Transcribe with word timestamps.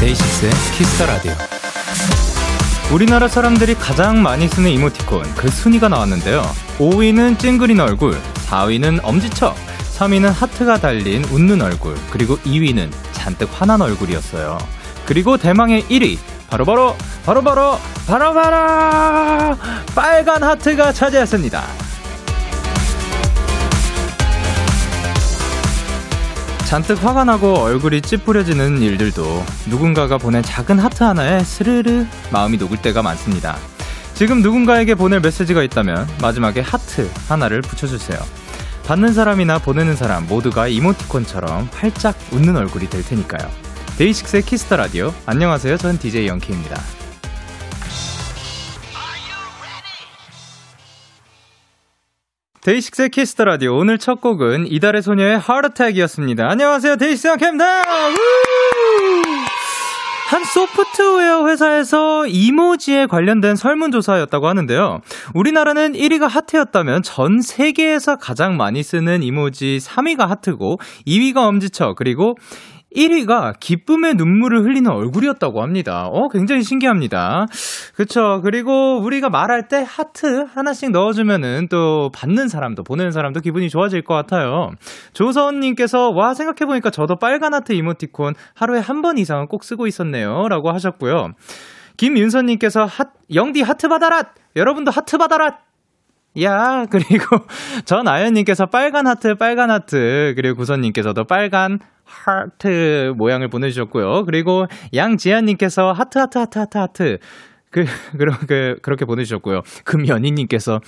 데이식스의 0.00 0.50
Kiss 0.76 0.93
the 0.93 1.06
Radio. 1.06 1.51
우리나라 2.92 3.26
사람들이 3.26 3.74
가장 3.74 4.22
많이 4.22 4.46
쓰는 4.46 4.70
이모티콘 4.70 5.22
그 5.34 5.48
순위가 5.48 5.88
나왔는데요. 5.88 6.42
5위는 6.78 7.38
찡그린 7.38 7.80
얼굴, 7.80 8.20
4위는 8.50 9.00
엄지척, 9.02 9.56
3위는 9.96 10.30
하트가 10.30 10.76
달린 10.78 11.24
웃는 11.24 11.62
얼굴, 11.62 11.96
그리고 12.10 12.36
2위는 12.40 12.90
잔뜩 13.12 13.48
화난 13.50 13.80
얼굴이었어요. 13.80 14.58
그리고 15.06 15.38
대망의 15.38 15.84
1위 15.84 16.18
바로바로 16.50 16.94
바로바로 17.24 17.78
바로바로 18.06 19.56
빨간 19.94 20.42
하트가 20.42 20.92
차지했습니다. 20.92 21.62
잔뜩 26.72 27.04
화가 27.04 27.24
나고 27.24 27.52
얼굴이 27.58 28.00
찌푸려지는 28.00 28.80
일들도 28.80 29.44
누군가가 29.68 30.16
보낸 30.16 30.42
작은 30.42 30.78
하트 30.78 31.02
하나에 31.02 31.44
스르르 31.44 32.06
마음이 32.30 32.56
녹을 32.56 32.80
때가 32.80 33.02
많습니다. 33.02 33.58
지금 34.14 34.40
누군가에게 34.40 34.94
보낼 34.94 35.20
메시지가 35.20 35.64
있다면 35.64 36.08
마지막에 36.22 36.60
하트 36.62 37.10
하나를 37.28 37.60
붙여주세요. 37.60 38.18
받는 38.86 39.12
사람이나 39.12 39.58
보내는 39.58 39.96
사람 39.96 40.26
모두가 40.26 40.66
이모티콘처럼 40.66 41.68
활짝 41.74 42.16
웃는 42.32 42.56
얼굴이 42.56 42.88
될 42.88 43.04
테니까요. 43.04 43.50
데이식스의 43.98 44.40
Kiss 44.40 44.61
the 44.61 44.76
Radio. 44.76 45.12
안녕하세요. 45.26 45.76
전 45.76 45.98
DJ 45.98 46.26
영케이입니다. 46.28 47.01
데이식스의 52.62 53.10
Kiss 53.10 53.29
the 53.29 53.44
Radio. 53.44 53.76
오늘 53.76 53.98
첫 53.98 54.20
곡은 54.20 54.68
이달의 54.68 55.02
소녀의 55.02 55.36
Heart 55.36 55.58
Attack이었습니다. 55.58 56.48
안녕하세요. 56.48 56.94
데이식스 56.94 57.26
영케이입니다. 57.26 57.82
한 60.28 60.44
소프트웨어 60.44 61.48
회사에서 61.48 62.24
이모지에 62.28 63.06
관련된 63.06 63.56
설문조사였다고 63.56 64.46
하는데요. 64.46 65.00
우리나라는 65.34 65.94
1위가 65.94 66.28
하트였다면 66.28 67.02
전 67.02 67.42
세계에서 67.42 68.16
가장 68.16 68.56
많이 68.56 68.84
쓰는 68.84 69.24
이모지 69.24 69.78
3위가 69.82 70.28
하트고 70.28 70.78
2위가 71.04 71.38
엄지척 71.38 71.96
그리고 71.96 72.36
1위가 72.96 73.58
기쁨의 73.60 74.14
눈물을 74.14 74.64
흘리는 74.64 74.90
얼굴이었다고 74.90 75.62
합니다. 75.62 76.06
어, 76.06 76.28
굉장히 76.28 76.62
신기합니다. 76.62 77.46
그쵸. 77.94 78.40
그리고 78.42 78.98
우리가 79.00 79.28
말할 79.30 79.68
때 79.68 79.84
하트 79.86 80.46
하나씩 80.54 80.90
넣어주면은 80.90 81.68
또 81.70 82.10
받는 82.14 82.48
사람도, 82.48 82.82
보내는 82.84 83.10
사람도 83.12 83.40
기분이 83.40 83.68
좋아질 83.68 84.02
것 84.02 84.14
같아요. 84.14 84.70
조서원님께서, 85.12 86.10
와, 86.10 86.34
생각해보니까 86.34 86.90
저도 86.90 87.16
빨간 87.16 87.54
하트 87.54 87.72
이모티콘 87.72 88.34
하루에 88.54 88.78
한 88.80 89.02
번 89.02 89.18
이상은 89.18 89.46
꼭 89.48 89.64
쓰고 89.64 89.86
있었네요. 89.88 90.46
라고 90.48 90.70
하셨고요. 90.70 91.30
김윤선님께서, 91.96 92.84
하, 92.84 93.04
영디 93.34 93.62
하트 93.62 93.88
받아라! 93.88 94.22
여러분도 94.56 94.90
하트 94.90 95.18
받아라! 95.18 95.58
야, 96.40 96.86
그리고 96.90 97.24
전아연님께서 97.84 98.66
빨간 98.66 99.06
하트, 99.06 99.34
빨간 99.34 99.70
하트, 99.70 100.32
그리고 100.34 100.56
구선님께서도 100.56 101.24
빨간 101.24 101.78
하트 102.04 103.12
모양을 103.16 103.48
보내주셨고요. 103.48 104.24
그리고 104.24 104.66
양지아님께서 104.94 105.92
하트, 105.92 106.18
하트, 106.18 106.38
하트, 106.38 106.58
하트, 106.58 106.78
하트. 106.78 107.18
그, 107.72 107.84
그렇게, 108.16 108.76
그렇게 108.80 109.04
보내주셨고요. 109.04 109.62
금연희님께서, 109.84 110.78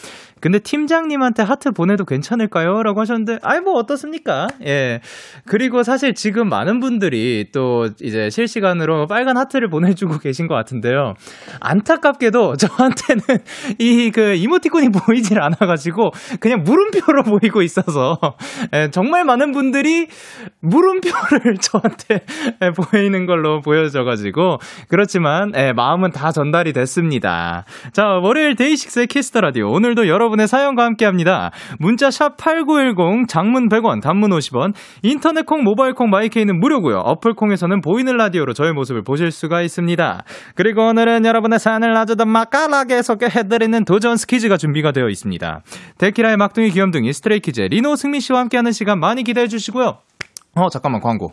근데 0.41 0.59
팀장님한테 0.59 1.43
하트 1.43 1.73
보내도 1.73 2.05
괜찮을까요? 2.05 2.83
라고 2.83 3.01
하셨는데, 3.01 3.39
아이, 3.43 3.61
뭐, 3.61 3.75
어떻습니까? 3.75 4.47
예. 4.65 5.01
그리고 5.47 5.83
사실 5.83 6.15
지금 6.15 6.49
많은 6.49 6.79
분들이 6.81 7.47
또 7.53 7.89
이제 8.03 8.31
실시간으로 8.31 9.07
빨간 9.07 9.37
하트를 9.37 9.69
보내주고 9.69 10.19
계신 10.19 10.47
것 10.47 10.55
같은데요. 10.55 11.15
안타깝게도 11.61 12.57
저한테는 12.57 13.23
이 13.79 14.05
그 14.15 14.35
이모티콘이 14.35 14.91
보이질 14.91 15.41
않아가지고, 15.41 16.11
그냥 16.41 16.63
물음표로 16.63 17.23
보이고 17.41 17.63
있어서, 17.63 18.19
예, 18.75 18.91
정말 18.91 19.25
많은 19.25 19.53
분들이 19.53 20.09
물음표를 20.61 21.57
저한테 21.61 22.21
예, 22.63 22.71
보이는 22.71 23.27
걸로 23.27 23.61
보여져가지고, 23.61 24.59
그렇지만, 24.89 25.53
예, 25.57 25.73
마음은 25.73 26.11
다 26.11 26.31
전달이 26.33 26.74
됐습니다. 26.75 27.65
자, 27.93 28.05
월요일 28.23 28.55
데이식스의 28.57 29.07
Kiss 29.07 29.26
the 29.26 29.41
Radio. 29.41 29.71
오늘도 29.71 30.09
여러분의 30.09 30.47
사연과 30.47 30.85
함께 30.85 31.07
합니다. 31.07 31.51
문자 31.79 32.11
샵8910 32.11 33.29
장문 33.29 33.71
100원, 33.71 34.03
단문 34.03 34.31
50원, 34.31 34.75
인터넷 35.03 35.47
콩, 35.47 35.65
모바일 35.65 35.95
콩, 35.95 36.11
마이케이는 36.11 36.61
무료고요. 36.61 36.99
어플 36.99 37.33
콩에서는 37.35 37.81
보이는 37.81 38.15
라디오로 38.15 38.53
저의 38.53 38.75
모습을 38.75 39.03
보실 39.03 39.31
수가 39.31 39.63
있습니다. 39.63 40.25
그리고 40.55 40.89
오늘은 40.89 41.25
여러분의 41.25 41.59
사연을 41.59 41.97
아주 41.97 42.17
더 42.17 42.27
맛깔나게 42.27 43.01
소개해 43.01 43.49
드리는 43.49 43.85
도전 43.87 44.19
스키즈가 44.19 44.59
준비가 44.59 44.93
되어 44.93 45.09
있습니다. 45.09 45.63
데키라의 45.99 46.37
막둥이 46.37 46.71
귀염둥이 46.71 47.13
스트레이키즈 47.13 47.61
리노 47.63 47.97
승민 47.97 48.21
씨와 48.21 48.41
함께하는 48.41 48.73
시간 48.73 49.01
많이 49.01 49.23
기대해 49.23 49.49
주시고요. 49.49 49.99
어, 50.57 50.69
잠깐만 50.69 51.01
광고. 51.01 51.33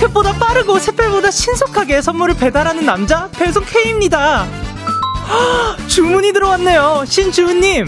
로켓보다 0.00 0.32
빠르고 0.34 0.78
샛별보다 0.78 1.30
신속하게 1.30 2.00
선물을 2.00 2.36
배달하는 2.36 2.86
남자 2.86 3.28
배송 3.32 3.62
K입니다. 3.64 4.46
주문이 5.88 6.32
들어왔네요. 6.32 7.04
신주은님. 7.06 7.84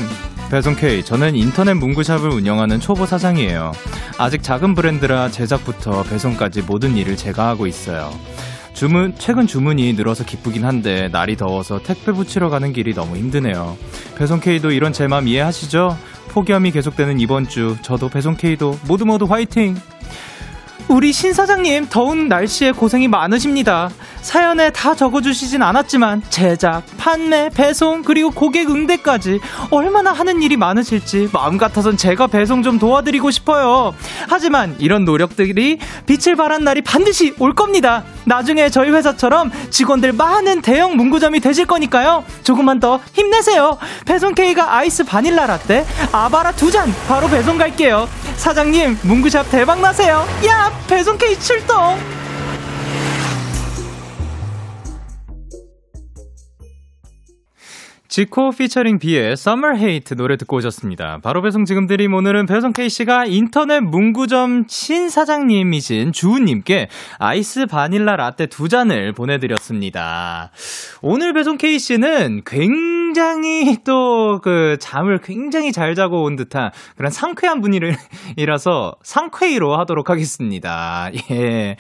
배송 0.51 0.77
K, 0.77 1.03
저는 1.03 1.35
인터넷 1.35 1.73
문구샵을 1.75 2.29
운영하는 2.29 2.81
초보 2.81 3.07
사장이에요. 3.07 3.73
아직 4.19 4.43
작은 4.43 4.75
브랜드라 4.75 5.31
제작부터 5.31 6.03
배송까지 6.03 6.63
모든 6.63 6.97
일을 6.99 7.17
제가 7.17 7.49
하고 7.49 7.67
있어요. 7.67 8.13
주문, 8.75 9.15
최근 9.19 9.47
주문이 9.47 9.95
늘어서 9.95 10.25
기쁘긴 10.25 10.67
한데 10.67 11.09
날이 11.09 11.37
더워서 11.37 11.81
택배 11.83 12.13
붙이러 12.13 12.51
가는 12.51 12.73
길이 12.75 12.95
너무 12.95 13.17
힘드네요. 13.17 13.79
배송 14.17 14.41
K도 14.41 14.71
이런 14.71 14.93
제맘 14.93 15.29
이해하시죠? 15.29 15.97
폭염이 16.29 16.73
계속되는 16.73 17.21
이번 17.21 17.49
주 17.49 17.77
저도 17.81 18.11
배송 18.11 18.37
K도 18.37 18.79
모두 18.87 19.07
모두 19.07 19.25
화이팅! 19.25 19.77
우리 20.89 21.13
신 21.13 21.33
사장님 21.33 21.87
더운 21.89 22.29
날씨에 22.29 22.73
고생이 22.73 23.09
많으십니다. 23.09 23.91
사연에 24.21 24.71
다 24.71 24.95
적어주시진 24.95 25.63
않았지만 25.63 26.23
제작, 26.29 26.83
판매, 26.99 27.49
배송 27.49 28.03
그리고 28.03 28.31
고객 28.31 28.71
응대까지 28.71 29.41
얼마나 29.71 30.13
하는 30.13 30.43
일이 30.43 30.57
많으실지 30.57 31.31
마음 31.33 31.57
같아선 31.57 31.97
제가 31.97 32.27
배송 32.27 32.63
좀 32.63 32.79
도와드리고 32.79 33.31
싶어요. 33.31 33.95
하지만 34.29 34.77
이런 34.79 35.05
노력들이 35.05 35.79
빛을 36.07 36.37
발한 36.37 36.63
날이 36.63 36.83
반드시 36.83 37.35
올 37.39 37.55
겁니다. 37.55 38.05
나중에 38.25 38.69
저희 38.69 38.91
회사처럼 38.91 39.51
직원들 39.71 40.13
많은 40.13 40.63
대형 40.63 40.97
문구점이 40.97 41.41
되실 41.41 41.67
거니까요. 41.67 42.25
조금만 42.45 42.81
더 42.81 43.01
힘내세요. 43.15 43.79
배송 44.05 44.35
K가 44.35 44.77
아이스 44.77 45.05
바닐라 45.05 45.47
라떼, 45.47 45.87
아바라 46.13 46.53
두 46.53 46.71
잔 46.73 46.95
바로 47.07 47.29
배송 47.29 47.59
갈게요. 47.59 48.09
사장님 48.37 48.99
문구샵 49.03 49.51
대박 49.51 49.81
나세요. 49.81 50.27
야 50.47 50.72
배송 50.89 51.17
K 51.19 51.35
출동. 51.37 52.22
지코 58.13 58.51
피처링 58.51 58.99
비의 58.99 59.33
Summer 59.33 59.75
Hate 59.75 60.19
노래 60.19 60.37
듣고 60.37 60.59
오셨습니다. 60.59 61.21
바로 61.23 61.41
배송 61.41 61.65
지금 61.65 61.87
드림 61.87 62.13
오늘은 62.13 62.45
배송 62.45 62.75
K씨가 62.75 63.25
인터넷 63.25 63.81
문구점 63.81 64.67
신사장님이신 64.69 66.13
주우님께 66.13 66.89
아이스 67.19 67.65
바닐라 67.65 68.17
라떼 68.17 68.49
두 68.49 68.69
잔을 68.69 69.15
보내드렸습니다. 69.15 70.51
오늘 71.01 71.33
배송 71.33 71.57
K씨는 71.57 72.43
굉장히 72.45 73.79
또 73.83 74.41
그 74.43 74.77
잠을 74.79 75.19
굉장히 75.19 75.73
잘 75.73 75.95
자고 75.95 76.23
온 76.23 76.37
듯한 76.37 76.71
그런 76.99 77.11
상쾌한 77.11 77.63
분위기라서 77.63 78.95
상쾌이로 79.03 79.79
하도록 79.79 80.11
하겠습니다. 80.11 81.11
예. 81.31 81.77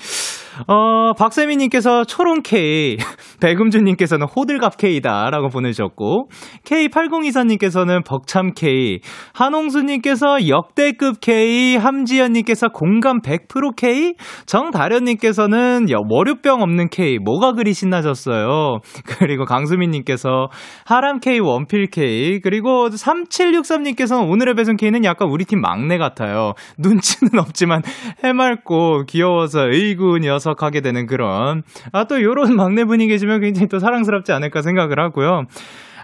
어, 0.66 1.12
박세미님께서 1.14 2.04
초롱K, 2.04 2.96
백음주님께서는 3.40 4.26
호들갑K다라고 4.26 5.48
보내주셨고, 5.48 6.28
K8024님께서는 6.64 8.04
벅참K, 8.04 9.00
한홍수님께서 9.34 10.48
역대급 10.48 11.20
K, 11.20 11.76
함지연님께서 11.76 12.68
공감 12.68 13.20
100%K, 13.20 14.14
정다련님께서는 14.46 15.86
월요병 16.08 16.62
없는 16.62 16.88
K, 16.90 17.18
뭐가 17.18 17.52
그리 17.52 17.72
신나졌어요. 17.72 18.78
그리고 19.18 19.44
강수민님께서 19.44 20.48
하람K, 20.84 21.40
원필K, 21.42 22.40
그리고 22.42 22.88
3763님께서는 22.88 24.28
오늘의 24.30 24.54
배송 24.54 24.76
K는 24.76 25.04
약간 25.04 25.28
우리 25.28 25.44
팀 25.44 25.60
막내 25.60 25.98
같아요. 25.98 26.52
눈치는 26.78 27.38
없지만 27.38 27.82
해맑고 28.24 29.04
귀여워서 29.06 29.68
의구 29.70 30.18
녀석하게 30.42 30.80
되는 30.80 31.06
그런, 31.06 31.62
아, 31.92 32.04
또 32.04 32.20
요런 32.20 32.54
막내분이 32.56 33.06
계시면 33.06 33.40
굉장히 33.40 33.68
또 33.68 33.78
사랑스럽지 33.78 34.32
않을까 34.32 34.62
생각을 34.62 34.98
하고요. 34.98 35.44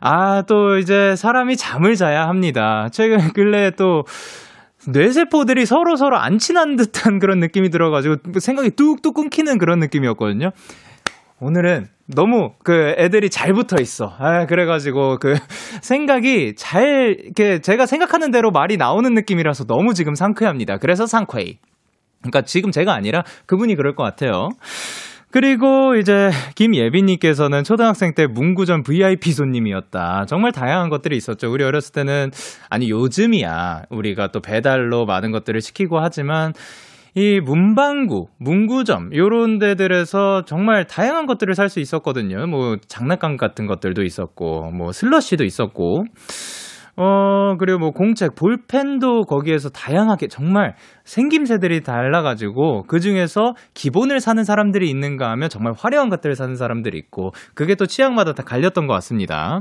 아, 0.01 0.43
또 0.43 0.79
이제 0.79 1.17
사람이 1.17 1.57
잠을 1.57 1.97
자야 1.97 2.29
합니다. 2.29 2.89
최근 2.93 3.19
근래 3.35 3.71
또 3.73 4.05
뇌세포들이 4.87 5.67
서로 5.67 5.97
서로 5.97 6.17
안 6.17 6.39
친한 6.39 6.77
듯한 6.77 7.19
그런 7.19 7.41
느낌이 7.41 7.71
들어가지고 7.71 8.39
생각이 8.39 8.71
뚝뚝 8.71 9.15
끊기는 9.15 9.59
그런 9.59 9.81
느낌이었거든요. 9.81 10.51
오늘은 11.41 11.87
너무 12.07 12.53
그 12.65 12.95
애들이 12.97 13.31
잘 13.31 13.53
붙어 13.53 13.77
있어. 13.81 14.13
아, 14.19 14.47
그래가지고 14.47 15.19
그 15.19 15.35
생각이 15.83 16.55
잘, 16.57 17.17
이렇게 17.21 17.61
제가 17.61 17.87
생각하는 17.87 18.31
대로 18.31 18.51
말이 18.51 18.77
나오는 18.77 19.13
느낌이라서 19.15 19.65
너무 19.67 19.95
지금 19.95 20.15
상쾌합니다. 20.15 20.79
그래서 20.79 21.07
상쾌이. 21.07 21.59
그러니까 22.21 22.43
지금 22.43 22.71
제가 22.71 22.95
아니라 22.95 23.23
그분이 23.47 23.75
그럴 23.77 23.95
것 23.95 24.03
같아요. 24.03 24.51
그리고 25.31 25.95
이제 25.97 26.31
김예빈님께서는 26.55 27.63
초등학생 27.63 28.15
때 28.15 28.27
문구점 28.27 28.83
VIP 28.83 29.33
손님이었다. 29.33 30.25
정말 30.27 30.53
다양한 30.53 30.89
것들이 30.89 31.17
있었죠. 31.19 31.53
우리 31.53 31.65
어렸을 31.65 31.93
때는 31.93 32.31
아니 32.71 32.91
요즘이야 32.91 33.85
우리가 33.91 34.29
또 34.29 34.41
배달로 34.41 35.05
많은 35.05 35.31
것들을 35.31 35.61
시키고 35.61 36.01
하지만 36.01 36.55
이 37.15 37.41
문방구, 37.41 38.29
문구점 38.39 39.15
요런 39.15 39.59
데들에서 39.59 40.45
정말 40.47 40.87
다양한 40.87 41.27
것들을 41.27 41.55
살 41.55 41.69
수 41.69 41.81
있었거든요. 41.81 42.47
뭐 42.47 42.77
장난감 42.87 43.37
같은 43.37 43.67
것들도 43.67 44.05
있었고 44.05 44.71
뭐 44.71 44.93
슬러시도 44.93 45.45
있었고 45.45 46.05
어, 47.01 47.55
그리고 47.59 47.79
뭐 47.79 47.91
공책, 47.93 48.35
볼펜도 48.35 49.23
거기에서 49.23 49.69
다양하게 49.69 50.27
정말 50.27 50.75
생김새들이 51.05 51.85
달라가지고 51.85 52.87
그 52.89 52.99
중에서 52.99 53.55
기본을 53.75 54.19
사는 54.19 54.43
사람들이 54.43 54.91
있는가 54.91 55.31
하면 55.31 55.49
정말 55.49 55.75
화려한 55.79 56.09
것들을 56.09 56.35
사는 56.35 56.57
사람들이 56.57 56.99
있고 56.99 57.31
그게 57.55 57.77
또 57.77 57.87
취향마다 57.87 58.33
다 58.33 58.43
갈렸던 58.43 58.89
것 58.89 58.95
같습니다. 58.95 59.61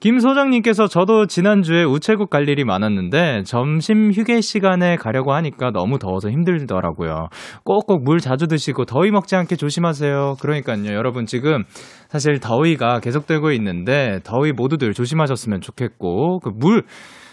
김소장님께서 0.00 0.86
저도 0.86 1.26
지난주에 1.26 1.82
우체국 1.82 2.30
갈 2.30 2.48
일이 2.48 2.64
많았는데 2.64 3.42
점심 3.44 4.12
휴게 4.12 4.40
시간에 4.40 4.96
가려고 4.96 5.32
하니까 5.32 5.70
너무 5.72 5.98
더워서 5.98 6.30
힘들더라고요. 6.30 7.28
꼭꼭 7.64 8.04
물 8.04 8.20
자주 8.20 8.46
드시고 8.46 8.84
더위 8.84 9.10
먹지 9.10 9.34
않게 9.34 9.56
조심하세요. 9.56 10.36
그러니까요. 10.40 10.94
여러분 10.94 11.26
지금 11.26 11.64
사실 12.08 12.38
더위가 12.38 13.00
계속되고 13.00 13.50
있는데 13.52 14.20
더위 14.22 14.52
모두들 14.52 14.92
조심하셨으면 14.92 15.60
좋겠고 15.60 16.40
그 16.40 16.50
물 16.58 16.82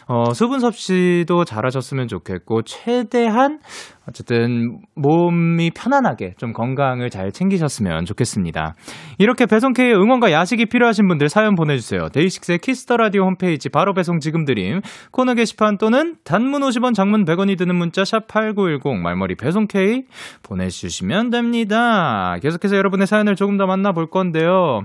어, 0.08 0.34
수분 0.34 0.60
섭취도 0.60 1.46
잘하셨으면 1.46 2.08
좋겠고, 2.08 2.62
최대한, 2.62 3.60
어쨌든, 4.08 4.80
몸이 4.94 5.72
편안하게 5.72 6.36
좀 6.38 6.54
건강을 6.54 7.10
잘 7.10 7.32
챙기셨으면 7.32 8.06
좋겠습니다. 8.06 8.76
이렇게 9.18 9.48
배송K의 9.48 9.96
응원과 9.96 10.32
야식이 10.32 10.68
필요하신 10.68 11.08
분들 11.08 11.30
사연 11.30 11.56
보내주세요. 11.56 12.10
데이식스의 12.10 12.60
Kiss 12.60 12.81
the 12.81 12.98
Radio 12.98 13.24
홈페이지 13.24 13.70
바로 13.70 13.94
배송 13.94 14.20
지금 14.20 14.46
드림, 14.46 14.82
코너 15.12 15.34
게시판 15.34 15.80
또는 15.80 16.18
단문 16.24 16.62
50원, 16.62 16.94
장문 16.94 17.26
100원이 17.26 17.58
드는 17.58 17.76
문자 17.76 18.06
샵 18.06 18.28
8910 18.28 19.02
말머리 19.02 19.36
배송K 19.36 20.04
보내주시면 20.44 21.32
됩니다. 21.32 22.38
계속해서 22.44 22.78
여러분의 22.78 23.08
사연을 23.08 23.36
조금 23.36 23.58
더 23.58 23.66
만나볼 23.66 24.12
건데요. 24.12 24.82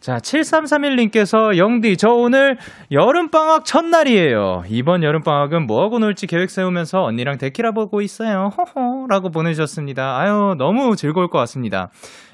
자, 0.00 0.18
7331님께서 0.18 1.56
영디, 1.56 1.96
저 1.96 2.10
오늘 2.10 2.56
여름방학 2.92 3.64
첫날이에요. 3.64 4.62
이번 4.68 5.02
여름방학은 5.02 5.66
뭐하고 5.66 5.98
놀지 5.98 6.28
계획 6.28 6.50
세우면서 6.50 7.02
언니랑 7.02 7.38
데키라 7.38 7.72
보고 7.72 8.00
있어요. 8.00 8.50
호호. 8.56 9.08
라고 9.08 9.30
보내주셨습니다. 9.30 10.16
아유, 10.16 10.54
너무 10.56 10.94
즐거울 10.94 11.28
것 11.28 11.38
같습니다. 11.40 11.90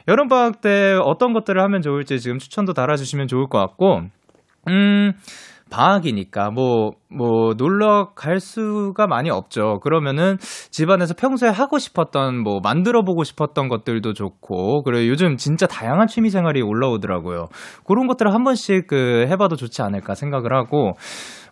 여름방학 0.09 0.61
때 0.61 0.99
어떤 1.03 1.33
것들을 1.33 1.61
하면 1.63 1.81
좋을지 1.81 2.21
지금 2.21 2.39
추천도 2.39 2.75
달아주시면 2.75 3.29
좋을 3.29 3.49
것 3.49 3.59
같고, 3.59 4.03
음, 4.69 5.13
방학이니까 5.71 6.51
뭐, 6.51 6.91
뭐, 7.17 7.55
놀러 7.57 8.11
갈 8.15 8.41
수가 8.41 9.07
많이 9.07 9.31
없죠. 9.31 9.81
그러면은 9.83 10.37
집안에서 10.71 11.15
평소에 11.15 11.49
하고 11.49 11.79
싶었던 11.79 12.43
뭐, 12.43 12.61
만들어 12.63 13.03
보고 13.03 13.25
싶었던 13.25 13.69
것들도 13.69 14.13
좋고, 14.13 14.83
그리고 14.83 15.09
요즘 15.09 15.37
진짜 15.37 15.67
다양한 15.67 16.07
취미 16.07 16.31
생활이 16.31 16.63
올라오더라고요. 16.63 17.47
그런 17.87 18.07
것들을 18.07 18.33
한 18.33 18.45
번씩 18.45 18.87
그 18.87 19.27
해봐도 19.29 19.57
좋지 19.57 19.83
않을까 19.83 20.15
생각을 20.15 20.53
하고, 20.53 20.93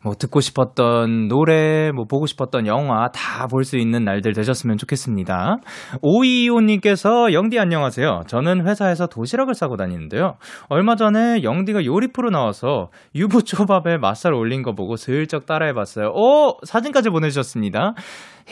뭐 0.05 0.15
듣고 0.15 0.41
싶었던 0.41 1.29
노래, 1.29 1.93
뭐 1.93 2.07
보고 2.07 2.27
싶었던 2.27 2.67
영화 2.67 3.09
다 3.13 3.47
볼 3.47 3.63
수 3.65 3.77
있는 3.79 4.05
날들 4.05 4.33
되셨으면 4.33 4.77
좋겠습니다. 4.79 5.59
오이오님께서 6.03 7.33
영디 7.33 7.59
안녕하세요. 7.61 8.23
저는 8.27 8.67
회사에서 8.67 9.07
도시락을 9.07 9.55
싸고 9.55 9.77
다니는데요. 9.77 10.35
얼마 10.69 10.97
전에 10.97 11.45
영디가 11.45 11.85
요리 11.85 12.09
프로 12.09 12.31
나와서 12.31 12.89
유부초밥에 13.15 13.99
맛살 13.99 14.33
올린 14.35 14.63
거 14.63 14.73
보고 14.75 14.97
슬쩍 14.97 15.47
따라해봤어요. 15.53 16.13
오 16.15 16.57
사진까지 16.65 17.11
보내주셨습니다. 17.11 17.95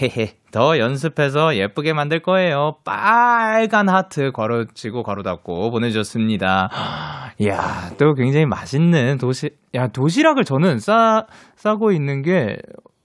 헤헤 0.00 0.34
더 0.52 0.78
연습해서 0.78 1.56
예쁘게 1.56 1.92
만들 1.92 2.20
거예요. 2.20 2.76
빨간 2.84 3.88
하트 3.88 4.30
괄호치고 4.32 5.02
괄호 5.02 5.22
닫고 5.22 5.70
보내주셨습니다. 5.70 6.68
이야 7.40 7.90
또 7.98 8.14
굉장히 8.14 8.46
맛있는 8.46 9.18
도시 9.18 9.50
야 9.74 9.88
도시락을 9.88 10.44
저는 10.44 10.78
싸 10.78 11.26
싸고 11.56 11.92
있는 11.92 12.22
게 12.22 12.56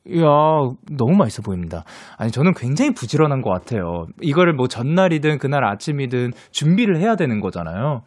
이야, 0.08 0.28
너무 0.92 1.16
맛있어 1.18 1.42
보입니다. 1.42 1.84
아니, 2.18 2.30
저는 2.32 2.54
굉장히 2.54 2.94
부지런한 2.94 3.42
것 3.42 3.50
같아요. 3.50 4.06
이거를 4.22 4.54
뭐 4.54 4.68
전날이든 4.68 5.40
그날 5.40 5.66
아침이든 5.66 6.32
준비를 6.52 7.00
해야 7.00 7.16
되는 7.16 7.40
거잖아요. 7.40 8.02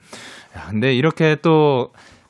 야, 0.56 0.66
근데 0.70 0.94
이렇게 0.94 1.34
또 1.42 1.88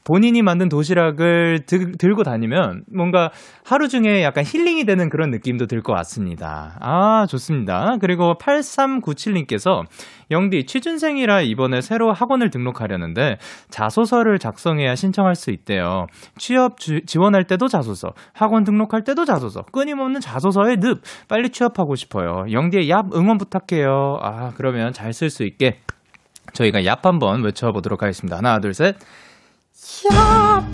본인이 0.08 0.40
만든 0.40 0.70
도시락을 0.70 1.66
드, 1.66 1.92
들고 1.92 2.22
다니면 2.22 2.84
뭔가 2.90 3.30
하루 3.62 3.88
중에 3.88 4.22
약간 4.22 4.42
힐링이 4.42 4.86
되는 4.86 5.10
그런 5.10 5.30
느낌도 5.30 5.66
들 5.66 5.82
것 5.82 5.92
같습니다. 5.92 6.76
아, 6.80 7.26
좋습니다. 7.28 7.96
그리고 8.00 8.34
8397님께서 8.40 9.84
영디 10.30 10.64
취준생이라 10.64 11.42
이번에 11.42 11.82
새로 11.82 12.12
학원을 12.12 12.48
등록하려는데 12.50 13.36
자소서를 13.70 14.38
작성해야 14.38 14.94
신청할 14.94 15.34
수 15.34 15.50
있대요. 15.50 16.06
취업 16.38 16.78
주, 16.80 17.04
지원할 17.04 17.44
때도 17.44 17.68
자소서, 17.68 18.12
학원 18.32 18.64
등록할 18.64 19.04
때도 19.04 19.24
자소서, 19.26 19.62
끊임없는 19.72 20.20
자소서의 20.20 20.78
늪. 20.78 21.00
빨리 21.28 21.50
취업하고 21.50 21.94
싶어요. 21.96 22.46
영디의 22.50 22.88
얍 22.88 23.14
응원 23.14 23.36
부탁해요. 23.38 24.18
아, 24.22 24.52
그러면 24.56 24.92
잘 24.92 25.10
쓸 25.12 25.28
수 25.30 25.44
있게 25.44 25.80
저희가 26.54 26.80
얍 26.80 27.02
한번 27.02 27.44
외쳐보도록 27.44 28.02
하겠습니다. 28.02 28.38
하나, 28.38 28.58
둘, 28.58 28.72
셋. 28.72 28.96
야! 30.12 30.68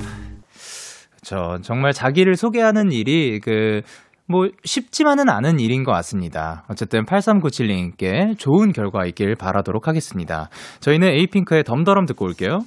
저 1.23 1.59
정말 1.63 1.93
자기를 1.93 2.37
소개하는 2.37 2.93
일이 2.93 3.41
그 3.41 3.83
뭐 4.27 4.49
쉽지만은 4.65 5.29
않은 5.29 5.61
일인 5.61 5.85
것 5.85 5.93
같습니다. 5.93 6.65
어쨌든 6.71 7.05
8397님께 7.05 8.39
좋은 8.39 8.73
결과 8.73 9.05
있길 9.07 9.35
바라도록 9.35 9.87
하겠습니다. 9.87 10.49
저희는 10.81 11.09
에이핑크의 11.09 11.65
덤더럼 11.65 12.07
듣고 12.07 12.25
올게요. 12.25 12.61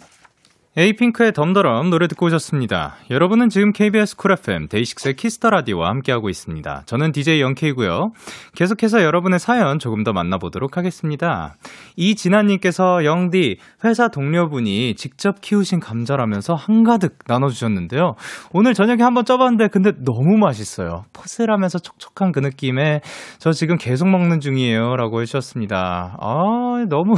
에이핑크의 0.80 1.34
덤더럼 1.34 1.90
노래 1.90 2.08
듣고 2.08 2.28
오셨습니다. 2.28 2.98
여러분은 3.10 3.50
지금 3.50 3.72
KBS 3.72 4.16
쿨 4.16 4.34
FM 4.34 4.68
데이식스의 4.68 5.16
Kiss 5.16 5.35
the 5.35 5.50
Radio와 5.50 5.90
함께하고 5.90 6.30
있습니다. 6.30 6.84
저는 6.86 7.14
DJ 7.14 7.42
영케이고요. 7.42 8.12
계속해서 8.54 9.02
여러분의 9.02 9.40
사연 9.40 9.80
조금 9.80 10.04
더 10.04 10.14
만나보도록 10.14 10.78
하겠습니다. 10.78 11.56
이진아님께서 11.96 13.06
영디 13.06 13.58
회사 13.86 14.10
동료분이 14.10 14.94
직접 14.94 15.42
키우신 15.42 15.80
감자라면서 15.80 16.54
한가득 16.54 17.18
나눠주셨는데요. 17.26 18.14
오늘 18.54 18.76
저녁에 18.76 19.02
한번 19.02 19.26
쪄봤는데 19.26 19.70
근데 19.70 19.94
너무 20.06 20.38
맛있어요. 20.38 21.06
포슬하면서 21.12 21.80
촉촉한 21.80 22.32
그 22.32 22.40
느낌에 22.40 23.02
저 23.40 23.52
지금 23.52 23.78
계속 23.78 24.10
먹는 24.10 24.42
중이에요라고 24.42 25.22
해주셨습니다. 25.22 26.18
아 26.22 26.86
너무 26.88 27.16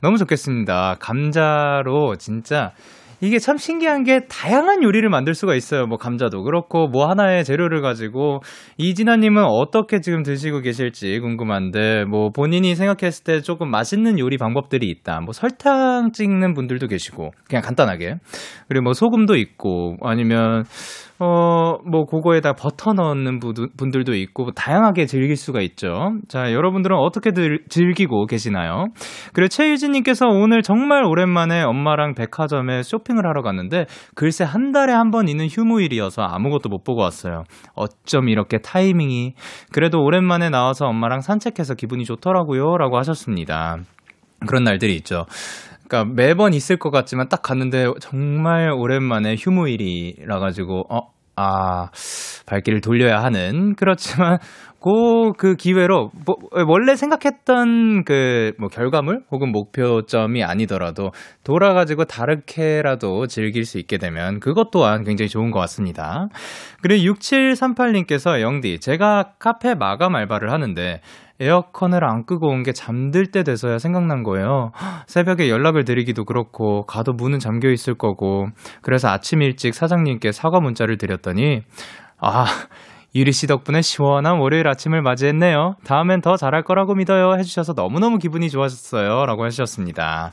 너무 0.00 0.16
좋겠습니다. 0.16 0.96
감자로 0.98 2.16
진짜 2.16 2.72
이게 3.22 3.38
참 3.38 3.56
신기한 3.56 4.02
게 4.02 4.26
다양한 4.26 4.82
요리를 4.82 5.08
만들 5.08 5.34
수가 5.34 5.54
있어요. 5.54 5.86
뭐 5.86 5.96
감자도 5.96 6.42
그렇고 6.42 6.88
뭐 6.88 7.08
하나의 7.08 7.44
재료를 7.44 7.80
가지고 7.80 8.40
이진아님은 8.78 9.44
어떻게 9.44 10.00
지금 10.00 10.24
드시고 10.24 10.60
계실지 10.60 11.20
궁금한데 11.20 12.04
뭐 12.06 12.30
본인이 12.30 12.74
생각했을 12.74 13.22
때 13.22 13.40
조금 13.40 13.70
맛있는 13.70 14.18
요리 14.18 14.38
방법들이 14.38 14.90
있다. 14.90 15.20
뭐 15.20 15.32
설탕 15.32 16.10
찍는 16.12 16.54
분들도 16.54 16.88
계시고 16.88 17.30
그냥 17.48 17.62
간단하게 17.62 18.16
그리고 18.68 18.82
뭐 18.82 18.92
소금도 18.92 19.36
있고 19.36 19.98
아니면 20.02 20.64
어, 21.24 21.78
뭐, 21.88 22.04
그거에다 22.04 22.54
버터 22.54 22.94
넣는 22.94 23.38
분들도 23.76 24.12
있고, 24.14 24.42
뭐 24.42 24.52
다양하게 24.52 25.06
즐길 25.06 25.36
수가 25.36 25.60
있죠. 25.60 26.14
자, 26.26 26.52
여러분들은 26.52 26.96
어떻게 26.96 27.30
들, 27.30 27.60
즐기고 27.68 28.26
계시나요? 28.26 28.86
그리고 29.32 29.46
최유진님께서 29.46 30.26
오늘 30.26 30.62
정말 30.62 31.04
오랜만에 31.04 31.62
엄마랑 31.62 32.14
백화점에 32.16 32.82
쇼핑을 32.82 33.24
하러 33.24 33.42
갔는데, 33.42 33.86
글쎄 34.16 34.42
한 34.42 34.72
달에 34.72 34.92
한 34.92 35.12
번 35.12 35.28
있는 35.28 35.46
휴무일이어서 35.46 36.22
아무것도 36.22 36.70
못 36.70 36.82
보고 36.84 37.02
왔어요. 37.02 37.44
어쩜 37.74 38.28
이렇게 38.30 38.58
타이밍이. 38.58 39.34
그래도 39.72 40.02
오랜만에 40.02 40.48
나와서 40.48 40.86
엄마랑 40.86 41.20
산책해서 41.20 41.74
기분이 41.74 42.04
좋더라고요. 42.04 42.78
라고 42.78 42.96
하셨습니다. 42.96 43.76
그런 44.46 44.64
날들이 44.64 44.96
있죠. 44.96 45.26
그러니까 45.86 46.14
매번 46.16 46.54
있을 46.54 46.78
것 46.78 46.90
같지만 46.90 47.28
딱 47.28 47.42
갔는데 47.42 47.86
정말 48.00 48.70
오랜만에 48.70 49.36
휴무일이라 49.38 50.38
가지고 50.38 50.84
어, 50.88 51.11
아, 51.36 51.88
발길을 52.46 52.80
돌려야 52.80 53.22
하는. 53.22 53.74
그렇지만 53.74 54.38
고 54.82 55.32
그 55.38 55.54
기회로 55.56 56.10
뭐, 56.26 56.36
원래 56.68 56.94
생각했던 56.96 58.04
그 58.04 58.52
뭐 58.58 58.68
결과물 58.68 59.22
혹은 59.30 59.50
목표점이 59.52 60.44
아니더라도 60.44 61.10
돌아가지고 61.44 62.04
다르게라도 62.04 63.26
즐길 63.26 63.64
수 63.64 63.78
있게 63.78 63.98
되면 63.98 64.40
그것 64.40 64.70
또한 64.70 65.04
굉장히 65.04 65.28
좋은 65.28 65.50
것 65.50 65.58
같습니다. 65.60 66.28
그리고 66.82 67.14
6738님께서 67.14 68.40
영디 68.40 68.80
제가 68.80 69.34
카페 69.38 69.74
마감 69.74 70.16
알바를 70.16 70.52
하는데 70.52 71.00
에어컨을 71.40 72.04
안 72.04 72.24
끄고 72.26 72.48
온 72.48 72.62
게 72.62 72.72
잠들 72.72 73.26
때 73.26 73.42
돼서야 73.42 73.78
생각난 73.78 74.22
거예요. 74.22 74.70
새벽에 75.06 75.48
연락을 75.48 75.84
드리기도 75.84 76.24
그렇고, 76.24 76.84
가도 76.86 77.12
문은 77.14 77.40
잠겨 77.40 77.68
있을 77.70 77.94
거고, 77.94 78.46
그래서 78.82 79.08
아침 79.08 79.42
일찍 79.42 79.74
사장님께 79.74 80.30
사과 80.30 80.60
문자를 80.60 80.98
드렸더니, 80.98 81.62
아, 82.20 82.44
유리 83.14 83.30
씨 83.32 83.46
덕분에 83.46 83.82
시원한 83.82 84.38
월요일 84.38 84.66
아침을 84.68 85.02
맞이했네요. 85.02 85.74
다음엔 85.84 86.22
더 86.22 86.36
잘할 86.36 86.62
거라고 86.62 86.94
믿어요. 86.94 87.34
해주셔서 87.38 87.74
너무너무 87.76 88.18
기분이 88.18 88.48
좋았어요. 88.48 89.26
라고 89.26 89.44
해주셨습니다. 89.46 90.32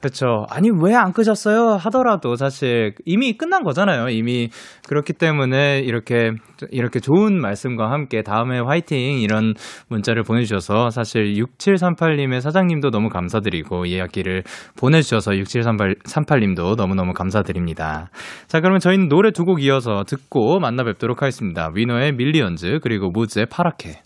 그렇죠. 0.00 0.46
아니, 0.50 0.68
왜 0.70 0.94
안 0.94 1.12
끄셨어요? 1.12 1.76
하더라도 1.80 2.36
사실 2.36 2.94
이미 3.04 3.36
끝난 3.36 3.64
거잖아요. 3.64 4.08
이미 4.10 4.50
그렇기 4.88 5.14
때문에 5.14 5.80
이렇게, 5.80 6.30
이렇게 6.70 7.00
좋은 7.00 7.40
말씀과 7.40 7.90
함께 7.90 8.22
다음에 8.22 8.60
화이팅 8.60 9.20
이런 9.20 9.54
문자를 9.88 10.22
보내주셔서 10.22 10.90
사실 10.90 11.34
6738님의 11.34 12.40
사장님도 12.40 12.90
너무 12.90 13.08
감사드리고 13.08 13.86
이야기를 13.86 14.44
보내주셔서 14.78 15.32
6738님도 15.32 16.76
너무너무 16.76 17.12
감사드립니다. 17.14 18.10
자, 18.46 18.60
그러면 18.60 18.78
저희는 18.80 19.08
노래 19.08 19.30
두 19.30 19.42
곡 19.42 19.60
이어서 19.64 20.04
듣고 20.06 20.60
만나 20.60 20.84
뵙도록 20.84 21.20
하겠습니다. 21.22 21.70
위너의 21.74 22.11
밀리언즈 22.16 22.80
그리고 22.82 23.10
무즈의 23.10 23.46
파랗게. 23.46 24.02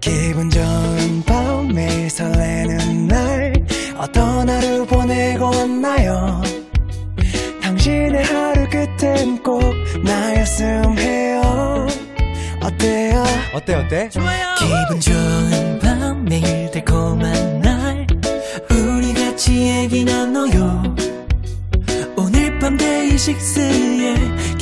기분 0.00 0.50
좋은 0.50 1.22
밤 1.26 1.68
매일 1.68 2.08
설레는 2.10 3.08
날 3.08 3.52
어떤 3.98 4.48
하루 4.48 4.86
보내고 4.86 5.46
왔나요? 5.46 6.42
당신의 7.62 8.24
하루 8.24 8.68
끝엔 8.68 9.42
꼭 9.42 9.60
나였음 10.04 10.98
해요. 10.98 11.86
어때요? 12.62 13.24
어때 13.54 13.74
어때? 13.74 14.08
좋아요. 14.10 14.54
기분 14.58 15.00
좋은 15.00 15.78
밤 15.80 16.24
매일 16.24 16.70
달콤한 16.70 17.60
날 17.60 18.06
우리 18.70 19.12
같이 19.14 19.68
얘기 19.68 20.04
나눠요. 20.04 20.82
오늘 22.16 22.58
밤 22.58 22.76
데이식스의 22.76 24.16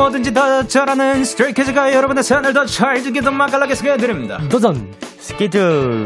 뭐든지 0.00 0.32
더 0.32 0.66
잘하는 0.66 1.24
스트레이키즈가 1.24 1.92
여러분의 1.92 2.24
사연을 2.24 2.54
더 2.54 2.64
잘 2.64 3.02
듣게 3.02 3.20
더 3.20 3.30
맛깔나게 3.30 3.74
소개해드립니다. 3.74 4.38
도전 4.48 4.88
스키즈 5.18 6.04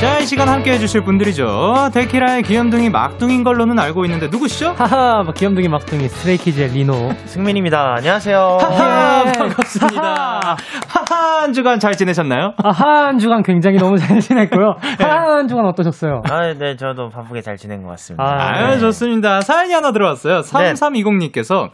자, 0.00 0.18
이 0.18 0.26
시간 0.26 0.48
함께 0.48 0.72
해주실 0.72 1.02
분들이죠. 1.04 1.90
데키라의 1.94 2.42
귀염둥이 2.42 2.90
막둥인 2.90 3.44
걸로는 3.44 3.78
알고 3.78 4.04
있는데 4.06 4.26
누구시죠? 4.26 4.74
하하, 4.76 5.24
귀염둥이 5.36 5.68
막둥이 5.68 6.08
스트레이키즈의 6.08 6.70
리노 6.70 7.14
승민입니다. 7.26 7.94
안녕하세요. 7.98 8.58
하하, 8.60 9.24
예. 9.28 9.32
반갑습니다. 9.38 10.56
하하, 10.88 11.01
한 11.12 11.52
주간 11.52 11.78
잘 11.78 11.92
지내셨나요? 11.96 12.54
아, 12.62 12.70
한 12.70 13.18
주간 13.18 13.42
굉장히 13.42 13.78
너무 13.78 13.96
잘 13.98 14.18
지냈고요. 14.20 14.74
네. 14.98 15.04
한 15.04 15.48
주간 15.48 15.66
어떠셨어요? 15.66 16.22
아, 16.30 16.52
네, 16.54 16.76
저도 16.76 17.08
바쁘게 17.08 17.40
잘 17.40 17.56
지낸 17.56 17.82
것 17.82 17.88
같습니다. 17.90 18.24
아, 18.24 18.70
네. 18.70 18.78
좋습니다. 18.78 19.40
사연이 19.40 19.72
하나 19.72 19.92
들어왔어요. 19.92 20.40
3320님께서 20.40 21.70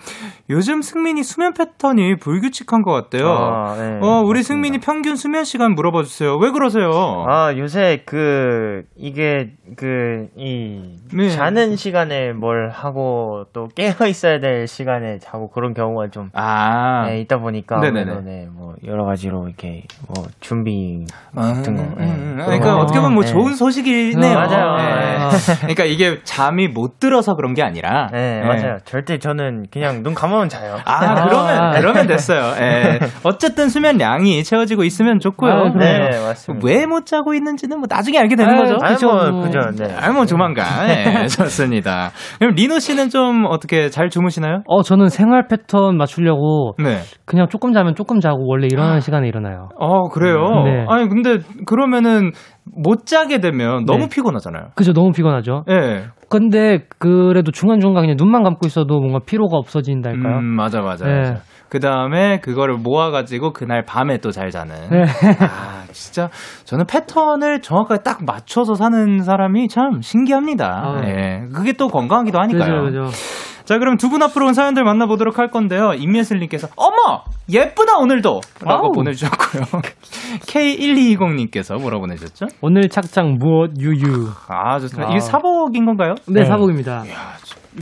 요즘 0.50 0.82
승민이 0.82 1.22
수면 1.22 1.52
패턴이 1.54 2.16
불규칙한 2.16 2.82
것 2.82 2.92
같대요. 2.92 3.28
아, 3.28 3.74
네, 3.76 3.98
어, 4.02 4.20
우리 4.22 4.38
맞습니다. 4.40 4.42
승민이 4.42 4.78
평균 4.78 5.16
수면 5.16 5.44
시간 5.44 5.74
물어봐 5.74 6.02
주세요. 6.02 6.36
왜 6.36 6.50
그러세요? 6.50 6.90
아, 7.28 7.52
요새 7.56 8.02
그 8.04 8.18
그, 8.18 8.82
이게, 8.96 9.52
그, 9.76 10.28
이, 10.36 10.96
네. 11.14 11.28
자는 11.30 11.76
시간에 11.76 12.32
뭘 12.32 12.68
하고 12.70 13.44
또 13.52 13.68
깨어 13.68 14.06
있어야 14.08 14.40
될 14.40 14.66
시간에 14.66 15.18
자고 15.18 15.50
그런 15.50 15.72
경우가 15.72 16.08
좀, 16.08 16.30
아. 16.34 17.06
네, 17.06 17.20
있다 17.20 17.38
보니까. 17.38 17.78
네네네. 17.78 18.20
네, 18.22 18.48
뭐, 18.52 18.74
여러 18.86 19.04
가지 19.04 19.27
로 19.28 19.46
이렇게, 19.46 19.82
뭐, 20.06 20.26
준비 20.40 21.04
같은 21.34 21.76
거. 21.76 21.82
네. 21.82 21.88
음, 21.88 21.98
음, 21.98 22.36
음. 22.38 22.44
그러니까 22.44 22.74
거. 22.74 22.80
어떻게 22.80 22.98
보면 22.98 23.14
뭐 23.14 23.22
네. 23.22 23.28
좋은 23.30 23.54
소식이네요. 23.54 24.34
맞아요. 24.34 24.76
네. 24.76 25.28
그러니까 25.60 25.84
이게 25.84 26.18
잠이 26.24 26.68
못 26.68 26.98
들어서 26.98 27.34
그런 27.34 27.54
게 27.54 27.62
아니라. 27.62 28.08
네, 28.12 28.42
맞아요. 28.42 28.78
절대 28.84 29.18
저는 29.18 29.66
그냥 29.70 30.02
눈 30.02 30.14
감으면 30.14 30.48
자요. 30.48 30.78
아, 30.84 31.26
그러면, 31.28 31.72
그러면 31.80 32.06
됐어요. 32.06 32.54
예. 32.60 32.98
어쨌든 33.22 33.68
수면량이 33.68 34.42
채워지고 34.44 34.84
있으면 34.84 35.18
좋고요. 35.20 35.52
아, 35.52 35.72
네, 35.78 36.08
맞습니다. 36.10 36.66
왜 36.66 36.88
못 36.88 37.04
자고 37.06 37.34
있는지는 37.34 37.78
뭐 37.78 37.86
나중에 37.88 38.18
알게 38.18 38.34
되는 38.34 38.54
아, 38.54 38.58
거죠. 38.62 38.78
그죠. 38.78 39.06
뭐, 39.30 39.42
그죠. 39.42 39.60
네. 39.76 39.94
아니, 39.94 40.14
뭐 40.14 40.24
조만간. 40.24 40.86
네, 40.86 41.26
좋습니다. 41.28 42.10
그럼 42.38 42.54
리노 42.54 42.78
씨는 42.78 43.10
좀 43.10 43.44
어떻게 43.46 43.90
잘 43.90 44.08
주무시나요? 44.08 44.62
어, 44.66 44.82
저는 44.82 45.08
생활 45.08 45.46
패턴 45.48 45.96
맞추려고 45.98 46.74
네. 46.82 47.00
그냥 47.26 47.46
조금 47.50 47.72
자면 47.74 47.94
조금 47.94 48.20
자고 48.20 48.46
원래 48.48 48.68
일어나는 48.70 48.96
아. 48.96 49.00
시간에 49.08 49.26
일어나요. 49.26 49.70
어, 49.78 50.08
그래요? 50.10 50.36
네. 50.64 50.84
아니, 50.86 51.08
근데 51.08 51.38
그러면은 51.64 52.32
못 52.64 53.06
자게 53.06 53.40
되면 53.40 53.86
너무 53.86 54.00
네. 54.00 54.08
피곤하잖아요. 54.10 54.72
그죠, 54.74 54.92
너무 54.92 55.12
피곤하죠. 55.12 55.64
예. 55.68 55.74
네. 55.74 56.04
근데 56.28 56.84
그래도 56.98 57.50
중간중간 57.52 58.02
그냥 58.02 58.16
눈만 58.18 58.42
감고 58.42 58.66
있어도 58.66 59.00
뭔가 59.00 59.20
피로가 59.24 59.56
없어진달까요? 59.56 60.38
음, 60.40 60.44
맞아, 60.44 60.82
맞아. 60.82 61.06
네. 61.06 61.18
맞아. 61.20 61.36
그 61.70 61.80
다음에 61.80 62.40
그거를 62.40 62.76
모아가지고 62.76 63.52
그날 63.52 63.84
밤에 63.84 64.18
또 64.18 64.30
잘 64.30 64.50
자는. 64.50 64.74
네. 64.90 65.04
아, 65.40 65.84
진짜 65.92 66.28
저는 66.64 66.84
패턴을 66.86 67.62
정확하게 67.62 68.02
딱 68.02 68.24
맞춰서 68.26 68.74
사는 68.74 69.20
사람이 69.20 69.68
참 69.68 70.02
신기합니다. 70.02 70.66
아, 70.66 71.00
네. 71.00 71.46
그게 71.54 71.72
또 71.72 71.88
건강하기도 71.88 72.38
하니까요. 72.38 72.84
그죠, 72.84 73.06
그죠. 73.06 73.57
자, 73.68 73.78
그럼 73.78 73.98
두 73.98 74.08
분 74.08 74.22
앞으로 74.22 74.46
온 74.46 74.54
사연들 74.54 74.82
만나보도록 74.82 75.38
할 75.38 75.48
건데요. 75.50 75.92
임예슬님께서, 75.92 76.68
어머! 76.74 77.22
예쁘다, 77.50 77.98
오늘도! 77.98 78.40
라고 78.64 78.86
아우. 78.86 78.92
보내주셨고요. 78.92 79.62
K1220님께서 80.40 81.78
뭐라고 81.78 82.00
보내셨죠? 82.06 82.46
오늘 82.62 82.88
착장 82.88 83.36
무엇 83.38 83.72
유유. 83.78 84.30
아, 84.48 84.78
좋습니다. 84.78 85.08
아. 85.08 85.10
이게 85.10 85.20
사복인 85.20 85.84
건가요? 85.84 86.14
네, 86.28 86.40
네. 86.40 86.46
사복입니다. 86.46 87.04
이야, 87.06 87.34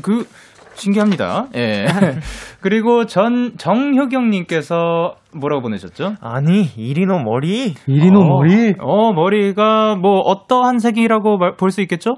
그, 0.03 0.27
신기합니다. 0.77 1.47
예. 1.57 1.87
그리고 2.61 3.07
전 3.07 3.57
정효경님께서 3.59 5.17
뭐라고 5.35 5.63
보내셨죠? 5.63 6.15
아니 6.21 6.63
이리노 6.77 7.19
머리. 7.25 7.75
이리노 7.87 8.21
어, 8.21 8.25
머리. 8.25 8.75
어 8.81 9.13
머리가 9.13 9.97
뭐 9.97 10.21
어떠한 10.21 10.79
색이라고 10.79 11.39
볼 11.59 11.71
수 11.71 11.81
있겠죠? 11.83 12.17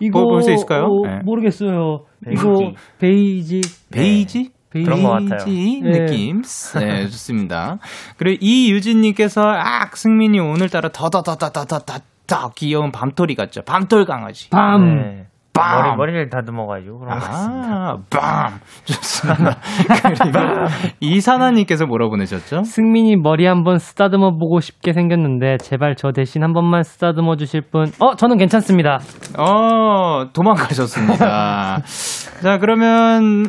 이거 0.00 0.22
볼 0.24 0.42
수 0.42 0.52
있을까요? 0.52 0.84
어, 0.84 1.06
네. 1.06 1.18
모르겠어요. 1.24 2.04
베이지. 2.24 2.40
이거 2.42 2.72
베이지. 2.98 3.60
베이지? 3.92 4.50
네. 4.74 4.82
그런 4.82 5.02
것 5.04 5.10
같아요. 5.10 5.44
네. 5.46 5.80
느낌. 6.00 6.42
네, 6.80 7.02
좋습니다. 7.06 7.78
그리고 8.16 8.38
이유진님께서, 8.40 9.40
아, 9.42 9.86
승민이 9.92 10.40
오늘따라 10.40 10.88
더더더더더더더 10.88 12.50
귀여운 12.56 12.90
밤톨이 12.90 13.36
같죠? 13.36 13.62
밤톨 13.62 14.04
강아지. 14.04 14.50
밤. 14.50 14.96
네. 14.96 15.26
머리, 15.56 15.96
머리 15.96 16.12
를 16.12 16.28
다듬어가지고 16.28 16.98
그런 16.98 17.18
거 17.18 17.24
아, 17.24 17.96
빰! 18.10 18.52
좋습니다. 18.84 19.56
그리고 20.02 20.38
이사나님께서 21.00 21.86
뭐라 21.86 22.08
보내셨죠? 22.08 22.64
승민이 22.64 23.16
머리 23.16 23.46
한번 23.46 23.78
쓰다듬어 23.78 24.32
보고 24.38 24.58
싶게 24.58 24.92
생겼는데 24.92 25.58
제발 25.58 25.94
저 25.94 26.10
대신 26.10 26.42
한 26.42 26.52
번만 26.52 26.82
쓰다듬어 26.82 27.36
주실 27.36 27.62
분. 27.70 27.86
어, 28.00 28.16
저는 28.16 28.36
괜찮습니다. 28.36 28.98
어, 29.38 30.26
도망가셨습니다. 30.32 31.78
자, 32.42 32.58
그러면 32.58 33.44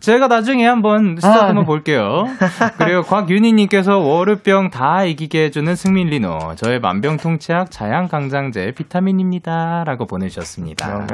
제가 0.00 0.28
나중에 0.28 0.66
한번 0.66 1.16
쓰다듬어 1.16 1.60
아, 1.60 1.62
네. 1.62 1.64
볼게요. 1.66 2.24
그리고 2.78 3.02
곽윤희님께서 3.02 3.98
월요병 3.98 4.70
다 4.70 5.04
이기게 5.04 5.44
해주는 5.44 5.74
승민 5.74 6.08
리노. 6.08 6.54
저의 6.56 6.80
만병통치약 6.80 7.70
자양강장제 7.70 8.72
비타민입니다.라고 8.76 10.06
보내주셨습니다. 10.06 11.06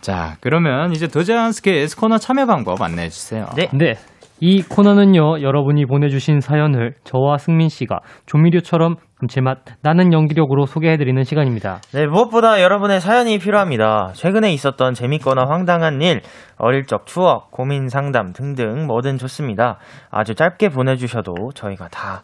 자, 0.00 0.36
그러면 0.40 0.92
이제 0.92 1.06
도자한스케 1.06 1.86
스 1.86 1.96
코너 1.96 2.18
참여 2.18 2.46
방법 2.46 2.80
안내해 2.82 3.08
주세요. 3.08 3.46
네. 3.56 3.68
네. 3.72 3.94
이 4.40 4.62
코너는요, 4.62 5.42
여러분이 5.42 5.86
보내주신 5.86 6.40
사연을 6.40 6.94
저와 7.02 7.38
승민 7.38 7.68
씨가 7.68 7.98
조미료처럼 8.26 8.94
감칠맛 9.18 9.58
나는 9.82 10.12
연기력으로 10.12 10.66
소개해드리는 10.66 11.24
시간입니다. 11.24 11.80
네, 11.92 12.06
무엇보다 12.06 12.62
여러분의 12.62 13.00
사연이 13.00 13.38
필요합니다. 13.38 14.12
최근에 14.14 14.52
있었던 14.52 14.94
재밌거나 14.94 15.46
황당한 15.48 16.00
일, 16.02 16.20
어릴 16.56 16.86
적 16.86 17.04
추억, 17.06 17.50
고민 17.50 17.88
상담 17.88 18.32
등등 18.32 18.86
뭐든 18.86 19.18
좋습니다. 19.18 19.78
아주 20.12 20.36
짧게 20.36 20.68
보내주셔도 20.68 21.50
저희가 21.52 21.88
다 21.88 22.22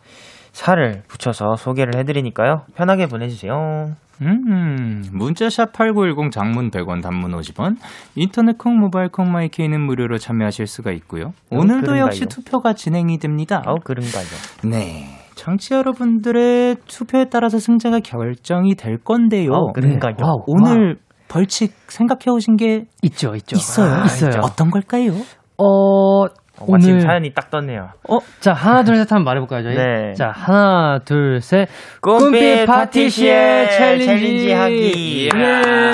살을 0.52 1.02
붙여서 1.08 1.56
소개를 1.56 1.96
해드리니까요. 1.96 2.62
편하게 2.76 3.06
보내주세요. 3.06 3.96
음, 4.22 5.02
문자샵 5.12 5.72
8910 5.72 6.30
장문 6.30 6.70
100원, 6.70 7.02
단문 7.02 7.32
50원, 7.32 7.76
인터넷 8.14 8.56
콩, 8.58 8.78
모바일 8.78 9.08
콩, 9.08 9.32
마이케이는 9.32 9.80
무료로 9.80 10.18
참여하실 10.18 10.66
수가 10.66 10.92
있고요. 10.92 11.32
어, 11.50 11.56
오늘도 11.56 11.86
그런가요? 11.86 12.06
역시 12.06 12.26
투표가 12.26 12.74
진행이 12.74 13.18
됩니다. 13.18 13.62
어, 13.66 13.74
그런가요? 13.82 14.24
네. 14.64 15.20
청취 15.34 15.74
여러분들의 15.74 16.76
투표에 16.86 17.26
따라서 17.30 17.58
승자가 17.58 18.00
결정이 18.00 18.76
될 18.76 18.98
건데요. 18.98 19.50
어, 19.52 19.72
그런가요? 19.72 20.14
네. 20.16 20.24
오늘 20.46 20.88
와. 20.88 20.94
벌칙 21.28 21.72
생각해 21.88 22.30
오신 22.30 22.56
게 22.56 22.84
있죠, 23.02 23.34
있죠. 23.34 23.56
있어요. 23.56 23.92
아, 23.92 24.04
있어요. 24.04 24.40
어떤 24.42 24.70
걸까요? 24.70 25.12
어, 25.58 26.26
어, 26.58 26.64
오늘 26.68 27.00
사연이 27.00 27.32
딱 27.34 27.50
떴네요. 27.50 27.90
어, 28.08 28.20
자 28.40 28.52
하나 28.52 28.84
둘 28.84 28.96
셋 28.96 29.10
한번 29.10 29.24
말해볼까요 29.24 29.62
저희? 29.64 29.74
네. 29.76 30.14
자 30.14 30.30
하나 30.30 31.00
둘 31.04 31.40
셋. 31.40 31.68
꿈빛 32.00 32.66
파티시엘 32.66 33.70
챌린지, 33.70 34.06
챌린지 34.06 34.52
하기. 34.52 35.30
예. 35.34 35.90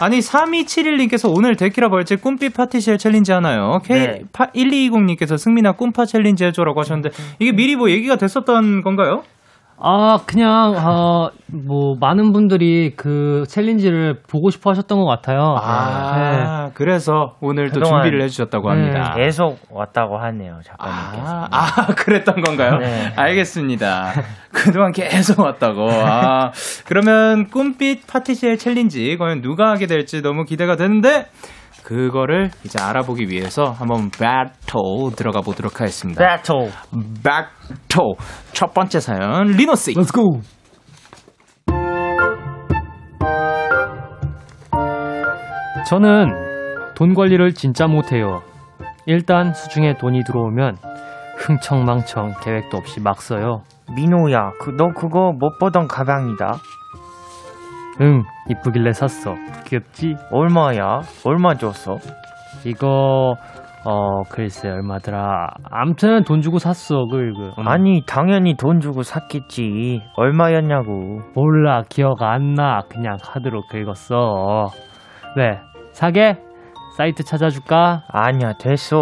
아니 0.00 0.18
3271님께서 0.18 1.32
오늘 1.34 1.56
데키라 1.56 1.88
벌칙 1.88 2.20
꿈빛 2.20 2.54
파티시엘 2.54 2.96
챌린지 2.98 3.32
하나요? 3.32 3.80
K1220님께서 3.84 5.38
승민아 5.38 5.72
꿈파 5.72 6.04
챌린지 6.06 6.44
해줘라고 6.44 6.80
하셨는데 6.80 7.10
이게 7.38 7.52
미리 7.52 7.76
뭐 7.76 7.90
얘기가 7.90 8.16
됐었던 8.16 8.82
건가요? 8.82 9.22
아, 9.86 10.20
그냥, 10.24 10.74
어, 10.78 11.28
뭐, 11.46 11.94
많은 12.00 12.32
분들이 12.32 12.94
그 12.96 13.44
챌린지를 13.48 14.22
보고 14.26 14.48
싶어 14.48 14.70
하셨던 14.70 14.98
것 14.98 15.04
같아요. 15.04 15.56
아, 15.60 16.68
네. 16.68 16.70
그래서 16.72 17.34
오늘 17.42 17.70
또 17.70 17.82
준비를 17.82 18.22
해주셨다고 18.22 18.70
합니다. 18.70 19.12
네. 19.14 19.24
계속 19.24 19.58
왔다고 19.70 20.16
하네요, 20.16 20.60
작가님께서. 20.64 21.26
아, 21.26 21.48
아 21.50 21.86
그랬던 21.94 22.40
건가요? 22.40 22.78
네. 22.78 23.12
알겠습니다. 23.14 24.12
그동안 24.50 24.92
계속 24.92 25.40
왔다고. 25.40 25.86
아, 25.90 26.50
그러면 26.86 27.48
꿈빛 27.48 28.06
파티시엘 28.06 28.56
챌린지, 28.56 29.18
과연 29.18 29.42
누가 29.42 29.68
하게 29.68 29.86
될지 29.86 30.22
너무 30.22 30.44
기대가 30.44 30.76
되는데, 30.76 31.26
그거를 31.84 32.50
이제 32.64 32.82
알아보기 32.82 33.28
위해서 33.28 33.64
한번 33.64 34.10
배틀 34.10 35.14
들어가 35.16 35.42
보도록 35.42 35.80
하겠습니다. 35.80 36.18
배틀. 36.18 36.72
첫 38.52 38.72
번째 38.72 39.00
사연 39.00 39.48
리노 39.48 39.74
씨. 39.74 39.92
Let's 39.92 40.12
go. 40.12 40.40
저는 45.86 46.94
돈 46.94 47.12
관리를 47.12 47.52
진짜 47.52 47.86
못해요. 47.86 48.40
일단 49.06 49.52
수중에 49.52 49.98
돈이 49.98 50.24
들어오면 50.24 50.78
흥청망청 51.36 52.32
계획도 52.42 52.78
없이 52.78 53.00
막 53.00 53.20
써요. 53.20 53.62
민호야, 53.94 54.52
그, 54.58 54.70
너 54.70 54.88
그거 54.94 55.32
못 55.38 55.58
보던 55.58 55.88
가방이다. 55.88 56.56
응, 58.00 58.22
이쁘길래 58.48 58.92
샀어. 58.92 59.34
귀엽지? 59.66 60.16
얼마야? 60.30 61.00
얼마 61.24 61.54
줬어? 61.54 61.98
이거 62.64 63.34
어 63.86 64.22
글쎄 64.30 64.68
얼마더라. 64.70 65.48
암튼 65.70 66.24
돈 66.24 66.40
주고 66.40 66.58
샀어 66.58 67.06
그 67.06 67.32
그. 67.36 67.52
응. 67.60 67.68
아니 67.68 68.02
당연히 68.06 68.56
돈 68.56 68.80
주고 68.80 69.02
샀겠지. 69.02 70.02
얼마였냐고. 70.16 71.20
몰라 71.34 71.82
기억 71.88 72.22
안 72.22 72.54
나. 72.54 72.80
그냥 72.88 73.16
카드로 73.22 73.62
긁었어. 73.70 74.68
왜 75.36 75.60
사게? 75.92 76.38
사이트 76.96 77.24
찾아줄까? 77.24 78.04
아니야 78.08 78.52
됐어. 78.52 78.96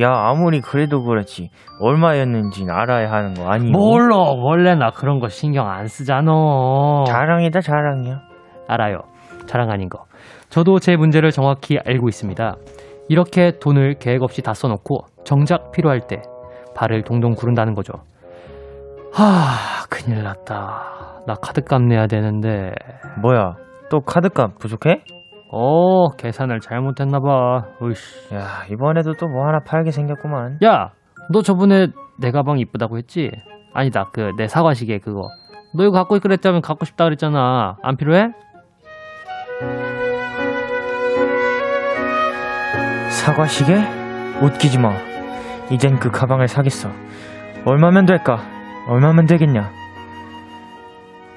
야 0.00 0.10
아무리 0.10 0.60
그래도 0.62 1.02
그렇지 1.02 1.50
얼마였는지 1.80 2.64
알아야 2.70 3.10
하는 3.12 3.34
거 3.34 3.50
아니? 3.50 3.70
몰라 3.70 4.16
원래 4.16 4.74
나 4.74 4.90
그런 4.90 5.20
거 5.20 5.28
신경 5.28 5.68
안 5.68 5.88
쓰잖아. 5.88 6.32
자랑이다 7.06 7.60
자랑이야. 7.60 8.20
알아요. 8.66 9.00
자랑 9.46 9.70
아닌 9.70 9.90
거. 9.90 10.04
저도 10.48 10.78
제 10.78 10.96
문제를 10.96 11.30
정확히 11.30 11.78
알고 11.84 12.08
있습니다. 12.08 12.56
이렇게 13.10 13.52
돈을 13.58 13.94
계획 13.98 14.22
없이 14.22 14.40
다 14.42 14.54
써놓고 14.54 15.00
정작 15.24 15.70
필요할 15.72 16.00
때 16.06 16.22
발을 16.74 17.02
동동 17.02 17.34
구른다는 17.34 17.74
거죠. 17.74 17.92
하, 19.12 19.84
큰일 19.90 20.22
났다. 20.22 21.22
나 21.26 21.34
카드값 21.34 21.82
내야 21.82 22.06
되는데. 22.06 22.72
뭐야? 23.20 23.56
또 23.90 24.00
카드값 24.00 24.58
부족해? 24.58 25.02
어, 25.50 26.08
계산을 26.16 26.60
잘못했나봐. 26.60 27.62
으이씨. 27.82 28.34
야, 28.34 28.64
이번에도 28.70 29.14
또 29.14 29.26
뭐 29.28 29.46
하나 29.46 29.58
팔게 29.64 29.90
생겼구만. 29.90 30.58
야, 30.64 30.90
너 31.32 31.42
저번에 31.42 31.88
내 32.20 32.30
가방 32.30 32.58
이쁘다고 32.58 32.98
했지? 32.98 33.30
아니다, 33.74 34.08
그, 34.12 34.32
내 34.36 34.46
사과 34.48 34.74
시계 34.74 34.98
그거. 34.98 35.28
너 35.74 35.84
이거 35.84 35.92
갖고 35.92 36.16
있그랬다면 36.16 36.60
갖고 36.62 36.84
싶다 36.84 37.04
그랬잖아. 37.04 37.76
안 37.82 37.96
필요해? 37.96 38.28
사과 43.10 43.46
시계? 43.46 43.74
웃기지 44.42 44.78
마. 44.78 44.92
이젠 45.70 45.98
그 45.98 46.10
가방을 46.10 46.48
사겠어. 46.48 46.88
얼마면 47.66 48.06
될까? 48.06 48.38
얼마면 48.88 49.26
되겠냐? 49.26 49.70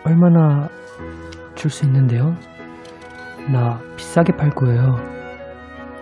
얼마나 0.06 0.68
줄 1.56 1.70
수 1.70 1.86
있는데요? 1.86 2.36
나 3.50 3.80
비싸게 3.96 4.34
팔 4.38 4.50
거예요. 4.52 4.98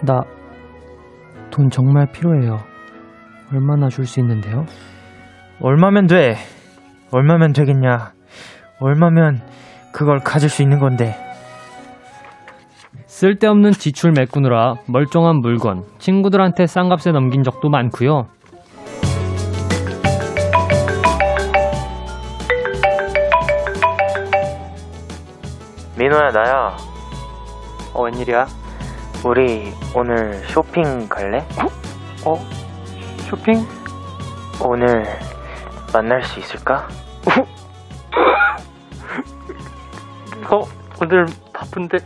나 0.05 0.21
돈 1.51 1.69
정말 1.71 2.05
필요해요. 2.11 2.59
얼마나 3.51 3.87
줄 3.89 4.05
수 4.05 4.19
있는데요? 4.19 4.65
얼마면 5.61 6.05
돼? 6.05 6.35
얼마면 7.11 7.53
되겠냐? 7.53 8.11
얼마면 8.79 9.41
그걸 9.91 10.19
가질 10.19 10.47
수 10.49 10.61
있는 10.61 10.77
건데? 10.79 11.15
쓸데없는 13.07 13.71
지출 13.71 14.11
메꾸느라 14.15 14.75
멀쩡한 14.87 15.39
물건 15.41 15.83
친구들한테 15.97 16.67
싼 16.67 16.87
값에 16.87 17.11
넘긴 17.11 17.41
적도 17.43 17.69
많고요. 17.69 18.27
민호야 25.97 26.29
나야 26.31 26.88
어 27.99 28.03
웬일이야? 28.03 28.47
우리 29.25 29.73
오늘 29.93 30.41
쇼핑 30.47 31.09
갈래? 31.09 31.39
어? 32.25 32.35
쇼핑? 33.29 33.67
오늘 34.65 35.03
만날 35.91 36.23
수 36.23 36.39
있을까? 36.39 36.87
어? 40.49 40.61
오늘 41.01 41.25
바쁜데 41.53 41.97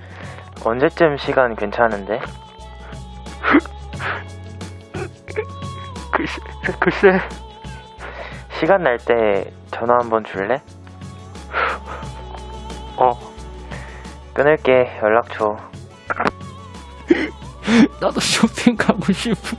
언제쯤 0.65 1.17
시간 1.17 1.55
괜찮은데? 1.55 2.19
글쎄, 6.11 6.41
글쎄. 6.79 7.19
시간 8.59 8.81
날 8.81 8.97
때 8.97 9.53
전화 9.69 9.99
한번 9.99 10.23
줄래? 10.23 10.55
어. 12.97 13.11
끊을게. 14.33 14.97
연락 15.03 15.29
줘. 15.33 15.55
나도 18.01 18.19
쇼핑 18.19 18.75
가고 18.75 19.11
싶어. 19.13 19.57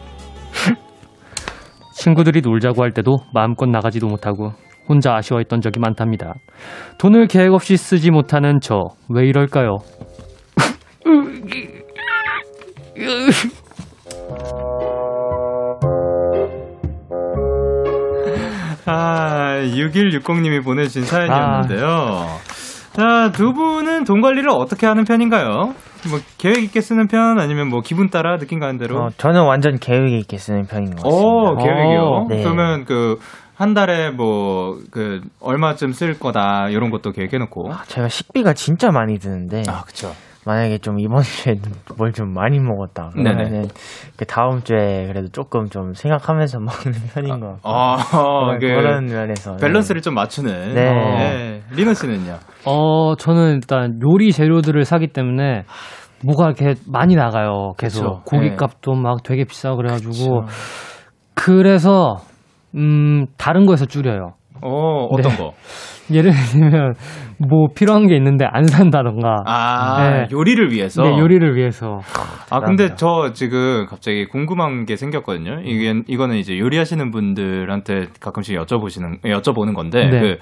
친구들이 1.93 2.41
놀자고 2.43 2.83
할 2.83 2.93
때도 2.93 3.19
마음껏 3.33 3.67
나가지도 3.67 4.07
못하고 4.07 4.53
혼자 4.89 5.15
아쉬워했던 5.15 5.61
적이 5.61 5.81
많답니다. 5.81 6.35
돈을 6.99 7.29
계획 7.29 7.53
없이 7.55 7.77
쓰지 7.77 8.11
못하는 8.11 8.59
저, 8.61 8.83
왜 9.09 9.27
이럴까요? 9.27 9.79
아, 18.87 19.61
6160님이 19.63 20.63
보내주신 20.63 21.05
사연이었는데요. 21.05 21.87
아. 21.87 22.54
자, 22.95 23.31
두 23.33 23.53
분은 23.53 24.05
돈 24.05 24.21
관리를 24.21 24.49
어떻게 24.51 24.87
하는 24.87 25.05
편인가요? 25.05 25.75
뭐 26.11 26.19
계획 26.39 26.63
있게 26.65 26.81
쓰는 26.81 27.07
편 27.09 27.39
아니면 27.41 27.69
뭐 27.69 27.81
기분 27.81 28.09
따라 28.11 28.37
느낌 28.39 28.59
가는 28.61 28.79
대로? 28.79 28.99
어, 29.05 29.09
저는 29.17 29.45
완전 29.45 29.79
계획 29.79 30.13
있게 30.13 30.39
쓰는 30.39 30.67
편인 30.67 30.95
것 30.97 31.03
같습니다. 31.03 31.27
오, 31.27 31.57
계획이요? 31.57 32.01
어, 32.01 32.27
네. 32.29 32.43
그러면 32.43 32.85
그 32.85 33.19
한 33.57 33.73
달에 33.73 34.11
뭐 34.11 34.79
그 34.91 35.21
얼마쯤 35.41 35.93
쓸 35.93 36.19
거다 36.19 36.69
이런 36.71 36.91
것도 36.91 37.13
계획해 37.13 37.39
놓고. 37.39 37.73
아, 37.73 37.85
제가 37.87 38.09
식비가 38.09 38.53
진짜 38.53 38.91
많이 38.91 39.19
드는데. 39.19 39.63
아, 39.69 39.83
그렇죠. 39.83 40.13
만약에 40.47 40.79
좀 40.79 41.01
이번 41.01 41.23
주에 41.23 41.55
뭘 41.99 42.13
좀 42.13 42.33
많이 42.33 42.59
먹었다 42.61 43.11
그러면은 43.13 43.69
그 44.17 44.25
다음 44.25 44.61
주에 44.63 45.07
그래도 45.07 45.29
조금 45.29 45.67
좀 45.69 45.95
생각하면서 45.95 46.59
먹는 46.65 46.93
편인 47.15 47.41
것 47.41 47.47
같고 47.55 47.69
아, 47.69 47.97
아, 47.99 48.59
그 48.61 48.67
그런 48.67 49.07
면에서 49.07 49.57
밸런스를 49.57 50.01
네. 50.01 50.05
좀 50.05 50.15
맞추는 50.15 50.75
네. 50.75 50.93
네. 50.93 51.63
리너 51.75 51.95
씨는요? 51.95 52.37
어 52.67 53.17
저는 53.17 53.55
일단 53.55 53.99
요리 54.03 54.33
재료들을 54.33 54.85
사기 54.85 55.09
때문에 55.09 55.65
뭐가 56.25 56.47
이렇게 56.47 56.75
많이 56.91 57.17
나가요 57.17 57.73
계속. 57.77 58.25
고기값도 58.25 58.95
네. 58.95 59.01
막 59.01 59.23
되게 59.23 59.45
비싸고 59.45 59.77
그래가지고 59.77 60.13
그쵸. 60.43 60.47
그래서 61.35 62.17
음 62.75 63.27
다른 63.37 63.67
거에서 63.67 63.85
줄여요. 63.87 64.35
어 64.63 65.07
어떤 65.11 65.33
네. 65.33 65.37
거? 65.39 65.53
예를 66.13 66.33
들면 66.33 66.95
뭐 67.39 67.69
필요한 67.75 68.07
게 68.07 68.17
있는데 68.17 68.45
안 68.45 68.65
산다던가. 68.65 69.43
아 69.47 70.11
네. 70.11 70.27
요리를 70.31 70.71
위해서. 70.73 71.03
네 71.03 71.19
요리를 71.19 71.57
위해서. 71.57 72.01
아 72.51 72.61
근데 72.61 72.95
저 72.97 73.33
지금 73.33 73.87
갑자기 73.87 74.27
궁금한 74.27 74.85
게 74.85 74.97
생겼거든요. 74.97 75.61
이게 75.65 75.95
이거는 76.07 76.37
이제 76.37 76.59
요리하시는 76.59 77.11
분들한테 77.11 78.09
가끔씩 78.21 78.57
여쭤보시는 78.57 79.23
여쭤보는 79.23 79.75
건데 79.75 80.09
네. 80.09 80.21
그 80.21 80.39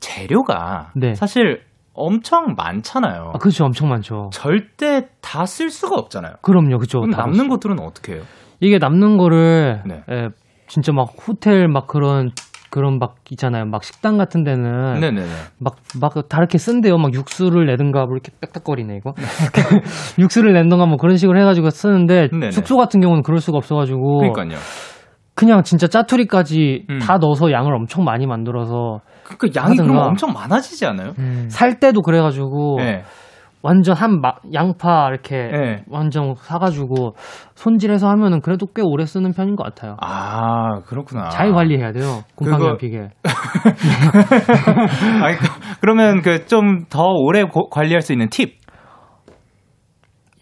재료가 0.00 0.90
네. 0.94 1.14
사실 1.14 1.60
엄청 1.94 2.54
많잖아요. 2.56 3.32
아, 3.34 3.38
그렇죠. 3.38 3.64
엄청 3.64 3.88
많죠. 3.88 4.30
절대 4.32 5.02
다 5.20 5.44
쓸 5.46 5.70
수가 5.70 5.96
없잖아요. 5.96 6.34
그럼요. 6.42 6.78
그렇죠. 6.78 7.00
그럼 7.00 7.10
남는 7.16 7.48
것들은 7.48 7.78
어떻게 7.80 8.14
해요? 8.14 8.22
이게 8.60 8.78
남는 8.78 9.16
거를 9.16 9.82
네. 9.86 10.02
예, 10.10 10.28
진짜 10.66 10.92
막 10.92 11.08
호텔 11.26 11.68
막 11.68 11.86
그런 11.86 12.30
그런 12.74 12.98
막 12.98 13.14
있잖아요. 13.30 13.66
막 13.66 13.84
식당 13.84 14.18
같은 14.18 14.42
데는 14.42 14.98
네네네. 14.98 15.24
막, 15.60 15.76
막 16.00 16.28
다르게 16.28 16.58
쓴대요. 16.58 16.98
막 16.98 17.14
육수를 17.14 17.66
내든가 17.66 18.04
뭐 18.04 18.14
이렇게 18.14 18.32
빽빽거리네, 18.40 18.96
이거. 18.96 19.14
육수를 20.18 20.52
낸던가 20.54 20.84
뭐 20.86 20.96
그런 20.96 21.16
식으로 21.16 21.38
해가지고 21.38 21.70
쓰는데 21.70 22.30
네네. 22.32 22.50
숙소 22.50 22.76
같은 22.76 23.00
경우는 23.00 23.22
그럴 23.22 23.38
수가 23.38 23.58
없어가지고. 23.58 24.18
그러니까요. 24.18 24.58
그냥 25.36 25.62
진짜 25.62 25.86
짜투리까지 25.86 26.86
음. 26.90 26.98
다 26.98 27.18
넣어서 27.18 27.52
양을 27.52 27.72
엄청 27.72 28.02
많이 28.02 28.26
만들어서. 28.26 28.98
그 29.38 29.50
양이 29.54 29.76
그럼 29.76 29.96
엄청 29.96 30.32
많아지지 30.32 30.84
않아요? 30.86 31.12
음. 31.20 31.46
살 31.48 31.78
때도 31.78 32.02
그래가지고. 32.02 32.78
네. 32.78 33.04
완전 33.66 33.96
한 33.96 34.20
마, 34.20 34.34
양파 34.52 35.08
이렇게 35.08 35.36
네. 35.36 35.84
완전 35.88 36.34
사가지고 36.36 37.14
손질해서 37.54 38.10
하면은 38.10 38.42
그래도 38.42 38.66
꽤 38.76 38.82
오래 38.84 39.06
쓰는 39.06 39.32
편인 39.32 39.56
것 39.56 39.64
같아요. 39.64 39.96
아 40.02 40.80
그렇구나. 40.86 41.30
잘 41.30 41.50
관리해야 41.52 41.92
돼요. 41.92 42.24
곰팡이 42.36 42.76
피게. 42.76 43.08
아니, 45.24 45.36
그러면 45.80 46.20
그 46.20 46.44
좀 46.46 46.84
더 46.90 47.04
오래 47.08 47.42
고, 47.44 47.70
관리할 47.70 48.02
수 48.02 48.12
있는 48.12 48.28
팁. 48.28 48.58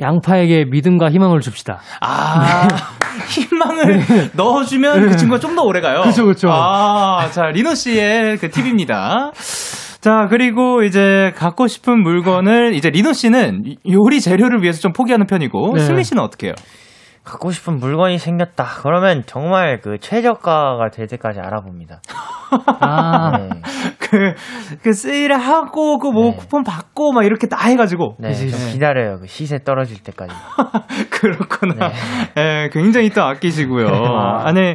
양파에게 0.00 0.64
믿음과 0.64 1.10
희망을 1.10 1.38
줍시다. 1.40 1.78
아, 2.00 2.66
희망을 3.30 3.98
네. 4.00 4.30
넣어주면 4.34 5.10
그 5.10 5.16
친구가 5.16 5.38
좀 5.38 5.54
더 5.54 5.62
오래 5.62 5.80
가요. 5.80 6.00
그렇죠, 6.00 6.24
그렇죠. 6.24 6.48
아, 6.50 7.28
자, 7.30 7.42
리노 7.52 7.74
씨의 7.74 8.38
그 8.38 8.50
팁입니다. 8.50 9.30
자, 10.02 10.26
그리고 10.28 10.82
이제 10.82 11.32
갖고 11.36 11.68
싶은 11.68 12.02
물건을 12.02 12.74
이제 12.74 12.90
리노 12.90 13.12
씨는 13.12 13.62
요리 13.88 14.20
재료를 14.20 14.60
위해서 14.60 14.80
좀 14.80 14.92
포기하는 14.92 15.26
편이고 15.26 15.74
네. 15.76 15.80
승민 15.80 16.02
씨는 16.02 16.20
어떻게 16.20 16.48
해요? 16.48 16.54
갖고 17.22 17.52
싶은 17.52 17.76
물건이 17.76 18.18
생겼다. 18.18 18.64
그러면 18.82 19.22
정말 19.26 19.80
그 19.80 19.98
최저가가 20.00 20.90
될 20.92 21.06
때까지 21.06 21.38
알아봅니다. 21.38 22.00
아, 22.80 23.38
네. 23.38 23.48
그, 24.00 24.34
그 24.82 24.92
세일을 24.92 25.38
하고, 25.38 25.98
그 26.00 26.08
뭐, 26.08 26.32
네. 26.32 26.36
쿠폰 26.36 26.64
받고, 26.64 27.12
막 27.12 27.24
이렇게 27.24 27.46
다 27.46 27.68
해가지고. 27.68 28.16
네, 28.18 28.34
좀 28.34 28.58
기다려요. 28.72 29.20
그 29.20 29.28
시세 29.28 29.58
떨어질 29.58 30.02
때까지. 30.02 30.34
그렇구나. 31.10 31.74
네. 31.74 31.94
네. 32.34 32.68
굉장히 32.72 33.08
또 33.10 33.22
아끼시고요. 33.22 33.86
아니, 34.42 34.74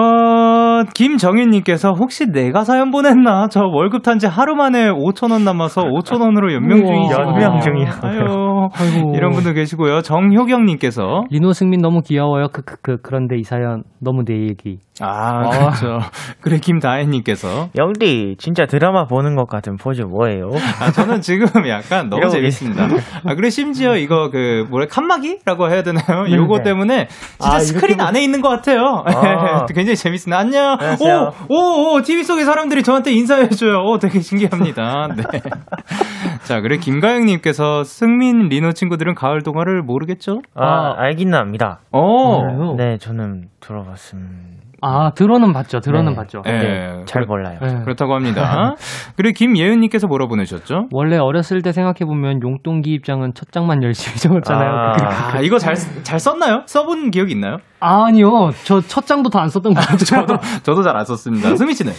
어, 0.00 0.84
김정윤님께서 0.94 1.92
혹시 1.92 2.26
내가 2.30 2.62
사연 2.64 2.90
보냈나? 2.90 3.48
저 3.50 3.62
월급 3.64 4.02
탄 4.02 4.18
지 4.18 4.26
하루 4.26 4.54
만에 4.56 4.88
5천 4.90 5.30
원 5.32 5.44
남아서 5.44 5.82
5천 5.82 6.20
원으로 6.20 6.52
연명 6.52 6.84
중이죠. 6.84 7.14
연명 7.20 7.60
중이요. 7.60 7.86
아유, 8.02 8.68
아이고. 8.74 9.12
이런 9.14 9.32
분도 9.32 9.52
계시고요. 9.52 10.00
정효경님께서 10.02 11.24
리노 11.30 11.52
승민 11.52 11.80
너무 11.80 12.00
귀여워요. 12.02 12.48
그, 12.52 12.62
그, 12.62 12.76
그, 12.82 12.96
그런데 13.02 13.36
이 13.38 13.42
사연 13.42 13.82
너무 14.00 14.24
내 14.24 14.34
얘기. 14.48 14.78
아, 15.00 15.42
어. 15.44 15.50
그렇죠. 15.50 16.00
그래, 16.40 16.58
김다혜님께서. 16.58 17.70
영디, 17.76 18.36
진짜 18.38 18.66
드라마 18.66 19.06
보는 19.06 19.36
것 19.36 19.48
같은 19.48 19.76
포즈 19.76 20.02
뭐예요? 20.02 20.50
아, 20.80 20.90
저는 20.90 21.20
지금 21.20 21.46
약간 21.68 22.08
너무 22.08 22.28
재밌습니다. 22.28 22.88
아, 23.24 23.34
그래, 23.34 23.50
심지어 23.50 23.96
이거 23.96 24.30
그, 24.30 24.66
뭐래, 24.70 24.86
칸막이라고 24.86 25.70
해야 25.70 25.82
되나요? 25.82 26.24
네, 26.24 26.34
요거 26.36 26.58
네. 26.58 26.64
때문에 26.64 27.08
진짜 27.38 27.56
아, 27.56 27.58
스크린 27.60 28.00
안에 28.00 28.22
있는 28.22 28.40
것 28.40 28.48
같아요. 28.48 29.04
아. 29.06 29.66
굉장히 29.74 29.96
재밌습니다. 29.96 30.38
안녕. 30.38 30.76
안녕하세요. 30.78 31.32
오, 31.48 31.54
오, 31.54 31.94
오, 31.94 32.02
TV 32.02 32.24
속의 32.24 32.44
사람들이 32.44 32.82
저한테 32.82 33.12
인사해줘요. 33.12 33.78
오, 33.84 33.98
되게 33.98 34.20
신기합니다. 34.20 35.08
네. 35.16 35.22
자, 36.44 36.60
그래, 36.60 36.78
김가영님께서 36.78 37.84
승민, 37.84 38.48
리노 38.48 38.72
친구들은 38.72 39.14
가을 39.14 39.42
동화를 39.42 39.82
모르겠죠? 39.82 40.40
아, 40.54 40.64
아. 40.64 40.94
알긴 40.98 41.34
합니다. 41.34 41.80
오. 41.92 42.74
네, 42.76 42.98
저는 42.98 43.48
들어봤습니다. 43.60 44.57
아, 44.80 45.10
들어는 45.14 45.52
봤죠. 45.52 45.80
들어는 45.80 46.12
네. 46.12 46.16
봤죠. 46.16 46.42
네. 46.44 46.52
네. 46.58 47.04
잘 47.06 47.22
몰라요. 47.26 47.58
네. 47.60 47.80
그렇다고 47.84 48.14
합니다. 48.14 48.74
그리고 49.16 49.34
김예은님께서 49.36 50.06
뭐라 50.06 50.26
보내셨죠? 50.26 50.88
원래 50.92 51.16
어렸을 51.18 51.62
때 51.62 51.72
생각해보면 51.72 52.40
용돈 52.42 52.90
기입장은 52.92 53.32
첫 53.34 53.50
장만 53.52 53.82
열심히 53.82 54.16
적었잖아요. 54.20 54.70
아, 54.70 55.36
아 55.36 55.40
이거 55.40 55.58
잘, 55.58 55.74
잘 55.74 56.18
썼나요? 56.18 56.62
써본 56.66 57.10
기억이 57.10 57.32
있나요? 57.32 57.58
아니요. 57.80 58.50
저 58.64 58.80
첫 58.88 59.06
장도 59.06 59.30
더 59.30 59.41
안 59.41 59.48
썼던 59.48 59.74
것 59.74 59.80
같아요. 59.80 59.98
저도, 60.26 60.36
저도 60.62 60.82
잘 60.82 60.96
안 60.96 61.04
썼습니다. 61.04 61.54
수미 61.56 61.74
씨는? 61.74 61.92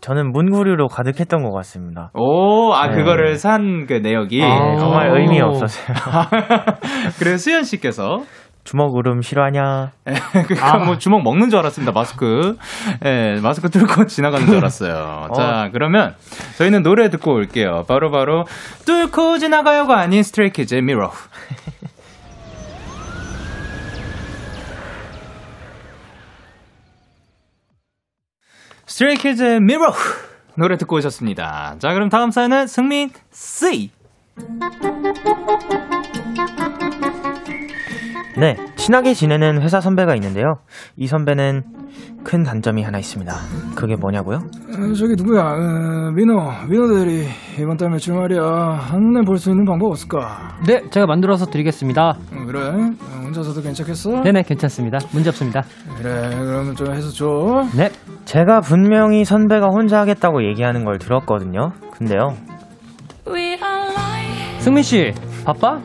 저는 0.00 0.32
문구류로 0.32 0.88
가득했던 0.88 1.42
것 1.42 1.52
같습니다. 1.54 2.10
오, 2.14 2.72
아, 2.74 2.88
네. 2.88 2.96
그거를 2.96 3.36
산 3.36 3.86
그 3.88 3.94
내역이? 3.94 4.38
네, 4.40 4.76
정말 4.78 5.08
의미 5.18 5.40
없었어요. 5.40 5.96
그래, 7.18 7.36
수현 7.36 7.64
씨께서? 7.64 8.18
주먹 8.64 8.96
으름 8.98 9.20
싫어하냐? 9.22 9.92
그러니까 10.32 10.74
아. 10.74 10.78
뭐 10.78 10.96
주먹 10.98 11.22
먹는 11.22 11.50
줄 11.50 11.58
알았습니다. 11.58 11.92
마스크. 11.92 12.56
예, 13.04 13.38
마스크 13.42 13.68
뚫고 13.70 14.06
지나가는 14.08 14.46
줄 14.46 14.56
알았어요. 14.56 15.28
어. 15.30 15.34
자, 15.34 15.68
그러면 15.72 16.14
저희는 16.56 16.82
노래 16.82 17.10
듣고 17.10 17.34
올게요. 17.34 17.84
바로 17.86 18.10
바로 18.10 18.46
뚫고 18.86 19.38
지나가요가 19.38 19.98
아닌 19.98 20.22
스트레이키즈의 20.22 20.82
미러. 20.82 21.12
스트레이키즈의 28.86 29.60
미러 29.60 29.92
노래 30.56 30.76
듣고 30.76 30.96
오셨습니다. 30.96 31.76
자, 31.80 31.92
그럼 31.92 32.08
다음 32.08 32.30
사연은 32.30 32.66
승민 32.66 33.10
C. 33.30 33.90
네, 38.36 38.56
친하게 38.76 39.14
지내는 39.14 39.62
회사 39.62 39.80
선배가 39.80 40.14
있는데요. 40.16 40.56
이 40.96 41.06
선배는 41.06 41.62
큰 42.24 42.42
단점이 42.42 42.82
하나 42.82 42.98
있습니다. 42.98 43.32
그게 43.76 43.94
뭐냐고요? 43.94 44.38
어, 44.38 44.92
저기 44.94 45.14
누구야? 45.16 45.42
어, 45.42 46.10
민호, 46.10 46.40
민호 46.68 46.88
대리. 46.94 47.26
이번 47.60 47.76
달 47.76 47.90
매출 47.90 48.14
말이야. 48.14 48.42
한눈에 48.42 49.24
볼 49.24 49.38
수 49.38 49.50
있는 49.50 49.64
방법 49.64 49.90
없을까? 49.92 50.58
네, 50.66 50.82
제가 50.90 51.06
만들어서 51.06 51.46
드리겠습니다. 51.46 52.08
어, 52.32 52.44
그래? 52.46 52.60
어, 52.60 53.20
혼자서도 53.24 53.62
괜찮겠어? 53.62 54.22
네네, 54.22 54.42
괜찮습니다. 54.42 54.98
문제 55.12 55.28
없습니다. 55.28 55.62
그래, 55.98 56.30
그러면 56.36 56.74
좀 56.74 56.92
해서 56.92 57.10
줘. 57.10 57.64
네. 57.76 57.90
제가 58.24 58.60
분명히 58.62 59.24
선배가 59.24 59.68
혼자 59.68 60.00
하겠다고 60.00 60.44
얘기하는 60.48 60.84
걸 60.84 60.98
들었거든요. 60.98 61.72
근데요. 61.92 62.34
승민 64.58 64.82
씨, 64.82 65.12
바빠? 65.44 65.78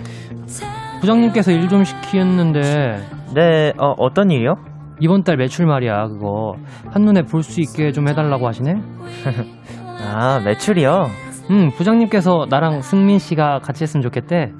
부장님께서 1.01 1.51
일 1.51 1.67
좀 1.69 1.83
시키는데. 1.83 2.97
네, 3.35 3.73
어, 3.77 3.93
어떤 3.97 4.31
일이요? 4.31 4.55
이번 4.99 5.23
달 5.23 5.37
매출 5.37 5.65
말이야, 5.65 6.07
그거. 6.07 6.55
한눈에 6.91 7.21
볼 7.23 7.43
수 7.43 7.61
있게 7.61 7.91
좀 7.91 8.07
해달라고 8.07 8.47
하시네? 8.47 8.73
아, 10.13 10.41
매출이요? 10.43 11.07
응, 11.51 11.69
부장님께서 11.71 12.47
나랑 12.49 12.81
승민 12.81 13.17
씨가 13.19 13.59
같이 13.59 13.83
했으면 13.83 14.01
좋겠대. 14.03 14.51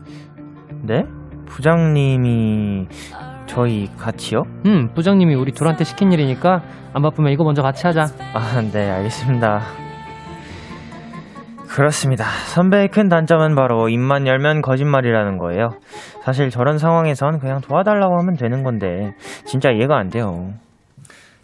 네? 0.84 1.04
부장님이 1.48 2.88
저희 3.48 3.90
같이요? 3.98 4.44
응, 4.68 4.94
부장님이 4.94 5.34
우리 5.36 5.52
둘한테 5.52 5.84
시킨 5.84 6.12
일이니까 6.12 6.62
안 6.94 7.02
바쁘면 7.02 7.32
이거 7.34 7.44
먼저 7.44 7.62
같이 7.62 7.86
하자. 7.88 8.06
아, 8.34 8.62
네, 8.72 8.90
알겠습니다. 8.92 9.62
그렇습니다. 11.70 12.26
선배의 12.54 12.90
큰 12.90 13.10
단점은 13.10 13.56
바로 13.56 13.90
입만 13.90 14.28
열면 14.28 14.62
거짓말이라는 14.62 15.38
거예요. 15.38 15.70
사실 16.24 16.50
저런 16.50 16.78
상황에선 16.78 17.40
그냥 17.40 17.62
도와달라고 17.62 18.18
하면 18.20 18.36
되는 18.36 18.64
건데 18.64 19.14
진짜 19.46 19.70
이해가 19.70 19.98
안 19.98 20.10
돼요. 20.10 20.54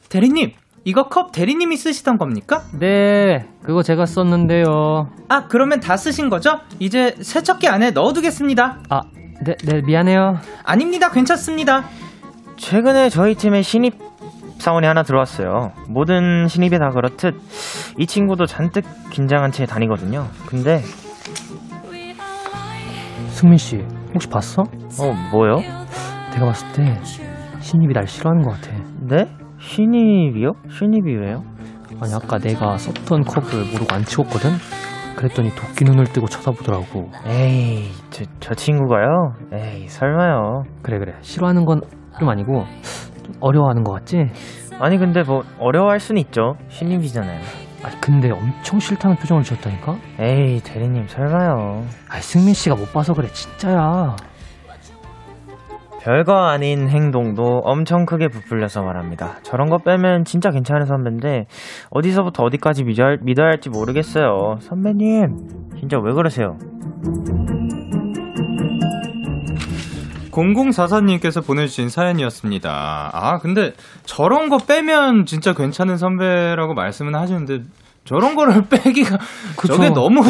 대리님, 0.09 0.51
이거 0.83 1.03
컵 1.09 1.31
대리님이 1.31 1.77
쓰시던 1.77 2.17
겁니까? 2.17 2.61
네, 2.79 3.45
그거 3.63 3.81
제가 3.81 4.05
썼는데요. 4.05 5.09
아, 5.29 5.47
그러면 5.47 5.79
다 5.79 5.95
쓰신 5.95 6.29
거죠? 6.29 6.59
이제 6.79 7.15
세척기 7.21 7.67
안에 7.67 7.91
넣어두겠습니다. 7.91 8.79
아, 8.89 9.01
네, 9.45 9.55
네, 9.65 9.81
미안해요. 9.85 10.35
아닙니다. 10.63 11.09
괜찮습니다. 11.11 11.83
최근에 12.57 13.09
저희 13.09 13.35
팀에 13.35 13.61
신입 13.61 14.04
사원이 14.65 14.87
하나 14.87 15.03
들어왔어요. 15.03 15.73
모든 15.87 16.47
신입이 16.47 16.79
다 16.79 16.89
그렇듯 16.89 17.35
이 17.99 18.07
친구도 18.07 18.47
잔뜩 18.47 18.83
긴장한 19.11 19.51
채 19.51 19.67
다니거든요. 19.67 20.25
근데 20.47 20.81
승민 23.29 23.57
씨 23.57 23.77
혹시 24.15 24.27
봤어? 24.27 24.63
어 24.63 25.13
뭐요? 25.31 25.57
내가 26.33 26.47
봤을 26.47 26.67
때 26.73 26.99
신입이 27.59 27.93
날 27.93 28.07
싫어하는 28.07 28.41
것 28.41 28.55
같아. 28.55 28.75
네? 29.07 29.27
신입이요? 29.59 30.53
신입이 30.71 31.13
왜요? 31.15 31.43
아니 32.01 32.15
아까 32.15 32.39
내가 32.39 32.75
썼던 32.77 33.21
컵을 33.21 33.65
모르고 33.71 33.93
안 33.93 34.03
치웠거든. 34.03 34.49
그랬더니 35.15 35.51
도끼 35.51 35.85
눈을 35.85 36.05
뜨고 36.05 36.25
쳐다보더라고. 36.25 37.11
에이 37.27 37.91
저, 38.09 38.23
저 38.39 38.55
친구가요? 38.55 39.35
에이 39.53 39.87
설마요. 39.89 40.63
그래 40.81 40.97
그래 40.97 41.13
싫어하는 41.21 41.65
건 41.65 41.81
좀 42.19 42.29
아니고 42.29 42.63
좀 42.63 43.14
어려워하는 43.39 43.83
것 43.83 43.93
같지? 43.93 44.27
아니 44.79 44.97
근데 44.97 45.23
뭐 45.23 45.43
어려워할 45.59 45.99
순 45.99 46.17
있죠. 46.17 46.55
신입이잖아요. 46.69 47.39
아니 47.83 48.01
근데 48.01 48.31
엄청 48.31 48.79
싫다는 48.79 49.15
표정을 49.17 49.43
지었다니까? 49.43 49.95
에이 50.19 50.59
대리님 50.63 51.07
설마요. 51.07 51.83
아니 52.09 52.21
승민 52.21 52.53
씨가 52.53 52.75
못 52.75 52.91
봐서 52.91 53.13
그래 53.13 53.27
진짜야. 53.27 54.15
별거 56.01 56.35
아닌 56.35 56.87
행동도 56.87 57.61
엄청 57.63 58.05
크게 58.05 58.27
부풀려서 58.27 58.83
말합니다. 58.83 59.37
저런 59.41 59.69
거 59.69 59.79
빼면 59.79 60.23
진짜 60.23 60.51
괜찮은 60.51 60.85
선배인데 60.85 61.45
어디서부터 61.89 62.43
어디까지 62.43 62.83
믿어야, 62.83 63.15
믿어야 63.23 63.47
할지 63.47 63.69
모르겠어요. 63.71 64.57
선배님 64.59 65.35
진짜 65.79 65.97
왜 65.99 66.13
그러세요? 66.13 66.57
0044님께서 70.35 71.45
보내주신 71.45 71.89
사연이었습니다. 71.89 73.11
아, 73.13 73.37
근데 73.39 73.73
저런 74.03 74.49
거 74.49 74.57
빼면 74.57 75.25
진짜 75.25 75.53
괜찮은 75.53 75.97
선배라고 75.97 76.73
말씀은 76.73 77.15
하시는데 77.15 77.63
저런 78.03 78.35
거를 78.35 78.63
빼기가 78.69 79.17
그쵸. 79.57 79.75
저게 79.75 79.89
너무 79.89 80.21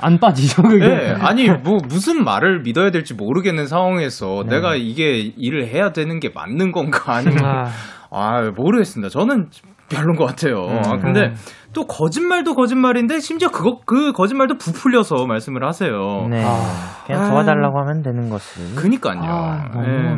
안 0.00 0.20
빠지죠 0.20 0.62
그게. 0.62 0.86
네, 0.86 1.10
아니 1.12 1.48
뭐 1.50 1.78
무슨 1.88 2.22
말을 2.24 2.60
믿어야 2.62 2.90
될지 2.90 3.14
모르겠는 3.14 3.66
상황에서 3.66 4.44
네. 4.46 4.56
내가 4.56 4.76
이게 4.76 5.18
일을 5.18 5.66
해야 5.66 5.92
되는 5.92 6.20
게 6.20 6.30
맞는 6.32 6.70
건가 6.70 7.14
아니면 7.16 7.44
아, 7.44 7.70
아 8.10 8.52
모르겠습니다. 8.54 9.08
저는 9.08 9.48
별론 9.88 10.16
것 10.16 10.24
같아요. 10.24 10.66
음. 10.66 10.82
아, 10.84 10.96
근데 10.98 11.34
또 11.72 11.86
거짓말도 11.86 12.54
거짓말인데 12.54 13.20
심지어 13.20 13.50
그거 13.50 13.80
그 13.84 14.12
거짓말도 14.12 14.58
부풀려서 14.58 15.26
말씀을 15.26 15.64
하세요. 15.64 16.26
네. 16.30 16.42
아, 16.44 17.04
그냥 17.06 17.30
도와달라고 17.30 17.78
아, 17.78 17.82
하면 17.82 18.02
되는 18.02 18.30
것을. 18.30 18.74
그니까요. 18.76 19.20
아, 19.22 19.82
네. 19.82 20.16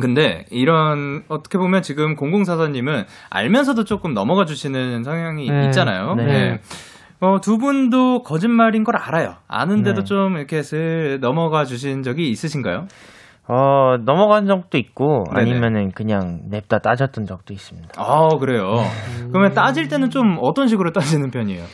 근데 0.00 0.46
이런 0.50 1.22
어떻게 1.28 1.58
보면 1.58 1.82
지금 1.82 2.16
0044님은 2.16 3.04
알면서도 3.30 3.84
조금 3.84 4.14
넘어가 4.14 4.44
주시는 4.44 5.04
성향이 5.04 5.48
네. 5.50 5.66
있잖아요. 5.66 6.14
네. 6.14 6.24
네. 6.24 6.60
어, 7.20 7.40
두 7.40 7.56
분도 7.58 8.22
거짓말인 8.22 8.82
걸 8.82 8.96
알아요. 8.96 9.36
아는데도 9.46 10.00
네. 10.00 10.04
좀 10.04 10.36
이렇게 10.38 10.62
슬 10.62 11.18
넘어가 11.20 11.64
주신 11.64 12.02
적이 12.02 12.30
있으신가요? 12.30 12.86
어, 13.48 13.96
넘어간 14.04 14.46
적도 14.46 14.78
있고, 14.78 15.24
네네. 15.34 15.40
아니면은 15.40 15.90
그냥 15.90 16.42
냅다 16.48 16.78
따졌던 16.78 17.26
적도 17.26 17.52
있습니다. 17.52 17.88
아, 17.96 18.28
그래요? 18.38 18.76
음... 19.20 19.30
그러면 19.32 19.52
따질 19.52 19.88
때는 19.88 20.10
좀 20.10 20.38
어떤 20.40 20.68
식으로 20.68 20.92
따지는 20.92 21.30
편이에요? 21.30 21.64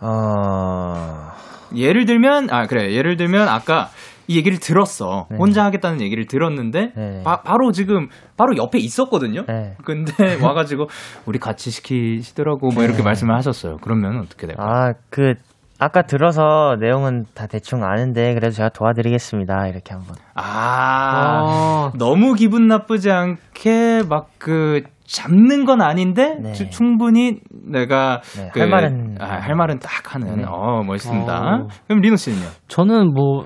어... 0.00 1.30
예를 1.76 2.06
들면, 2.06 2.50
아, 2.50 2.66
그래. 2.66 2.92
예를 2.92 3.16
들면, 3.16 3.48
아까 3.48 3.88
이 4.28 4.36
얘기를 4.36 4.58
들었어. 4.58 5.26
네. 5.30 5.36
혼자 5.36 5.64
하겠다는 5.64 6.00
얘기를 6.00 6.26
들었는데, 6.26 6.92
네. 6.96 7.22
바, 7.22 7.40
로 7.56 7.70
지금, 7.70 8.08
바로 8.36 8.56
옆에 8.56 8.78
있었거든요? 8.78 9.44
네. 9.46 9.76
근데 9.84 10.12
와가지고, 10.42 10.88
우리 11.26 11.38
같이 11.38 11.70
시키시더라고, 11.70 12.70
뭐 12.74 12.82
이렇게 12.82 12.98
네. 12.98 13.04
말씀을 13.04 13.34
하셨어요. 13.36 13.76
그러면 13.80 14.18
어떻게 14.18 14.48
될까요? 14.48 14.66
아, 14.68 14.92
그, 15.10 15.34
아까 15.78 16.02
들어서 16.02 16.76
내용은 16.80 17.24
다 17.34 17.46
대충 17.46 17.84
아는데 17.84 18.34
그래도 18.34 18.50
제가 18.50 18.70
도와드리겠습니다. 18.70 19.66
이렇게 19.68 19.92
한번. 19.94 20.16
아, 20.34 21.42
어. 21.42 21.92
너무 21.98 22.34
기분 22.34 22.66
나쁘지 22.66 23.10
않게 23.10 24.02
막 24.08 24.26
그 24.46 24.82
잡는 25.06 25.64
건 25.64 25.80
아닌데 25.82 26.36
네. 26.40 26.52
충분히 26.52 27.40
내가 27.50 28.20
네, 28.36 28.48
그, 28.52 28.60
할 28.60 28.68
말은 28.68 29.16
아, 29.20 29.24
할 29.40 29.56
말은 29.56 29.80
딱 29.80 30.14
하는. 30.14 30.36
네. 30.36 30.44
어 30.46 30.84
멋있습니다. 30.84 31.36
어. 31.36 31.68
그럼 31.88 32.00
리노 32.00 32.14
씨는요? 32.14 32.46
저는 32.68 33.12
뭐뭐 33.12 33.44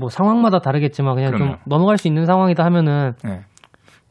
뭐 0.00 0.08
상황마다 0.08 0.58
다르겠지만 0.58 1.14
그냥 1.14 1.30
그럼요. 1.32 1.52
좀 1.52 1.60
넘어갈 1.66 1.96
수 1.96 2.08
있는 2.08 2.24
상황이다 2.26 2.64
하면은 2.64 3.12
네. 3.22 3.42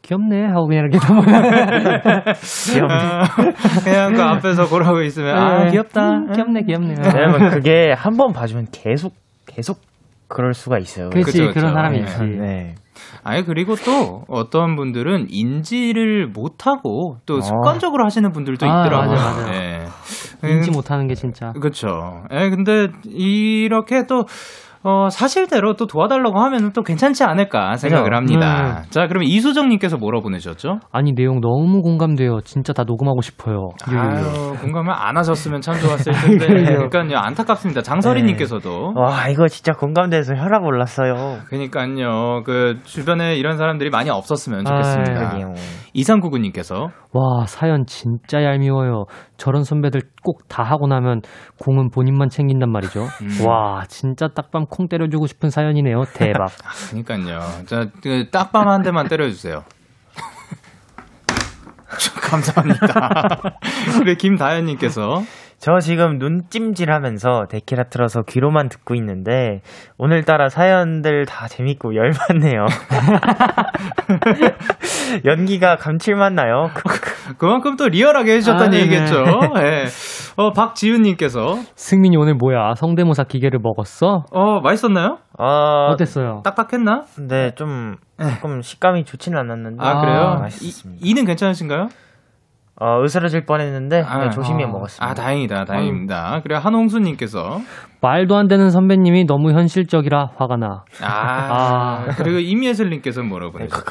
귀엽네 0.05 0.45
하고 0.47 0.67
그냥 0.67 0.85
이렇게 0.91 0.99
넘어가. 1.07 2.33
귀엽네. 2.71 2.97
그냥 3.83 4.13
그 4.13 4.21
앞에서 4.21 4.67
고라고 4.67 5.01
있으면 5.01 5.35
아 5.35 5.63
네. 5.65 5.71
귀엽다. 5.71 6.09
음, 6.11 6.31
귀엽네 6.31 6.61
귀엽네. 6.63 6.95
왜냐면 7.13 7.49
그게 7.51 7.91
한 7.95 8.15
번 8.15 8.31
봐주면 8.31 8.67
계속 8.71 9.13
계속 9.45 9.79
그럴 10.27 10.53
수가 10.53 10.77
있어요. 10.79 11.09
그렇지 11.09 11.39
그쵸, 11.39 11.51
그런 11.53 11.73
사람이 11.73 11.97
네. 11.97 12.03
있지. 12.03 12.23
네. 12.23 12.75
아니 13.23 13.43
그리고 13.43 13.75
또 13.75 14.23
어떤 14.29 14.75
분들은 14.75 15.27
인지를 15.29 16.27
못하고 16.27 17.17
또 17.25 17.37
어. 17.37 17.41
습관적으로 17.41 18.05
하시는 18.05 18.31
분들도 18.31 18.65
아, 18.65 18.81
있더라고요. 18.85 19.15
맞아, 19.15 19.31
맞아. 19.31 19.51
네. 19.51 19.85
인지 20.43 20.71
못하는 20.71 21.07
게 21.07 21.15
진짜. 21.15 21.51
그렇죠. 21.53 22.23
예, 22.31 22.49
근데 22.49 22.87
이렇게 23.05 24.03
또 24.07 24.25
어, 24.87 25.09
사실대로 25.09 25.73
또 25.73 25.87
도와달라고 25.87 26.39
하면 26.41 26.71
또 26.71 26.83
괜찮지 26.83 27.23
않을까 27.23 27.75
생각을? 27.75 28.13
합니다. 28.15 28.83
음. 28.83 28.89
자, 28.91 29.07
그러면 29.07 29.27
이수정님께서 29.27 29.97
뭐라 29.97 30.19
보내셨죠? 30.19 30.79
아니, 30.91 31.13
내용 31.13 31.41
너무 31.41 31.81
공감돼요. 31.81 32.41
진짜 32.41 32.71
다 32.71 32.83
녹음하고 32.85 33.21
싶어요. 33.21 33.69
아유, 33.87 34.53
공감을 34.61 34.93
안 34.95 35.17
하셨으면 35.17 35.61
참 35.61 35.73
좋았을 35.73 36.13
텐데. 36.37 36.45
그러니까요, 36.47 37.17
안타깝습니다. 37.17 37.81
장설이님께서도. 37.81 38.69
네. 38.95 39.01
와, 39.01 39.27
이거 39.29 39.47
진짜 39.47 39.73
공감돼서 39.73 40.35
혈압 40.35 40.63
올랐어요. 40.63 41.39
그러니까요, 41.47 42.43
그 42.45 42.77
주변에 42.83 43.37
이런 43.37 43.57
사람들이 43.57 43.89
많이 43.89 44.11
없었으면 44.11 44.65
좋겠습니다. 44.65 45.19
아, 45.19 45.53
이상구구님께서. 45.93 46.89
와, 47.13 47.45
사연 47.47 47.85
진짜 47.87 48.43
얄미워요. 48.43 49.05
저런 49.37 49.63
선배들 49.63 50.01
꼭 50.23 50.45
다 50.47 50.63
하고 50.63 50.87
나면 50.87 51.21
공은 51.59 51.89
본인만 51.89 52.29
챙긴단 52.29 52.71
말이죠. 52.71 53.07
음. 53.21 53.45
와, 53.45 53.83
진짜 53.89 54.27
딱밤 54.29 54.67
콩 54.67 54.87
때려주고 54.87 55.27
싶은 55.27 55.49
사연이네요. 55.49 56.05
대박. 56.13 56.51
아, 56.63 56.69
그니까요. 56.89 57.41
자, 57.65 57.87
그 58.01 58.29
딱밤 58.31 58.67
한 58.67 58.81
대만 58.83 59.07
때려주세요. 59.07 59.63
감사합니다. 62.21 63.57
그래, 63.99 64.15
김다현님께서. 64.15 65.23
저 65.57 65.79
지금 65.79 66.17
눈찜질 66.17 66.91
하면서 66.91 67.45
데키라 67.49 67.85
틀어서 67.85 68.23
귀로만 68.23 68.69
듣고 68.69 68.93
있는데, 68.95 69.61
오늘따라 69.97 70.49
사연들 70.49 71.25
다 71.25 71.47
재밌고 71.47 71.95
열받네요. 71.95 72.65
연기가 75.25 75.77
감칠맛 75.77 76.33
나요. 76.33 76.69
그만큼 77.37 77.75
또 77.77 77.87
리얼하게 77.87 78.35
해주셨다는 78.35 78.77
아, 78.77 78.81
얘기겠죠. 78.81 79.23
네. 79.55 79.85
어, 80.37 80.51
박지윤님께서. 80.51 81.55
승민이 81.75 82.17
오늘 82.17 82.35
뭐야? 82.35 82.73
성대모사 82.75 83.23
기계를 83.23 83.59
먹었어? 83.63 84.25
어, 84.31 84.59
맛있었나요? 84.59 85.19
어, 85.39 85.87
어땠어요? 85.91 86.41
딱딱했나? 86.43 87.03
네, 87.27 87.55
좀, 87.55 87.95
조금 88.35 88.61
식감이 88.61 89.05
좋지는 89.05 89.39
않았는데. 89.39 89.83
아, 89.83 90.01
그래요? 90.01 90.19
아, 90.19 90.35
맛있습니다. 90.39 90.99
이, 91.03 91.09
이는 91.09 91.25
괜찮으신가요? 91.25 91.87
어, 92.79 93.01
으스러질 93.03 93.45
뻔했는데 93.45 94.03
아, 94.05 94.17
네, 94.19 94.29
조심히 94.31 94.63
어. 94.65 94.67
먹었습니다. 94.67 95.05
아 95.05 95.13
다행이다, 95.13 95.63
다행입니다. 95.65 96.35
음. 96.35 96.41
그리고 96.43 96.59
한홍수님께서 96.59 97.59
말도 98.01 98.35
안 98.35 98.47
되는 98.47 98.69
선배님이 98.69 99.25
너무 99.25 99.51
현실적이라 99.51 100.31
화가 100.37 100.57
나. 100.57 100.83
아, 101.01 101.07
아. 101.09 102.05
그리고 102.17 102.39
임예슬님께서 102.39 103.23
뭐라고 103.23 103.53
보내셨죠? 103.53 103.83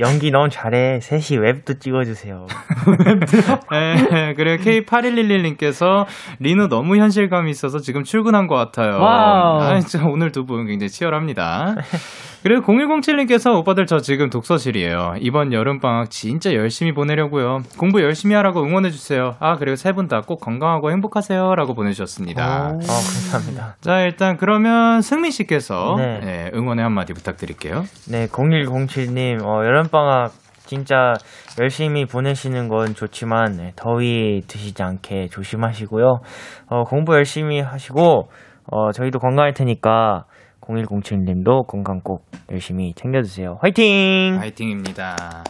연기 0.00 0.30
너무 0.32 0.48
잘해. 0.48 0.98
셋이 1.00 1.40
웹드 1.40 1.74
찍어주세요. 1.78 2.46
네, 3.70 4.34
그리고 4.36 4.62
K8111님께서 4.64 6.06
리노 6.40 6.68
너무 6.68 6.96
현실감이 6.96 7.50
있어서 7.50 7.78
지금 7.78 8.02
출근한 8.02 8.46
것 8.48 8.56
같아요. 8.56 8.98
와우. 9.00 9.60
아, 9.60 9.78
진짜 9.80 10.04
오늘 10.08 10.32
두 10.32 10.44
분 10.46 10.66
굉장히 10.66 10.88
치열합니다. 10.90 11.74
그리고 12.46 12.62
0107님께서 12.64 13.58
오빠들 13.58 13.86
저 13.86 13.98
지금 13.98 14.30
독서실이에요. 14.30 15.14
이번 15.18 15.52
여름방학 15.52 16.10
진짜 16.10 16.54
열심히 16.54 16.92
보내려고요. 16.92 17.58
공부 17.76 18.00
열심히 18.00 18.36
하라고 18.36 18.62
응원해주세요. 18.62 19.34
아, 19.40 19.56
그리고 19.56 19.74
세 19.74 19.90
분 19.92 20.06
다 20.06 20.20
꼭 20.20 20.40
건강하고 20.42 20.92
행복하세요. 20.92 21.56
라고 21.56 21.74
보내주셨습니다. 21.74 22.68
어, 22.68 22.68
감사합니다. 22.78 23.74
자, 23.80 23.98
일단 24.02 24.36
그러면 24.36 25.00
승민씨께서 25.02 25.96
네. 25.98 26.20
네, 26.20 26.50
응원의 26.54 26.84
한마디 26.84 27.14
부탁드릴게요. 27.14 27.82
네, 28.08 28.28
0107님, 28.28 29.42
어, 29.44 29.64
여름방학 29.64 30.30
진짜 30.66 31.14
열심히 31.60 32.04
보내시는 32.04 32.68
건 32.68 32.94
좋지만 32.94 33.56
네, 33.56 33.72
더위 33.74 34.42
드시지 34.46 34.80
않게 34.84 35.30
조심하시고요. 35.32 36.20
어, 36.68 36.84
공부 36.84 37.14
열심히 37.14 37.58
하시고 37.60 38.28
어, 38.70 38.92
저희도 38.92 39.18
건강할 39.18 39.52
테니까 39.52 40.26
0107님도 40.68 41.66
건강 41.66 42.00
꼭 42.00 42.26
열심히 42.50 42.92
챙겨주세요. 42.94 43.58
화이팅! 43.60 44.38
화이팅입니다. 44.38 45.44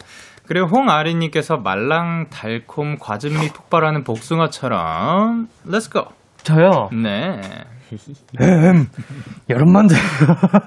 그리고 0.47 0.67
홍아리님께서 0.69 1.57
말랑 1.59 2.29
달콤 2.31 2.97
과즙미 2.99 3.49
폭발하는 3.49 4.05
복숭아처럼 4.05 5.49
let's 5.65 5.90
go! 5.90 6.05
저요? 6.43 6.91
네. 6.93 7.41
음, 8.41 8.87
여름만 9.49 9.87
돼. 9.87 9.95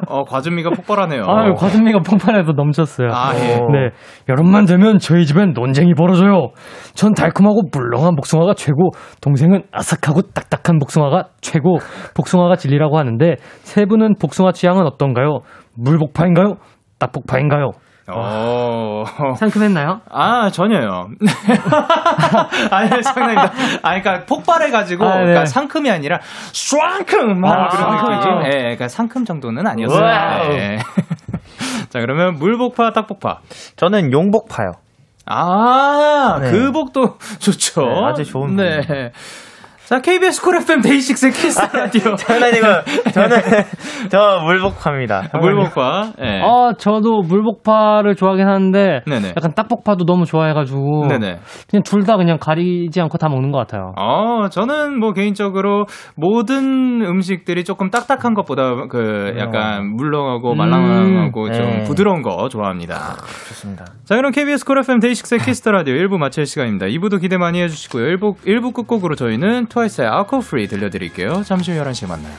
어, 0.07 0.23
과즙미가 0.23 0.69
폭발하네요. 0.71 1.23
아, 1.25 1.53
과즙미가 1.53 1.99
폭발해서 1.99 2.53
넘쳤어요. 2.53 3.09
아, 3.11 3.33
예. 3.35 3.55
네. 3.55 3.89
여름만 4.29 4.65
되면 4.65 4.99
저희 4.99 5.25
집엔 5.25 5.53
논쟁이 5.53 5.93
벌어져요. 5.93 6.51
전 6.93 7.13
달콤하고 7.13 7.63
물렁한 7.71 8.15
복숭아가 8.15 8.53
최고, 8.53 8.91
동생은 9.21 9.63
아삭하고 9.71 10.21
딱딱한 10.33 10.79
복숭아가 10.79 11.29
최고, 11.41 11.77
복숭아가 12.15 12.55
진리라고 12.55 12.97
하는데, 12.97 13.35
세 13.39 13.85
분은 13.85 14.15
복숭아 14.19 14.53
취향은 14.53 14.85
어떤가요? 14.85 15.39
물복파인가요? 15.75 16.55
딱복파인가요? 16.99 17.71
어. 18.15 19.35
상큼했나요? 19.37 20.01
아, 20.09 20.49
전혀요. 20.49 21.09
아니, 22.71 23.03
상당히. 23.03 23.37
아, 23.37 23.99
그러니까 24.01 24.25
폭발해가지고, 24.25 25.05
아, 25.05 25.15
네. 25.15 25.25
그러니까 25.25 25.45
상큼이 25.45 25.89
아니라! 25.89 26.19
막 27.39 27.51
아, 27.51 27.67
그런 27.69 27.95
느낌이죠. 27.95 28.41
예, 28.45 28.49
네, 28.49 28.61
그러니까 28.61 28.87
상큼 28.87 29.25
정도는 29.25 29.65
아니었어요. 29.67 30.49
네. 30.49 30.79
자, 31.89 31.99
그러면 31.99 32.35
물복파, 32.35 32.91
딱복파. 32.91 33.39
저는 33.75 34.11
용복파요. 34.11 34.73
아, 35.25 36.39
네. 36.41 36.51
그 36.51 36.71
복도 36.71 37.17
좋죠. 37.39 37.81
네, 37.81 38.05
아주 38.05 38.25
좋은. 38.25 38.55
네. 38.55 39.11
자, 39.89 39.99
KBS 40.01 40.43
쿨 40.43 40.55
FM 40.57 40.81
데이식스 40.81 41.31
키스 41.31 41.59
라디오. 41.75 42.15
장난이고, 42.15 42.67
저는, 43.11 43.37
저 44.11 44.39
물복파입니다. 44.45 45.29
물복파. 45.41 46.11
네. 46.19 46.43
아, 46.43 46.73
저도 46.77 47.23
물복파를 47.23 48.13
좋아하긴 48.15 48.45
하는데, 48.47 49.01
네네. 49.07 49.29
약간 49.29 49.55
딱복파도 49.55 50.05
너무 50.05 50.25
좋아해가지고, 50.25 51.07
네네. 51.07 51.39
그냥 51.67 51.83
둘 51.83 52.03
다 52.05 52.17
그냥 52.17 52.37
가리지 52.39 53.01
않고 53.01 53.17
다 53.17 53.29
먹는 53.29 53.51
것 53.51 53.57
같아요. 53.57 53.93
어, 53.97 54.47
저는 54.49 54.99
뭐 54.99 55.13
개인적으로 55.13 55.85
모든 56.15 57.01
음식들이 57.01 57.63
조금 57.63 57.89
딱딱한 57.89 58.35
것보다 58.35 58.87
그 58.89 59.33
약간 59.39 59.81
음. 59.81 59.95
물렁하고 59.95 60.53
말랑하고 60.53 61.43
음, 61.47 61.51
좀 61.51 61.65
네. 61.65 61.83
부드러운 61.85 62.21
거 62.21 62.47
좋아합니다. 62.47 63.15
좋습니다. 63.47 63.85
자, 64.05 64.15
그럼 64.15 64.31
KBS 64.31 64.65
쿨 64.65 64.77
FM 64.79 64.99
데이식스 64.99 65.37
키스 65.37 65.67
라디오 65.67 65.95
1부 65.95 66.17
마칠 66.19 66.45
시간입니다. 66.45 66.85
2부도 66.85 67.19
기대 67.19 67.37
많이 67.37 67.59
해주시고요. 67.63 68.05
1부, 68.05 68.35
1부 68.45 68.73
끝곡으로 68.73 69.15
저희는 69.15 69.67
트와이스의 69.79 70.07
Alcohol-Free 70.07 70.67
들려드릴게요. 70.67 71.43
잠시 71.43 71.71
후 71.71 71.81
11시에 71.83 72.07
만나요. 72.07 72.35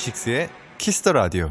데이식스의 0.00 0.48
키스 0.78 0.99
더 0.99 1.12
라디오. 1.12 1.50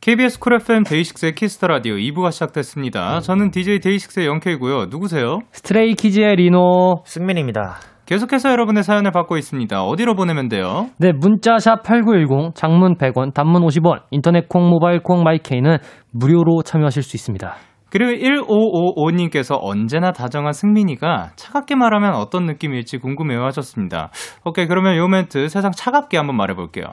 KBS 0.00 0.38
쿨 0.38 0.54
FM 0.54 0.84
데이식스의 0.84 1.34
키스 1.34 1.54
더 1.54 1.66
라디오 1.66 1.94
2부가 1.96 2.32
시작됐습니다. 2.32 3.20
저는 3.20 3.50
DJ 3.50 3.80
데이식스의 3.80 4.26
영케이고요. 4.26 4.86
누구세요? 4.86 5.40
스트레이 5.52 5.94
키즈의 5.94 6.36
리노 6.36 7.02
승민입니다. 7.04 7.76
계속해서 8.06 8.50
여러분의 8.50 8.84
사연을 8.84 9.10
받고 9.10 9.36
있습니다. 9.36 9.82
어디로 9.82 10.14
보내면 10.14 10.48
돼요? 10.48 10.88
네, 10.98 11.12
문자샵 11.12 11.82
8910, 11.82 12.54
장문 12.54 12.96
100원, 12.96 13.34
단문 13.34 13.62
50원, 13.62 14.02
인터넷 14.10 14.48
콩, 14.48 14.70
모바일 14.70 15.02
콩, 15.02 15.22
마이케이는 15.22 15.76
무료로 16.12 16.62
참여하실 16.62 17.02
수 17.02 17.16
있습니다. 17.16 17.54
그리고 17.90 18.12
1555님께서 18.12 19.58
언제나 19.60 20.12
다정한 20.12 20.52
승민이가 20.52 21.32
차갑게 21.36 21.76
말하면 21.76 22.14
어떤 22.14 22.46
느낌일지 22.46 22.98
궁금해요 22.98 23.44
하셨습니다. 23.44 24.10
오케이, 24.46 24.66
그러면 24.66 24.96
요 24.96 25.06
멘트 25.06 25.48
세상 25.48 25.70
차갑게 25.72 26.16
한번 26.16 26.36
말해볼게요. 26.36 26.86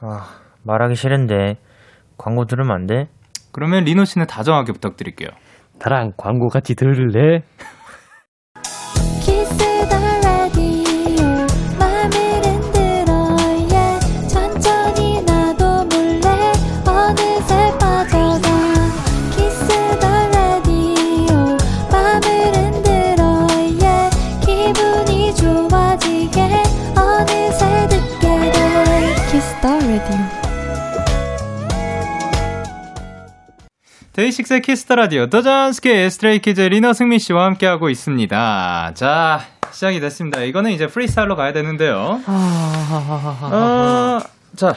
아, 0.00 0.26
말하기 0.62 0.94
싫은데 0.94 1.56
광고 2.16 2.44
들으면 2.46 2.74
안 2.74 2.86
돼? 2.86 3.08
그러면 3.52 3.84
리노 3.84 4.04
씨는 4.04 4.26
다정하게 4.26 4.72
부탁드릴게요. 4.72 5.30
나랑 5.78 6.12
광고 6.16 6.48
같이 6.48 6.74
들을래? 6.74 7.42
데이식스의 34.18 34.62
키스 34.62 34.83
더 34.83 34.96
라디오 34.96 35.28
더전스케 35.28 36.08
스트레이키즈 36.10 36.60
리노 36.62 36.92
승민 36.92 37.20
씨와 37.20 37.44
함께하고 37.44 37.88
있습니다. 37.88 38.90
자, 38.94 39.38
시작이 39.70 40.00
됐습니다. 40.00 40.40
이거는 40.40 40.72
이제 40.72 40.88
프리스타일로 40.88 41.36
가야 41.36 41.52
되는데요. 41.52 42.18
어, 43.52 44.18
자, 44.56 44.72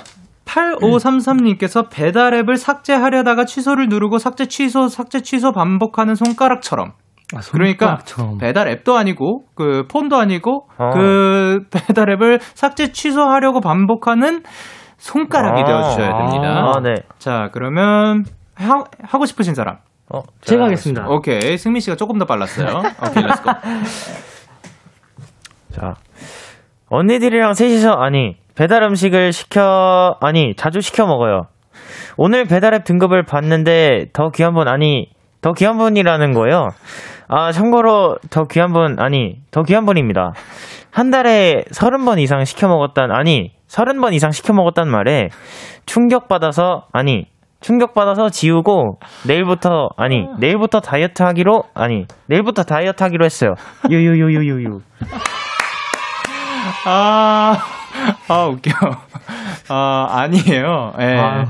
8533님께서 0.46 1.90
배달 1.92 2.36
앱을 2.36 2.56
삭제하려다가 2.56 3.46
취소를 3.46 3.88
누르고 3.90 4.20
삭제 4.20 4.46
취소 4.46 4.88
삭제 4.90 5.22
취소 5.22 5.52
반복하는 5.54 6.14
손가락처럼 6.14 6.92
아, 7.34 7.40
그러니까 7.52 7.98
배달 8.40 8.68
앱도 8.68 8.96
아니고 8.96 9.46
그 9.56 9.88
폰도 9.88 10.18
아니고 10.18 10.68
어. 10.78 10.90
그 10.94 11.62
배달 11.72 12.12
앱을 12.12 12.42
삭제 12.54 12.92
취소하려고 12.92 13.60
반복하는 13.60 14.44
손가락이 14.98 15.62
아~ 15.62 15.66
되어 15.66 15.90
주셔야 15.90 16.16
됩니다. 16.16 16.74
아, 16.76 16.80
네. 16.80 16.94
자, 17.18 17.50
그러면 17.52 18.24
하, 18.62 18.84
하고 19.04 19.26
싶으신 19.26 19.56
사람. 19.56 19.78
어, 20.14 20.22
제가 20.42 20.66
하겠습니다. 20.66 21.08
오케이. 21.08 21.58
승민 21.58 21.80
씨가 21.82 21.96
조금 21.96 22.18
더 22.18 22.26
빨랐어요. 22.26 22.82
오케이, 23.08 23.24
let's 23.24 23.41
go. 23.41 23.52
자. 25.72 25.96
언니들이랑 26.90 27.54
셋이서 27.54 27.94
아니, 27.94 28.36
배달 28.56 28.84
음식을 28.84 29.32
시켜 29.32 30.18
아니, 30.22 30.54
자주 30.56 30.82
시켜 30.82 31.08
먹어요. 31.08 31.48
오늘 32.18 32.46
배달앱 32.46 32.84
등급을 32.84 33.24
봤는데 33.24 34.08
더 34.12 34.32
귀한 34.32 34.54
분 34.54 34.68
아니, 34.68 35.10
더 35.42 35.54
귀한 35.54 35.78
분이라는 35.78 36.34
거예요. 36.34 36.70
아, 37.34 37.54
참고로 37.54 38.18
더 38.30 38.46
귀한 38.48 38.74
분, 38.74 39.00
아니, 39.00 39.40
더 39.52 39.64
귀한 39.64 39.86
분입니다. 39.86 40.34
한 40.92 41.12
달에 41.12 41.64
서른 41.72 42.04
번 42.04 42.20
이상 42.20 42.44
시켜 42.44 42.68
먹었단, 42.68 43.10
아니, 43.10 43.54
서른 43.68 44.02
번 44.02 44.14
이상 44.14 44.32
시켜 44.32 44.52
먹었단 44.52 44.90
말에 44.90 45.30
충격받아서, 45.86 46.88
아니, 46.92 47.28
충격받아서 47.62 48.30
지우고 48.30 49.00
내일부터, 49.26 49.90
아니, 49.96 50.28
내일부터 50.40 50.80
다이어트 50.80 51.24
하기로, 51.24 51.64
아니, 51.74 52.06
내일부터 52.28 52.64
다이어트 52.64 53.04
하기로 53.04 53.24
했어요. 53.24 53.54
유유유유유유. 53.90 54.80
아, 56.86 57.58
아, 58.28 58.46
웃겨. 58.46 58.72
아, 59.70 60.08
아니에요. 60.10 60.94
예. 61.00 61.18
아, 61.18 61.46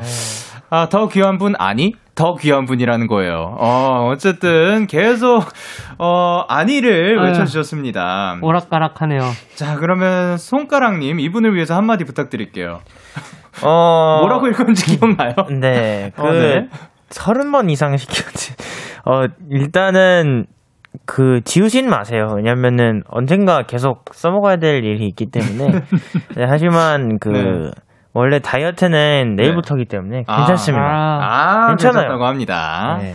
아, 0.74 0.88
더 0.88 1.10
귀한 1.10 1.38
분 1.38 1.54
아니? 1.60 1.96
더 2.16 2.36
귀한 2.36 2.64
분이라는 2.64 3.08
거예요. 3.08 3.56
어, 3.60 4.08
어쨌든 4.10 4.88
계속 4.88 5.44
어, 6.00 6.44
아니를 6.48 7.22
외쳐 7.22 7.44
주셨습니다. 7.44 8.38
오락가락하네요. 8.42 9.20
자, 9.56 9.76
그러면 9.76 10.38
손가락 10.38 11.00
님 11.00 11.20
이분을 11.20 11.54
위해서 11.56 11.76
한 11.76 11.86
마디 11.86 12.06
부탁드릴게요. 12.06 12.80
어, 13.66 14.20
뭐라고 14.22 14.48
읽었는지 14.48 14.98
기억나요? 14.98 15.34
네, 15.60 16.14
그 16.16 16.22
어, 16.22 16.32
네. 16.32 16.70
서른 17.10 17.52
번 17.52 17.70
이상 17.70 17.98
시켰지. 17.98 18.54
어, 19.06 19.26
일단은 19.50 20.46
그 21.06 21.42
지우진 21.44 21.90
마세요. 21.90 22.32
왜냐면은 22.34 23.04
언젠가 23.10 23.64
계속 23.64 24.06
써먹어야 24.14 24.56
될 24.56 24.86
일이 24.86 25.06
있기 25.08 25.32
때문에. 25.32 25.82
네, 26.38 26.46
하지만 26.48 27.20
그 27.20 27.30
네. 27.30 27.72
원래 28.14 28.40
다이어트는 28.40 29.36
내일부터기 29.36 29.86
때문에 29.86 30.24
아. 30.28 30.38
괜찮습니다. 30.38 30.84
아, 30.84 31.20
아 31.22 31.68
괜찮아요. 31.70 32.02
괜찮다고 32.02 32.26
합니다. 32.26 32.98
네. 33.02 33.14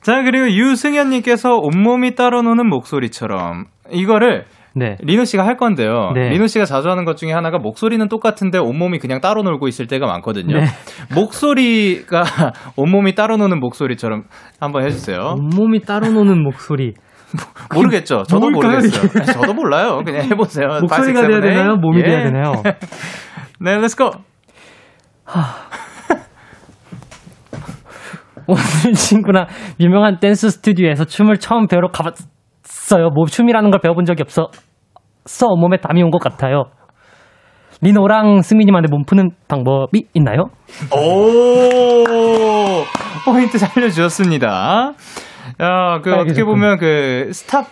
자, 0.00 0.22
그리고 0.22 0.48
유승현님께서 0.50 1.56
온몸이 1.56 2.14
따로 2.14 2.42
노는 2.42 2.68
목소리처럼 2.68 3.66
이거를 3.90 4.46
네. 4.74 4.96
리노 5.00 5.24
씨가 5.24 5.44
할 5.44 5.56
건데요. 5.56 6.12
네. 6.14 6.28
리노 6.30 6.46
씨가 6.46 6.64
자주 6.64 6.88
하는 6.88 7.04
것 7.04 7.16
중에 7.16 7.32
하나가 7.32 7.58
목소리는 7.58 8.06
똑같은데 8.08 8.58
온몸이 8.58 8.98
그냥 9.00 9.20
따로 9.20 9.42
놀고 9.42 9.66
있을 9.66 9.86
때가 9.86 10.06
많거든요. 10.06 10.56
네. 10.56 10.66
목소리가 11.14 12.22
온몸이 12.76 13.14
따로 13.14 13.36
노는 13.36 13.58
목소리처럼 13.58 14.24
한번 14.60 14.84
해주세요. 14.84 15.34
온몸이 15.36 15.80
따로 15.80 16.10
노는 16.10 16.42
목소리. 16.42 16.94
모르겠죠. 17.74 18.22
저도 18.22 18.48
모르겠어요. 18.50 19.08
네, 19.10 19.32
저도 19.32 19.52
몰라요. 19.52 20.00
그냥 20.04 20.22
해보세요. 20.30 20.78
목소리가 20.80 21.26
돼야 21.26 21.40
되나요? 21.40 21.76
몸이 21.76 21.98
예. 21.98 22.04
돼야 22.04 22.24
되나요? 22.24 22.62
네, 23.60 23.76
let's 23.76 24.08
go. 24.08 24.27
오늘 28.46 28.62
친구랑 28.94 29.46
유명한 29.78 30.18
댄스 30.20 30.50
스튜디오에서 30.50 31.04
춤을 31.04 31.36
처음 31.38 31.66
배우러 31.66 31.88
가봤어요. 31.88 33.10
뭐 33.14 33.26
춤이라는 33.26 33.70
걸 33.70 33.80
배워본 33.80 34.04
적이 34.06 34.22
없어. 34.22 34.50
써 35.26 35.46
몸에 35.54 35.76
담이 35.78 36.02
온 36.02 36.10
것 36.10 36.18
같아요. 36.22 36.64
리노랑 37.82 38.40
승민이만의 38.42 38.88
몸 38.90 39.04
푸는 39.04 39.30
방법이 39.46 40.06
있나요? 40.14 40.46
오 40.90 42.04
포인트 43.24 43.58
살려주셨습니다. 43.58 44.92
야, 45.62 46.00
그 46.02 46.12
어떻게 46.14 46.42
보면 46.44 46.78
그 46.78 47.28
stop 47.32 47.66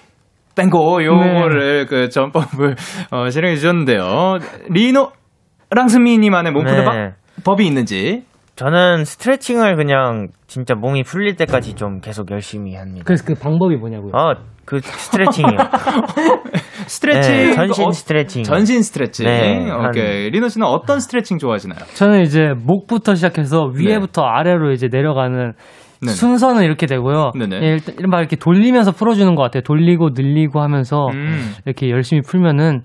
and 0.55 0.85
go 0.85 1.05
요거를 1.05 1.79
네. 1.79 1.85
그 1.87 2.09
전법을 2.09 2.77
어, 3.11 3.29
실행해 3.31 3.57
주셨는데요. 3.57 4.39
리노랑 4.71 5.89
승민이만의 5.89 6.53
몸 6.53 6.65
푸는 6.65 6.85
네. 6.85 7.13
법이 7.45 7.67
있는지. 7.67 8.25
저는 8.57 9.05
스트레칭을 9.05 9.77
그냥 9.77 10.29
진짜 10.47 10.75
몸이 10.75 11.03
풀릴 11.03 11.37
때까지 11.37 11.75
좀 11.75 12.01
계속 12.01 12.31
열심히 12.31 12.75
합니다. 12.75 13.05
그래서 13.05 13.23
그 13.27 13.35
방법이 13.35 13.77
뭐냐고요? 13.77 14.13
아, 14.15 14.35
그 14.65 14.81
스트레칭이요. 14.81 15.59
스트레칭 16.89 17.35
네, 17.35 17.53
전신 17.53 17.85
어, 17.87 17.91
스트레칭. 17.91 18.43
전신 18.45 18.83
스트레칭. 18.83 19.27
네, 19.27 19.71
오케이. 19.71 20.25
한... 20.25 20.33
리노 20.33 20.49
씨는 20.49 20.67
어떤 20.67 21.01
스트레칭 21.01 21.37
좋아하시나요? 21.37 21.81
저는 21.95 22.23
이제 22.23 22.55
목부터 22.57 23.15
시작해서 23.15 23.71
위에부터 23.75 24.23
네. 24.23 24.29
아래로 24.29 24.73
이제 24.73 24.89
내려가는 24.91 25.53
네네. 26.01 26.13
순서는 26.13 26.63
이렇게 26.63 26.87
되고요. 26.87 27.33
네네. 27.39 27.61
예, 27.63 27.73
일단 27.73 27.95
막 28.09 28.21
이렇게 28.21 28.37
돌리면서 28.37 28.93
풀어주는 28.93 29.35
것 29.35 29.43
같아요. 29.43 29.63
돌리고 29.63 30.11
늘리고 30.15 30.61
하면서 30.61 31.09
음. 31.09 31.53
이렇게 31.65 31.91
열심히 31.91 32.23
풀면은 32.23 32.83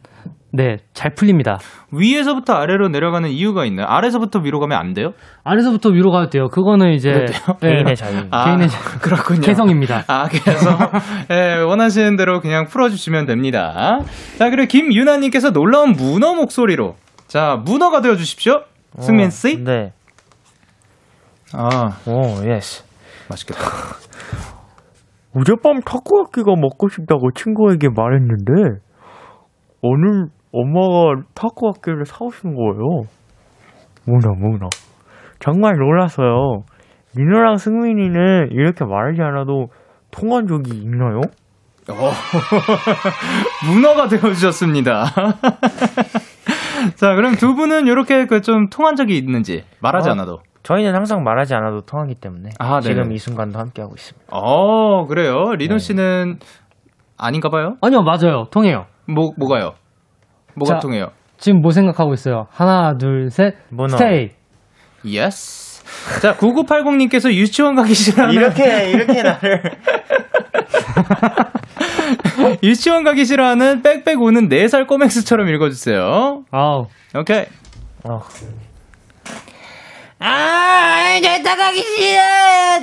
네, 0.54 0.78
잘 0.94 1.14
풀립니다. 1.14 1.60
위에서부터 1.94 2.54
아래로 2.54 2.90
내려가는 2.90 3.30
이유가 3.30 3.66
있나요? 3.66 3.86
아래서부터 3.88 4.40
위로 4.40 4.60
가면 4.60 4.78
안 4.78 4.94
돼요? 4.94 5.12
아래서부터 5.46 5.90
위로 5.90 6.12
가도 6.12 6.30
돼요. 6.30 6.50
그거는 6.50 6.92
이제 6.94 7.10
네, 7.12 7.26
개인의 7.70 7.96
자유. 7.96 8.24
아, 8.32 8.46
개인의 8.46 8.68
자유. 8.70 8.84
그렇군요. 9.02 9.42
개성입니다. 9.42 10.04
아, 10.08 10.28
그래서 10.28 10.78
네, 11.30 11.56
원하시는 11.62 12.18
대로 12.18 12.42
그냥 12.42 12.66
풀어 12.66 12.90
주시면 12.90 13.28
됩니다. 13.28 14.00
자, 14.38 14.50
그리고 14.50 14.68
김유나님께서 14.68 15.52
놀라운 15.52 15.94
문어 15.94 16.34
목소리로 16.36 16.96
자 17.28 17.58
문어가 17.64 18.02
되어 18.02 18.16
주십시오. 18.18 18.64
승민 19.00 19.30
씨. 19.30 19.56
어, 19.56 19.64
네. 19.64 19.94
아, 21.54 21.98
오, 22.06 22.46
yes. 22.54 22.84
맛있겠다. 23.30 23.62
어젯밤 25.34 25.80
타코야키가 25.80 26.56
먹고 26.60 26.90
싶다고 26.90 27.32
친구에게 27.32 27.88
말했는데 27.96 28.82
오늘 29.82 30.26
엄마가 30.54 31.22
타코야끼를 31.34 32.06
사오신 32.06 32.56
거예요. 32.56 33.04
뭐나 34.06 34.28
뭐나. 34.40 34.68
정말 35.40 35.76
놀랐어요. 35.78 36.64
민호랑 37.18 37.58
승민이는 37.58 38.50
이렇게 38.52 38.86
말하지 38.86 39.22
않아도 39.22 39.68
통한 40.12 40.48
적이 40.48 40.78
있나요? 40.78 41.22
어, 41.90 42.12
문어가 43.74 44.08
되어주셨습니다. 44.08 45.06
자, 46.96 47.16
그럼 47.16 47.34
두 47.36 47.56
분은 47.56 47.88
이렇게 47.88 48.26
그 48.26 48.42
좀 48.42 48.70
통한 48.70 48.96
적이 48.96 49.18
있는지 49.18 49.64
말하지 49.82 50.10
어, 50.10 50.14
않아도. 50.14 50.40
저희는 50.64 50.94
항상 50.96 51.24
말하지 51.24 51.56
않아도 51.56 51.82
통하기 51.82 52.16
때문에 52.16 52.50
아, 52.60 52.80
지금 52.82 53.12
이 53.12 53.18
순간도 53.18 53.58
함께하고 53.60 53.96
있습니다. 53.96 54.28
어, 54.32 55.06
그래요. 55.08 55.54
리노 55.58 55.76
네. 55.76 55.80
씨는 55.80 56.38
아닌가 57.18 57.50
봐요? 57.50 57.76
아니요, 57.82 58.02
맞아요. 58.04 58.46
통해요. 58.52 58.86
뭐, 59.08 59.32
뭐가요? 59.38 59.74
뭐가 60.56 60.76
자, 60.76 60.80
통해요? 60.80 61.08
지금 61.38 61.62
뭐 61.62 61.72
생각하고 61.72 62.14
있어요? 62.14 62.48
하나, 62.52 62.96
둘, 62.98 63.30
셋. 63.32 63.56
문어. 63.70 63.98
스테이. 63.98 64.30
yes. 65.06 65.84
자, 66.22 66.36
9980님께서 66.36 67.34
유치원 67.34 67.76
가기 67.76 67.94
싫어하는. 67.94 68.36
이렇게, 68.36 68.92
이렇게 68.92 69.24
나를. 69.24 69.64
유치원 72.64 73.04
가기 73.04 73.26
싫어하는 73.26 73.82
빽빽 73.82 74.22
우는 74.22 74.50
4살 74.50 74.88
꼬맹스처럼 74.88 75.48
읽어 75.50 75.70
주세요. 75.70 76.44
아우. 76.52 76.88
오케이. 77.16 77.46
어. 78.04 78.22
아, 80.20 81.20
내다 81.22 81.56
가기 81.56 81.82
싫어. 81.82 82.22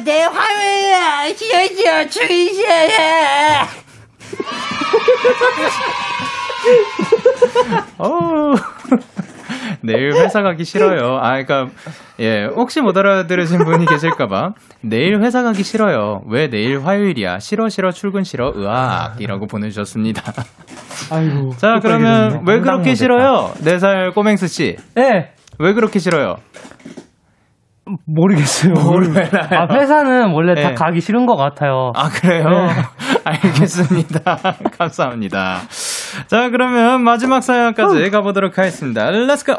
내 0.04 0.22
화면이 0.22 1.34
싫어, 1.36 1.66
싫어, 1.66 2.06
죽이 2.08 2.54
싫어. 2.54 2.68
어 7.98 8.54
내일 9.82 10.12
회사 10.14 10.42
가기 10.42 10.64
싫어요. 10.64 11.18
아, 11.20 11.34
그니까, 11.34 11.68
예, 12.20 12.44
혹시 12.44 12.80
못 12.80 12.96
알아들으신 12.96 13.64
분이 13.64 13.86
계실까봐. 13.86 14.52
내일 14.82 15.22
회사 15.22 15.42
가기 15.42 15.62
싫어요. 15.62 16.22
왜 16.28 16.48
내일 16.48 16.84
화요일이야? 16.84 17.38
싫어, 17.38 17.68
싫어, 17.68 17.90
출근 17.90 18.24
싫어, 18.24 18.52
으악. 18.56 19.20
이라고 19.20 19.46
보내주셨습니다. 19.46 20.22
아이고. 21.10 21.50
자, 21.56 21.78
그러면 21.80 22.44
왜 22.46 22.60
그렇게 22.60 22.94
싫어요? 22.94 23.52
4살 23.62 24.14
꼬맹스 24.14 24.48
씨. 24.48 24.76
예. 24.96 25.00
네. 25.00 25.30
왜 25.58 25.72
그렇게 25.72 25.98
싫어요? 25.98 26.36
모르겠어요. 28.04 28.74
모르겠어요. 28.74 29.40
아, 29.50 29.66
회사는 29.74 30.32
원래 30.32 30.54
네. 30.54 30.62
다 30.62 30.74
가기 30.74 31.00
싫은 31.00 31.24
것 31.26 31.36
같아요. 31.36 31.92
아, 31.96 32.08
그래요? 32.10 32.44
네. 32.48 32.68
알겠습니다. 33.24 34.36
감사합니다. 34.78 35.60
자, 36.26 36.50
그러면 36.50 37.02
마지막 37.02 37.42
사연까지 37.42 38.10
가보도록 38.10 38.58
하겠습니다. 38.58 39.10
Let's 39.10 39.38
go! 39.38 39.54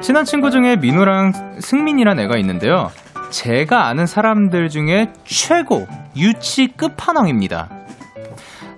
친한 0.00 0.24
친구 0.24 0.50
중에 0.50 0.76
민호랑 0.76 1.60
승민이란 1.60 2.18
애가 2.20 2.38
있는데요. 2.38 2.90
제가 3.30 3.86
아는 3.86 4.06
사람들 4.06 4.68
중에 4.68 5.12
최고 5.24 5.86
유치 6.16 6.68
끝판왕입니다. 6.68 7.68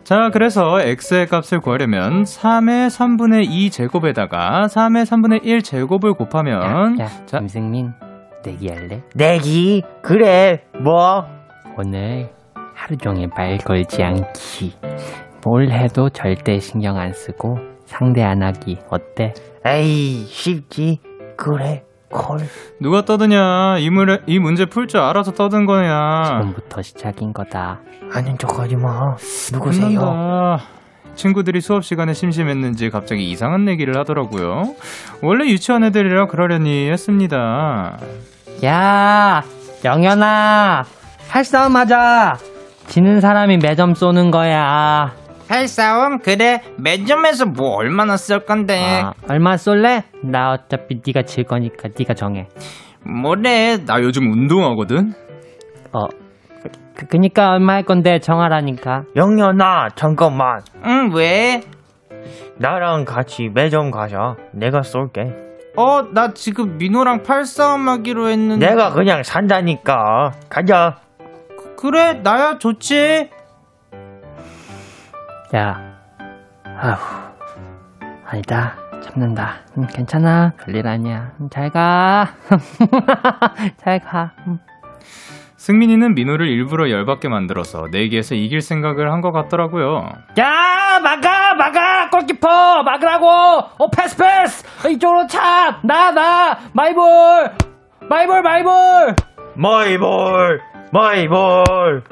자, 0.05 0.31
그래서 0.33 0.81
x의 0.81 1.29
값을 1.29 1.61
구하려면 1.61 2.25
3의 2.25 2.89
3분의 2.89 3.47
2 3.49 3.71
제곱에다가 3.71 4.67
3의 4.67 5.07
3분의 5.07 5.41
1 5.45 5.63
제곱을 5.63 6.15
곱하면 6.15 6.99
야, 7.01 7.05
야 7.05 7.11
자, 7.25 7.39
김승민 7.39 7.93
내기 8.45 8.69
할래? 8.69 9.03
내기? 9.15 9.83
그래, 10.03 10.65
뭐? 10.81 11.25
오늘 11.79 12.31
하루 12.85 12.97
종일 12.97 13.29
말 13.37 13.59
걸지 13.59 14.03
않기. 14.03 14.75
뭘 15.45 15.71
해도 15.71 16.11
절대 16.11 16.59
신경 16.59 16.99
안 16.99 17.13
쓰고 17.13 17.57
상대 17.87 18.23
안 18.23 18.43
하기. 18.43 18.79
어때? 18.91 19.35
에이, 19.65 20.25
쉽지. 20.27 20.99
그래, 21.37 21.85
콜. 22.11 22.39
누가 22.81 23.03
떠드냐? 23.03 23.79
이, 23.79 23.89
물, 23.91 24.21
이 24.27 24.39
문제 24.41 24.65
풀 24.67 24.89
줄 24.89 24.99
알아서 25.01 25.31
떠든 25.31 25.65
거야. 25.67 26.41
지금부터 26.41 26.83
시작인 26.83 27.33
거다. 27.33 27.81
아닌 28.13 28.37
척 28.37 28.59
하지 28.59 28.75
마. 28.75 29.15
누구세요? 29.53 29.87
끝난다. 30.01 30.59
친구들이 31.15 31.61
수업 31.61 31.85
시간에 31.85 32.15
심심했는지 32.15 32.91
갑자기 32.91 33.31
이상한 33.31 33.69
얘기를 33.69 33.97
하더라고요. 33.97 34.75
원래 35.23 35.47
유치원 35.47 35.85
애들이라 35.85 36.27
그러려니 36.27 36.91
했습니다. 36.91 37.97
야, 38.65 39.43
영현아, 39.85 40.83
팔싸움 41.29 41.77
하자. 41.77 42.39
지는 42.93 43.23
사람이 43.23 43.57
매점 43.57 43.95
쏘는 43.95 44.31
거야. 44.31 45.15
팔싸움? 45.49 46.19
그래. 46.19 46.61
매점에서 46.77 47.47
뭐 47.47 47.77
얼마나 47.77 48.19
쏠 48.19 48.41
건데? 48.41 48.79
아, 49.03 49.15
얼마 49.31 49.57
쏠래? 49.57 50.03
나 50.23 50.51
어차피 50.53 51.01
네가 51.07 51.23
질 51.23 51.45
거니까 51.45 51.89
네가 51.99 52.13
정해. 52.13 52.49
뭐래? 53.03 53.79
나 53.87 53.99
요즘 54.03 54.31
운동하거든. 54.31 55.15
어, 55.95 56.01
그, 56.95 57.07
그니까 57.07 57.53
얼마 57.53 57.73
할 57.73 57.85
건데 57.85 58.19
정하라니까. 58.19 59.05
영현아, 59.17 59.89
잠깐만. 59.97 60.61
응, 60.85 61.13
왜? 61.15 61.63
나랑 62.59 63.07
같이 63.07 63.49
매점 63.55 63.91
가자. 63.91 64.37
내가 64.53 64.83
쏠게. 64.83 65.23
어, 65.79 66.03
나 66.13 66.35
지금 66.35 66.77
민호랑 66.77 67.23
팔싸움 67.23 67.89
하기로 67.89 68.29
했는데. 68.29 68.67
내가 68.67 68.91
그냥 68.91 69.23
산다니까. 69.23 70.33
가자. 70.51 70.97
그, 71.83 71.89
래 71.89 72.13
나야 72.13 72.59
좋지. 72.59 73.29
야, 75.57 75.81
아휴, 76.65 76.97
아니다. 78.25 78.75
참는다. 79.03 79.55
응, 79.77 79.89
괜찮아. 79.93 80.53
별일 80.65 80.87
아니야. 80.87 81.33
응, 81.41 81.51
잘 81.51 81.71
가. 81.71 82.29
잘 83.79 83.99
가. 83.99 84.31
응. 84.47 84.61
승민이는 85.57 86.15
민호를 86.15 86.47
일부러 86.47 86.89
열받게 86.89 87.29
만들어서 87.29 87.89
내기에서 87.91 88.37
이길 88.37 88.61
생각을 88.61 89.11
한 89.13 89.21
것 89.21 89.33
같더라고요. 89.33 90.09
야, 90.39 91.01
막아, 91.03 91.55
막아, 91.55 92.11
골키퍼, 92.11 92.85
막으라고. 92.85 93.29
어, 93.29 93.91
패스, 93.91 94.17
패스. 94.17 94.89
이쪽으로 94.89 95.27
차. 95.27 95.81
나, 95.83 96.13
나, 96.13 96.59
마이볼, 96.75 97.05
마이볼, 98.09 98.43
마이볼, 98.43 99.17
마이볼, 99.57 100.61
마이볼. 100.93 102.05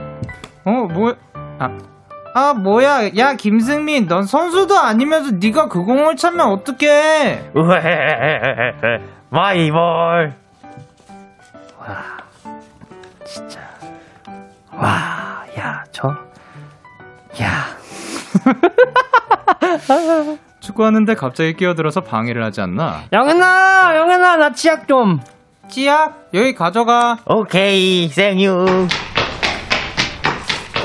어, 0.64 0.70
뭐? 0.70 1.14
아, 1.58 1.78
아 2.34 2.54
뭐야? 2.54 3.10
야, 3.18 3.34
김승민, 3.34 4.06
넌 4.06 4.24
선수도 4.24 4.78
아니면서 4.78 5.32
네가 5.32 5.68
그 5.68 5.84
공을 5.84 6.16
차면 6.16 6.48
어떡해? 6.48 7.50
마이볼. 9.28 10.32
와. 11.78 12.20
진짜. 13.26 13.60
와, 14.72 15.44
야, 15.58 15.84
저, 15.92 16.08
야. 17.42 17.66
축구하는데 20.60 21.14
갑자기 21.14 21.54
끼어들어서 21.54 22.00
방해를 22.00 22.42
하지 22.42 22.60
않나? 22.62 23.02
영현아, 23.12 23.96
영현아, 23.96 24.36
나 24.36 24.52
치약 24.52 24.88
좀. 24.88 25.20
치약? 25.70 26.28
여기 26.34 26.54
가져가. 26.54 27.18
오케이, 27.26 28.08
생유. 28.08 28.88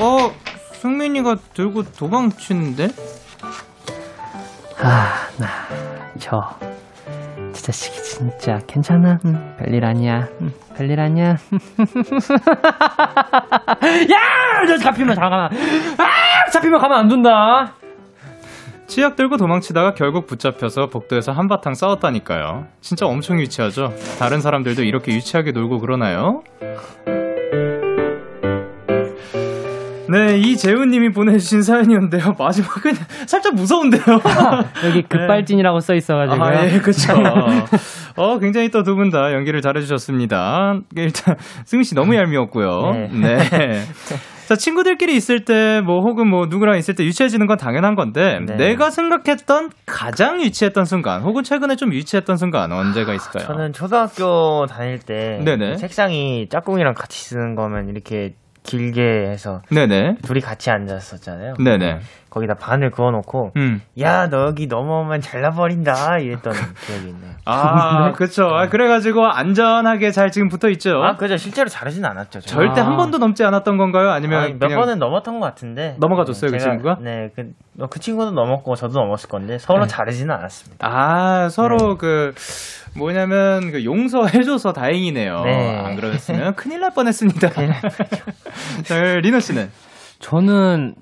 어, 0.00 0.32
승민이가 0.74 1.36
들고 1.54 1.82
도망치는데? 1.92 2.88
아, 4.82 5.28
나, 5.38 5.48
저, 6.18 6.56
저 7.52 7.52
자식이 7.52 8.02
진짜 8.02 8.60
괜찮아? 8.66 9.18
응, 9.24 9.56
별일 9.58 9.84
아니야. 9.84 10.28
응, 10.40 10.52
별일 10.76 11.00
아니야. 11.00 11.30
야! 14.12 14.66
저 14.68 14.78
잡히면 14.78 15.14
잠깐만. 15.14 15.50
아! 15.98 16.50
잡히면 16.52 16.80
가면 16.80 16.98
안 16.98 17.08
둔다. 17.08 17.74
치약 18.86 19.16
들고 19.16 19.36
도망치다가 19.36 19.94
결국 19.94 20.26
붙잡혀서 20.26 20.86
복도에서 20.90 21.32
한바탕 21.32 21.74
싸웠다니까요. 21.74 22.66
진짜 22.80 23.06
엄청 23.06 23.40
유치하죠? 23.40 23.92
다른 24.18 24.40
사람들도 24.40 24.82
이렇게 24.84 25.12
유치하게 25.12 25.52
놀고 25.52 25.80
그러나요? 25.80 26.42
네, 30.08 30.38
이재훈님이 30.38 31.10
보내주신 31.10 31.62
사연이었는데요. 31.62 32.36
마지막은 32.38 32.92
살짝 33.26 33.54
무서운데요. 33.56 34.02
여기 34.86 35.02
급발진이라고 35.02 35.80
써 35.80 35.94
있어가지고. 35.94 36.44
아, 36.44 36.64
예, 36.72 36.78
그쵸. 36.78 37.12
어, 38.16 38.38
굉장히 38.38 38.70
또 38.70 38.84
두 38.84 38.94
분 38.94 39.10
다 39.10 39.32
연기를 39.32 39.60
잘해주셨습니다. 39.62 40.78
일단, 40.96 41.34
승희 41.64 41.82
씨 41.82 41.96
너무 41.96 42.14
얄미웠고요. 42.14 42.92
네. 43.20 43.36
네. 43.36 43.82
자, 44.46 44.54
친구들끼리 44.54 45.16
있을 45.16 45.44
때, 45.44 45.80
뭐, 45.84 46.00
혹은 46.02 46.28
뭐, 46.28 46.46
누구랑 46.46 46.78
있을 46.78 46.94
때 46.94 47.04
유치해지는 47.04 47.48
건 47.48 47.56
당연한 47.56 47.96
건데, 47.96 48.38
네. 48.46 48.54
내가 48.54 48.90
생각했던 48.90 49.70
가장 49.86 50.40
유치했던 50.40 50.84
순간, 50.84 51.22
혹은 51.22 51.42
최근에 51.42 51.74
좀 51.74 51.92
유치했던 51.92 52.36
순간, 52.36 52.70
언제가 52.70 53.12
있을까요? 53.12 53.44
저는 53.44 53.72
초등학교 53.72 54.66
다닐 54.66 55.00
때, 55.00 55.40
네네. 55.44 55.74
책상이 55.76 56.46
짝꿍이랑 56.48 56.94
같이 56.94 57.24
쓰는 57.24 57.56
거면 57.56 57.88
이렇게 57.88 58.34
길게 58.62 59.00
해서 59.02 59.62
네네. 59.70 60.16
둘이 60.22 60.40
같이 60.40 60.70
앉았었잖아요. 60.70 61.54
네네. 61.58 61.98
거기다 62.36 62.54
바늘 62.54 62.90
그어놓고 62.90 63.52
음. 63.56 63.80
야너 63.98 64.48
여기 64.48 64.66
넘어오면 64.66 65.22
잘라버린다 65.22 66.18
이랬던 66.18 66.52
기억이 66.86 67.08
있네요. 67.08 67.32
아 67.46 68.12
그렇죠. 68.12 68.44
아, 68.44 68.68
그래가지고 68.68 69.26
안전하게 69.26 70.10
잘 70.10 70.30
지금 70.30 70.48
붙어 70.48 70.68
있죠. 70.70 71.02
아 71.02 71.16
그죠. 71.16 71.38
실제로 71.38 71.68
자르진 71.68 72.04
않았죠. 72.04 72.40
제가. 72.40 72.54
절대 72.54 72.82
아. 72.82 72.86
한 72.86 72.96
번도 72.96 73.16
넘지 73.18 73.42
않았던 73.42 73.78
건가요? 73.78 74.10
아니면 74.10 74.42
아니, 74.42 74.58
몇 74.58 74.68
번은 74.68 74.98
넘었던 74.98 75.40
것 75.40 75.46
같은데 75.46 75.96
넘어가줬어요 75.98 76.50
그 76.50 76.58
친구가? 76.58 76.98
네그 77.00 77.52
그 77.88 78.00
친구도 78.00 78.32
넘었고 78.32 78.74
저도 78.74 79.00
넘었을 79.00 79.30
건데 79.30 79.56
서로 79.58 79.80
네. 79.80 79.86
자르지는 79.86 80.34
않았습니다. 80.34 80.86
아 80.86 81.48
서로 81.48 81.76
네. 81.76 81.94
그 81.98 82.34
뭐냐면 82.98 83.72
그 83.72 83.84
용서해줘서 83.84 84.72
다행이네요. 84.74 85.42
네. 85.44 85.78
안 85.78 85.96
그러셨으면 85.96 86.54
큰일 86.54 86.80
날 86.80 86.90
뻔했습니다. 86.92 87.48
자, 88.84 89.00
리너 89.22 89.40
씨는? 89.40 89.70
저는 90.18 90.94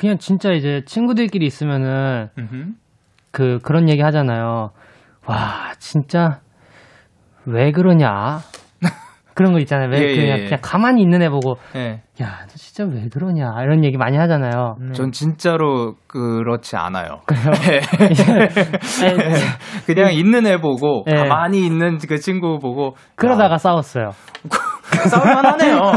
그냥 0.00 0.16
진짜 0.16 0.52
이제 0.52 0.80
친구들끼리 0.86 1.44
있으면은 1.44 2.28
그 3.32 3.58
그런 3.62 3.90
얘기 3.90 4.00
하잖아요. 4.00 4.70
와 5.26 5.72
진짜 5.78 6.40
왜 7.44 7.70
그러냐? 7.70 8.38
그런 9.34 9.52
거 9.52 9.58
있잖아요. 9.58 9.90
왜 9.90 10.00
예, 10.00 10.16
그냥, 10.16 10.38
예. 10.38 10.44
그냥 10.44 10.58
가만히 10.62 11.02
있는 11.02 11.20
애 11.20 11.28
보고 11.28 11.56
예. 11.76 12.00
야, 12.22 12.46
너 12.48 12.54
진짜 12.54 12.84
왜 12.84 13.10
그러냐 13.12 13.52
이런 13.62 13.84
얘기 13.84 13.98
많이 13.98 14.16
하잖아요. 14.16 14.76
음. 14.80 14.92
전 14.94 15.12
진짜로 15.12 15.96
그렇지 16.06 16.76
않아요. 16.76 17.20
그래요? 17.26 17.52
예. 17.70 17.80
그냥 19.84 20.14
있는 20.14 20.46
애 20.46 20.56
보고 20.56 21.04
예. 21.08 21.14
가만히 21.14 21.66
있는 21.66 21.98
그 21.98 22.16
친구 22.16 22.58
보고 22.58 22.96
그러다가 23.16 23.52
야. 23.54 23.58
싸웠어요. 23.58 24.12
싸울만 25.10 25.44
하네요. 25.44 25.92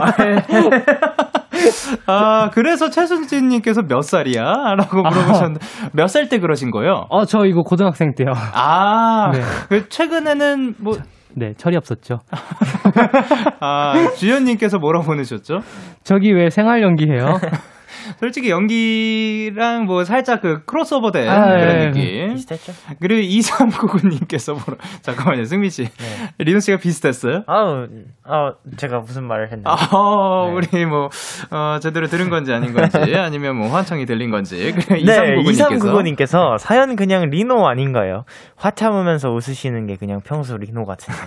아, 2.07 2.49
그래서 2.53 2.89
최순진님께서 2.89 3.83
몇 3.83 4.01
살이야? 4.01 4.43
라고 4.77 5.01
물어보셨는데, 5.01 5.59
아. 5.83 5.89
몇살 5.93 6.29
때 6.29 6.39
그러신 6.39 6.71
거예요? 6.71 7.05
어, 7.09 7.25
저 7.25 7.45
이거 7.45 7.61
고등학생 7.61 8.13
때요. 8.15 8.31
아, 8.35 9.31
네. 9.33 9.39
그 9.69 9.89
최근에는 9.89 10.75
뭐, 10.79 10.97
네, 11.35 11.53
철이 11.57 11.75
없었죠. 11.77 12.19
아, 13.59 13.93
주연님께서 14.17 14.77
뭐라고 14.77 15.05
보내셨죠? 15.05 15.59
저기 16.03 16.31
왜 16.33 16.49
생활 16.49 16.81
연기해요? 16.81 17.39
솔직히 18.19 18.49
연기랑 18.49 19.85
뭐 19.85 20.03
살짝 20.03 20.41
그 20.41 20.63
크로스오버된 20.65 21.29
아, 21.29 21.57
그런 21.57 21.75
예, 21.75 21.85
느낌. 21.91 22.33
비슷했죠. 22.35 22.73
그리고 22.99 23.21
2399님께서 23.21 24.57
보러 24.63 24.77
잠깐만요, 25.01 25.45
승민 25.45 25.69
씨. 25.69 25.83
네. 25.83 26.33
리노 26.39 26.59
씨가 26.59 26.77
비슷했어요? 26.77 27.43
아우, 27.47 27.87
아, 28.23 28.53
제가 28.77 28.99
무슨 28.99 29.25
말을 29.25 29.51
했나요? 29.51 29.75
아, 29.75 30.45
네. 30.47 30.53
우리 30.53 30.85
뭐 30.85 31.09
어, 31.51 31.79
제대로 31.81 32.07
들은 32.07 32.29
건지 32.29 32.53
아닌 32.53 32.73
건지 32.73 32.97
아니면 33.15 33.55
뭐 33.55 33.69
환청이 33.69 34.05
들린 34.05 34.31
건지. 34.31 34.73
네, 34.89 35.43
2399님께서 35.43 36.57
사연 36.57 36.95
그냥 36.95 37.29
리노 37.29 37.67
아닌가요? 37.67 38.25
화 38.55 38.71
참으면서 38.71 39.31
웃으시는 39.31 39.87
게 39.87 39.95
그냥 39.95 40.21
평소 40.23 40.57
리노 40.57 40.85
같은데. 40.85 41.19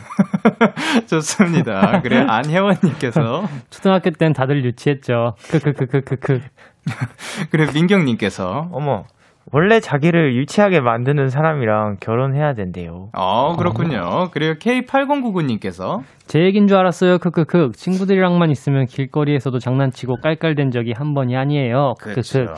좋습니다. 1.07 2.01
그래 2.03 2.25
안혜원님께서 2.27 3.49
초등학교 3.71 4.11
땐 4.11 4.33
다들 4.33 4.65
유치했죠. 4.65 5.35
크크크크크크. 5.49 6.41
그래 7.51 7.67
민경님께서 7.73 8.69
어머 8.73 9.05
원래 9.53 9.79
자기를 9.79 10.35
유치하게 10.35 10.81
만드는 10.81 11.31
사람이랑 11.31 11.99
결혼해야 12.01 12.55
된대요. 12.55 13.11
어, 13.13 13.55
그렇군요. 13.57 14.01
어. 14.03 14.31
그리고 14.33 14.59
K8099님께서 14.59 16.03
제 16.27 16.41
얘긴 16.41 16.67
줄 16.67 16.77
알았어요. 16.77 17.19
크크크. 17.19 17.71
친구들이랑만 17.77 18.51
있으면 18.51 18.87
길거리에서도 18.87 19.57
장난치고 19.61 20.17
깔깔댄 20.21 20.73
적이 20.73 20.95
한 20.97 21.15
번이 21.15 21.37
아니에요. 21.37 21.95
크크크. 22.01 22.55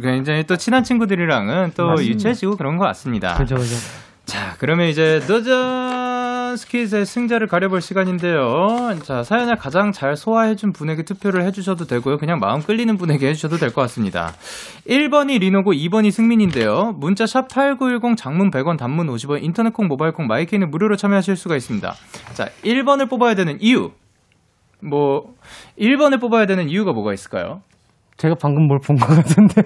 굉장히 0.00 0.44
또 0.44 0.56
친한 0.56 0.84
친구들이랑은 0.84 1.72
또 1.76 1.86
맞습니다. 1.88 2.14
유치해지고 2.14 2.56
그런 2.56 2.76
것 2.76 2.84
같습니다. 2.84 3.34
그죠, 3.34 3.56
그죠. 3.56 3.74
자, 4.24 4.54
그러면 4.58 4.86
이제 4.86 5.20
너전 5.26 5.97
스킷의 6.56 7.04
승자를 7.06 7.46
가려볼 7.46 7.80
시간인데요. 7.80 8.94
자, 9.02 9.22
사연을 9.22 9.56
가장 9.56 9.92
잘 9.92 10.16
소화해준 10.16 10.72
분에게 10.72 11.02
투표를 11.02 11.44
해주셔도 11.44 11.84
되고요. 11.86 12.16
그냥 12.18 12.38
마음 12.40 12.60
끌리는 12.60 12.96
분에게 12.96 13.28
해주셔도 13.28 13.56
될 13.56 13.68
것 13.70 13.82
같습니다. 13.82 14.32
1번이 14.88 15.38
리노고 15.40 15.72
2번이 15.72 16.10
승민인데요. 16.10 16.94
문자 16.96 17.26
샵 17.26 17.48
8910 17.48 18.16
장문 18.16 18.50
100원 18.50 18.78
단문 18.78 19.06
50원 19.08 19.42
인터넷 19.42 19.72
콩 19.72 19.86
모바일 19.88 20.12
콩 20.12 20.26
마이케이는 20.26 20.70
무료로 20.70 20.96
참여하실 20.96 21.36
수가 21.36 21.56
있습니다. 21.56 21.92
자, 22.34 22.46
1번을 22.64 23.08
뽑아야 23.10 23.34
되는 23.34 23.56
이유. 23.60 23.90
뭐, 24.82 25.34
1번을 25.78 26.20
뽑아야 26.20 26.46
되는 26.46 26.68
이유가 26.68 26.92
뭐가 26.92 27.12
있을까요? 27.12 27.60
제가 28.16 28.34
방금 28.40 28.66
뭘 28.66 28.78
본 28.80 28.96
것 28.96 29.06
같은데요. 29.08 29.64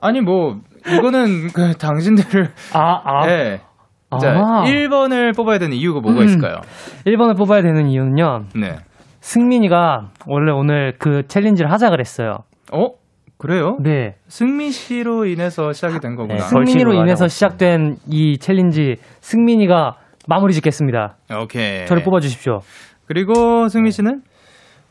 아니, 0.00 0.20
뭐, 0.20 0.56
이거는 0.86 1.48
그 1.52 1.72
당신들을. 1.74 2.48
아, 2.72 3.00
아. 3.04 3.26
네. 3.26 3.60
자, 4.18 4.30
아. 4.32 4.64
1번을 4.64 5.36
뽑아야 5.36 5.58
되는 5.58 5.76
이유가 5.76 6.00
뭐가 6.00 6.20
음. 6.20 6.24
있을까요? 6.24 6.56
1번을 7.06 7.36
뽑아야 7.36 7.62
되는 7.62 7.86
이유는요. 7.86 8.46
네. 8.56 8.76
승민이가 9.20 10.10
원래 10.26 10.52
오늘 10.52 10.94
그 10.98 11.22
challenge를 11.26 11.70
하자 11.72 11.90
그랬어요. 11.90 12.38
어? 12.72 12.88
그래요? 13.38 13.76
네. 13.82 14.16
승민 14.28 14.70
씨로 14.70 15.26
인해서 15.26 15.72
시작이 15.72 15.98
된 16.00 16.14
거구나. 16.14 16.34
네, 16.34 16.40
승민이로 16.40 16.94
인해서 16.94 17.26
시작된 17.28 17.96
이 18.08 18.38
challenge 18.38 18.96
승민이가 19.20 19.96
마무리 20.28 20.52
짓겠습니다. 20.54 21.16
오케이. 21.42 21.86
저를 21.86 22.02
뽑아 22.02 22.20
주십시오. 22.20 22.60
그리고 23.06 23.68
승민 23.68 23.90
씨는? 23.90 24.22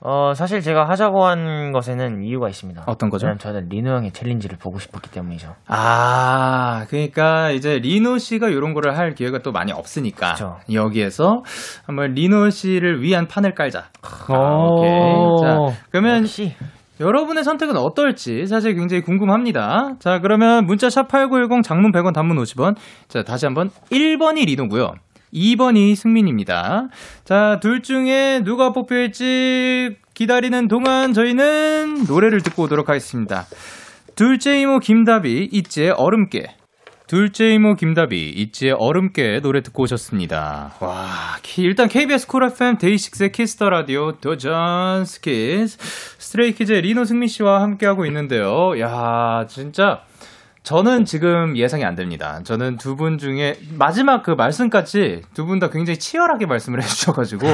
어, 0.05 0.33
사실 0.35 0.59
제가 0.59 0.89
하자고 0.89 1.23
한 1.23 1.71
것에는 1.71 2.23
이유가 2.23 2.49
있습니다. 2.49 2.83
어떤 2.87 3.09
거죠? 3.09 3.25
왜냐면 3.25 3.39
저는 3.39 3.69
리노 3.69 3.89
형의 3.89 4.11
챌린지를 4.11 4.57
보고 4.57 4.77
싶었기 4.77 5.09
때문이죠. 5.11 5.55
아, 5.67 6.85
그러니까 6.89 7.51
이제 7.51 7.79
리노 7.79 8.17
씨가 8.17 8.49
이런 8.49 8.73
거를 8.73 8.97
할 8.97 9.15
기회가 9.15 9.39
또 9.39 9.53
많이 9.53 9.71
없으니까 9.71 10.33
그쵸. 10.33 10.57
여기에서 10.73 11.43
한번 11.85 12.11
리노 12.15 12.49
씨를 12.49 13.01
위한 13.01 13.27
판을 13.27 13.55
깔자. 13.55 13.85
아, 14.27 14.67
오케이. 14.69 14.91
자, 15.41 15.81
그러면 15.89 16.23
역시. 16.23 16.53
여러분의 16.99 17.43
선택은 17.45 17.77
어떨지 17.77 18.45
사실 18.45 18.75
굉장히 18.75 19.01
궁금합니다. 19.03 19.95
자, 19.99 20.19
그러면 20.19 20.65
문자 20.65 20.89
샵 20.89 21.07
8910 21.07 21.63
장문 21.63 21.91
100원 21.93 22.13
단문 22.13 22.37
50원. 22.37 22.75
자, 23.07 23.23
다시 23.23 23.45
한번 23.45 23.69
1번이 23.89 24.45
리노고요. 24.47 24.91
2번이 25.33 25.95
승민입니다. 25.95 26.89
자, 27.23 27.59
둘 27.61 27.81
중에 27.81 28.41
누가 28.43 28.71
뽑힐지 28.71 29.97
기다리는 30.13 30.67
동안 30.67 31.13
저희는 31.13 32.05
노래를 32.07 32.41
듣고 32.41 32.63
오도록 32.63 32.89
하겠습니다. 32.89 33.45
둘째 34.15 34.59
이모 34.59 34.79
김다비, 34.79 35.49
ITZY의 35.51 35.91
얼음깨. 35.91 36.55
둘째 37.07 37.49
이모 37.49 37.75
김다비, 37.75 38.29
ITZY의 38.29 38.75
얼음깨 38.77 39.41
노래 39.41 39.61
듣고 39.61 39.83
오셨습니다. 39.83 40.73
와, 40.79 41.01
일단 41.57 41.87
KBS 41.87 42.27
쿨 42.27 42.45
FM 42.45 42.77
데이식스의 42.77 43.31
키스터 43.31 43.69
라디오 43.69 44.13
도전 44.13 45.05
스키즈 45.05 45.77
Stray 46.19 46.47
Kids의 46.47 46.81
리노 46.81 47.03
승민 47.03 47.27
씨와 47.27 47.61
함께하고 47.61 48.05
있는데요. 48.05 48.79
야, 48.79 49.45
진짜 49.47 50.01
저는 50.63 51.03
지금 51.05 51.57
예상이 51.57 51.83
안 51.83 51.95
됩니다. 51.95 52.39
저는 52.43 52.77
두 52.77 52.95
분 52.95 53.17
중에 53.17 53.55
마지막 53.77 54.23
그 54.23 54.31
말씀까지 54.31 55.21
두 55.33 55.45
분 55.45 55.59
다 55.59 55.69
굉장히 55.69 55.99
치열하게 55.99 56.45
말씀을 56.45 56.81
해주셔가지고 56.81 57.47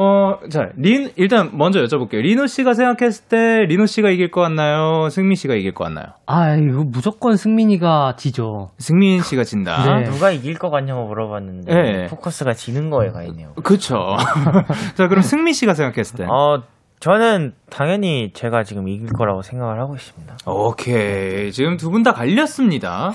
어, 0.00 0.38
자, 0.50 0.68
린, 0.76 1.10
일단 1.16 1.50
먼저 1.54 1.82
여쭤볼게요. 1.82 2.20
리노 2.20 2.46
씨가 2.46 2.74
생각했을 2.74 3.24
때 3.24 3.64
리노 3.66 3.86
씨가 3.86 4.10
이길 4.10 4.30
것 4.30 4.42
같나요? 4.42 5.08
승민 5.10 5.34
씨가 5.36 5.54
이길 5.54 5.72
것 5.74 5.84
같나요? 5.84 6.06
아, 6.26 6.54
이거 6.54 6.84
무조건 6.84 7.36
승민이가 7.36 8.14
지죠. 8.16 8.70
승민 8.78 9.22
씨가 9.22 9.42
진다. 9.44 9.98
네. 9.98 10.04
누가 10.04 10.30
이길 10.30 10.56
것 10.58 10.70
같냐고 10.70 11.06
물어봤는데 11.06 11.74
네. 11.74 12.06
포커스가 12.08 12.52
지는 12.52 12.90
거에 12.90 13.10
가 13.10 13.24
있네요. 13.24 13.54
그쵸. 13.64 14.16
자, 14.94 15.08
그럼 15.08 15.22
승민 15.22 15.52
씨가 15.54 15.74
생각했을 15.74 16.18
때. 16.18 16.26
어, 16.30 16.62
저는 17.00 17.52
당연히 17.70 18.32
제가 18.34 18.64
지금 18.64 18.88
이길 18.88 19.06
거라고 19.12 19.42
생각을 19.42 19.78
하고 19.80 19.94
있습니다. 19.94 20.36
오케이. 20.46 21.52
지금 21.52 21.76
두 21.76 21.90
분 21.90 22.02
다 22.02 22.12
갈렸습니다. 22.12 23.12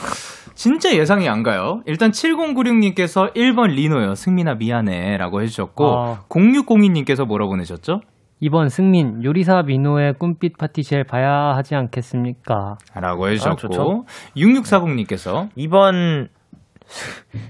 진짜 0.56 0.94
예상이 0.96 1.28
안 1.28 1.44
가요. 1.44 1.82
일단 1.86 2.12
7096님께서 2.12 3.34
1번 3.36 3.72
리노요. 3.74 4.16
승민아 4.16 4.56
미안해. 4.56 5.18
라고 5.18 5.42
해주셨고, 5.42 5.98
아. 5.98 6.22
0602님께서 6.30 7.26
뭐라고 7.26 7.52
보내셨죠? 7.52 8.02
2번 8.42 8.70
승민, 8.70 9.24
요리사 9.24 9.64
민호의 9.64 10.14
꿈빛 10.20 10.58
파티시엘 10.58 11.06
봐야 11.06 11.54
하지 11.56 11.76
않겠습니까? 11.76 12.78
라고 12.94 13.30
해주셨고, 13.30 14.06
아, 14.06 14.34
6640님께서 14.36 15.50
2번 15.58 16.28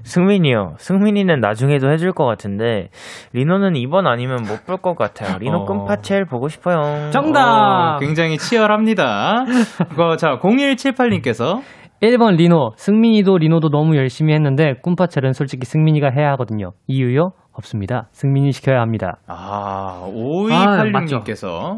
승민이요. 0.03 0.75
승민이는 0.77 1.39
나중에도 1.39 1.91
해줄 1.91 2.11
것 2.13 2.25
같은데 2.25 2.89
리노는 3.33 3.75
이번 3.75 4.07
아니면 4.07 4.43
못 4.47 4.65
볼 4.65 4.77
것 4.77 4.95
같아요. 4.97 5.37
리노 5.39 5.59
어... 5.59 5.65
끔파첼 5.65 6.25
보고 6.25 6.47
싶어요. 6.47 7.09
정답. 7.11 7.97
오, 7.97 7.99
굉장히 7.99 8.37
치열합니다. 8.37 9.43
그, 9.95 10.17
자 10.17 10.37
0178님께서 10.41 11.61
1번 12.01 12.35
리노. 12.35 12.71
승민이도 12.75 13.37
리노도 13.37 13.69
너무 13.69 13.95
열심히 13.95 14.33
했는데 14.33 14.73
꿈파첼은 14.81 15.33
솔직히 15.33 15.65
승민이가 15.65 16.09
해야 16.09 16.31
하거든요. 16.31 16.71
이유요? 16.87 17.31
없습니다. 17.53 18.07
승민이 18.11 18.51
시켜야 18.51 18.81
합니다. 18.81 19.19
아 19.27 20.03
5286님께서 20.07 21.77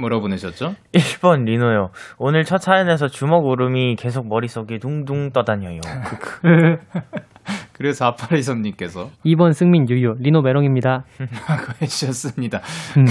뭐라고 0.00 0.22
보내셨죠? 0.22 0.74
1번 0.92 1.44
리노요. 1.44 1.90
오늘 2.18 2.44
첫 2.44 2.58
사연에서 2.58 3.08
주먹 3.08 3.46
울음이 3.46 3.96
계속 3.96 4.26
머릿속에 4.28 4.78
둥둥 4.78 5.30
떠다녀요. 5.32 5.80
그래서 7.72 8.04
아파리선님께서 8.06 9.10
2번 9.24 9.54
승민 9.54 9.88
유유 9.88 10.16
리노 10.18 10.42
메롱입니다. 10.42 11.04
라고 11.48 11.72
해주셨습니다. 11.80 12.60
음. 12.98 13.06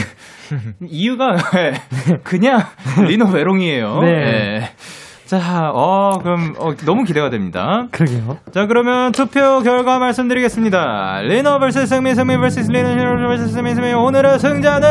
이유가 0.88 1.36
그냥 2.24 2.62
리노 3.08 3.30
메롱이에요. 3.32 4.02
네. 4.02 4.12
네. 4.12 4.72
자, 5.30 5.70
어, 5.76 6.18
그럼, 6.24 6.56
어, 6.58 6.74
너무 6.86 7.04
기대가 7.04 7.30
됩니다. 7.30 7.86
그러게요. 7.92 8.40
자, 8.52 8.66
그러면 8.66 9.12
투표 9.12 9.62
결과 9.62 10.00
말씀드리겠습니다. 10.00 11.22
리노 11.22 11.60
vs 11.60 11.86
승민, 11.86 12.16
승민 12.16 12.42
vs 12.42 12.72
리노, 12.72 12.96
리노 12.96 13.28
vs 13.30 13.50
승민, 13.54 13.76
승민. 13.76 13.94
오늘의 13.94 14.40
승자는 14.40 14.90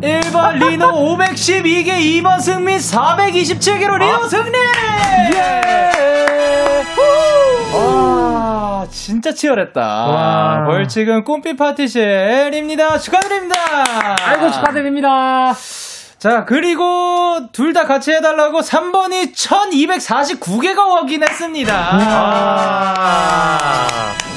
1번 0.00 0.54
리노 0.66 0.86
512개, 1.18 1.88
2번 2.22 2.40
승민 2.40 2.78
427개로 2.78 3.98
리노 3.98 4.14
아. 4.14 4.28
승리! 4.28 4.58
예! 5.34 5.60
와, 7.76 8.86
진짜 8.90 9.34
치열했다. 9.34 9.80
와. 9.82 10.64
벌칙은 10.64 11.24
꿈빛 11.24 11.58
파티쉘입니다. 11.58 12.96
축하드립니다. 12.96 13.56
아이고, 14.24 14.50
축하드립니다. 14.52 15.52
자, 16.22 16.44
그리고 16.44 17.48
둘 17.50 17.72
다 17.72 17.84
같이 17.84 18.12
해달라고 18.12 18.60
3번이 18.60 19.32
1249개가 19.32 20.76
확인했습니다. 20.76 21.74
아. 21.74 23.88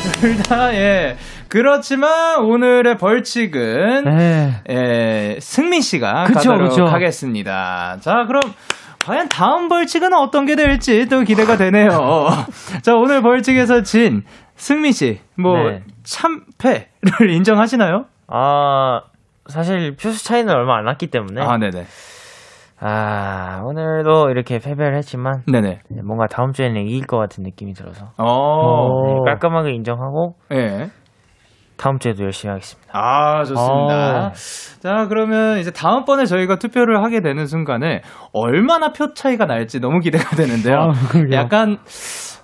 둘 0.20 0.36
다, 0.38 0.74
예. 0.74 1.16
그렇지만 1.48 2.40
오늘의 2.40 2.98
벌칙은, 2.98 4.04
네. 4.06 4.62
예, 4.68 5.38
승민 5.40 5.82
씨가 5.82 6.24
그쵸, 6.24 6.40
가도록 6.40 6.70
그쵸. 6.72 6.88
하겠습니다. 6.88 7.98
자, 8.02 8.26
그럼 8.26 8.42
과연 9.06 9.30
다음 9.30 9.70
벌칙은 9.70 10.12
어떤 10.14 10.48
게 10.48 10.56
될지 10.56 11.08
또 11.08 11.22
기대가 11.22 11.56
되네요. 11.56 12.30
자, 12.82 12.96
오늘 12.96 13.22
벌칙에서 13.22 13.84
진 13.84 14.24
승민 14.56 14.92
씨, 14.92 15.20
뭐, 15.36 15.70
네. 15.70 15.84
참패를 16.04 17.30
인정하시나요? 17.30 18.06
아, 18.28 19.02
사실 19.48 19.96
표수 19.96 20.24
차이는 20.24 20.54
얼마 20.54 20.78
안 20.78 20.86
났기 20.86 21.08
때문에. 21.08 21.42
아, 21.42 21.58
네네. 21.58 21.86
아, 22.80 23.62
오늘도 23.64 24.30
이렇게 24.30 24.60
패배를 24.60 24.98
했지만. 24.98 25.44
네네. 25.52 25.82
뭔가 26.04 26.28
다음 26.28 26.52
주에는 26.52 26.82
이길 26.88 27.06
것 27.06 27.18
같은 27.18 27.44
느낌이 27.44 27.74
들어서. 27.74 28.08
어. 28.18 29.08
네, 29.08 29.32
깔끔하게 29.32 29.72
인정하고. 29.72 30.36
네. 30.50 30.90
다음 31.78 32.00
주에도 32.00 32.24
열심히 32.24 32.52
하겠습니다. 32.52 32.90
아, 32.94 33.44
좋습니다. 33.44 33.96
아. 33.96 34.32
자, 34.80 35.08
그러면 35.10 35.58
이제 35.60 35.72
다음번에 35.72 36.26
저희가 36.26 36.56
투표를 36.58 37.04
하게 37.04 37.22
되는 37.22 37.46
순간에 37.46 38.02
얼마나 38.34 38.94
표 38.94 39.14
차이가 39.14 39.46
날지 39.46 39.82
너무 39.82 40.00
기대가 40.00 40.36
되는데요. 40.36 40.78
아, 40.78 40.94
약간 41.34 41.78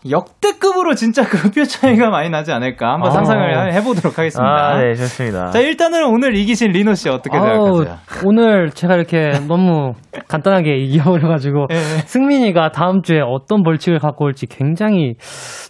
역대급으로 0.09 0.95
진짜 0.95 1.23
그표 1.23 1.63
차이가 1.63 2.09
많이 2.09 2.29
나지 2.29 2.51
않을까 2.51 2.93
한번 2.93 3.09
아. 3.09 3.11
상상을 3.11 3.73
해보도록 3.73 4.17
하겠습니다. 4.17 4.49
아, 4.51 4.77
네, 4.81 4.95
좋습니다. 4.95 5.51
자, 5.51 5.59
일단은 5.59 6.05
오늘 6.05 6.35
이기신 6.35 6.71
리노 6.71 6.95
씨 6.95 7.07
어떻게 7.09 7.37
생각하세요? 7.37 7.97
오늘 8.25 8.71
제가 8.71 8.95
이렇게 8.95 9.31
너무 9.47 9.93
간단하게 10.27 10.77
이겨버려가지고 10.81 11.67
네. 11.69 11.75
승민이가 11.75 12.71
다음 12.71 13.03
주에 13.03 13.19
어떤 13.21 13.61
벌칙을 13.63 13.99
갖고 13.99 14.25
올지 14.25 14.47
굉장히 14.47 15.13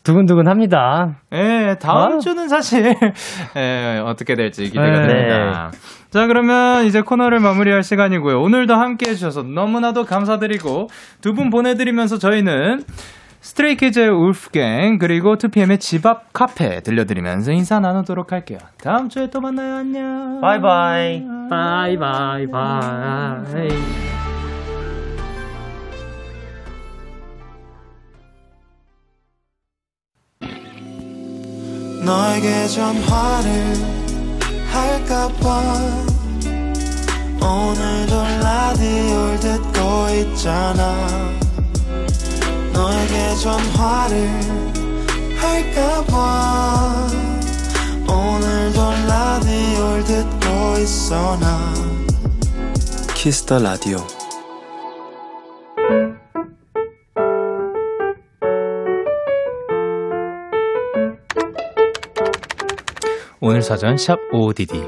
두근두근합니다. 0.04 1.18
네, 1.32 1.76
다음 1.82 2.16
아. 2.16 2.20
주는 2.20 2.48
사실 2.48 2.96
네, 3.56 4.00
어떻게 4.06 4.36
될지 4.36 4.64
기대가 4.64 5.02
네. 5.02 5.08
됩니다. 5.08 5.72
자, 6.10 6.28
그러면 6.28 6.86
이제 6.86 7.02
코너를 7.02 7.40
마무리할 7.40 7.84
시간이고요. 7.84 8.40
오늘도 8.42 8.76
함께 8.76 9.10
해주셔서 9.12 9.44
너무나도 9.44 10.04
감사드리고 10.06 10.88
두 11.22 11.32
분 11.34 11.50
보내드리면서 11.50 12.18
저희는 12.18 12.82
Stray 13.42 13.72
Kids의 13.72 14.10
Wolfgang 14.10 15.00
그리고 15.00 15.36
2PM의 15.36 15.80
집 15.80 16.06
앞 16.06 16.32
카페 16.34 16.82
들려드리면서 16.82 17.52
인사 17.52 17.80
나누도록 17.80 18.32
할게요. 18.32 18.60
다음 18.84 19.10
주에 19.10 19.30
또 19.30 19.42
만나요. 19.42 19.76
안녕. 19.78 20.40
Bye 20.42 20.77
bye. 20.77 21.24
바이바이 21.50 22.48
바이. 22.48 23.68
너에게 32.06 32.68
전화를 32.68 33.52
할까봐 34.72 35.62
오늘도 37.44 38.24
라디오를 38.44 39.40
듣고 39.40 40.10
있잖아 40.32 41.08
너에게 42.74 43.36
전화를 43.36 44.30
할까봐. 45.38 47.08
오늘도 48.08 48.82
라디오를 49.08 50.04
듣고 50.04 50.78
있어 50.80 51.38
나. 51.40 51.74
Kiss 53.16 53.41
the 53.41 53.60
라디오 53.60 53.98
오늘 63.40 63.62
사전 63.62 63.98
샵 63.98 64.18
ODD 64.32 64.82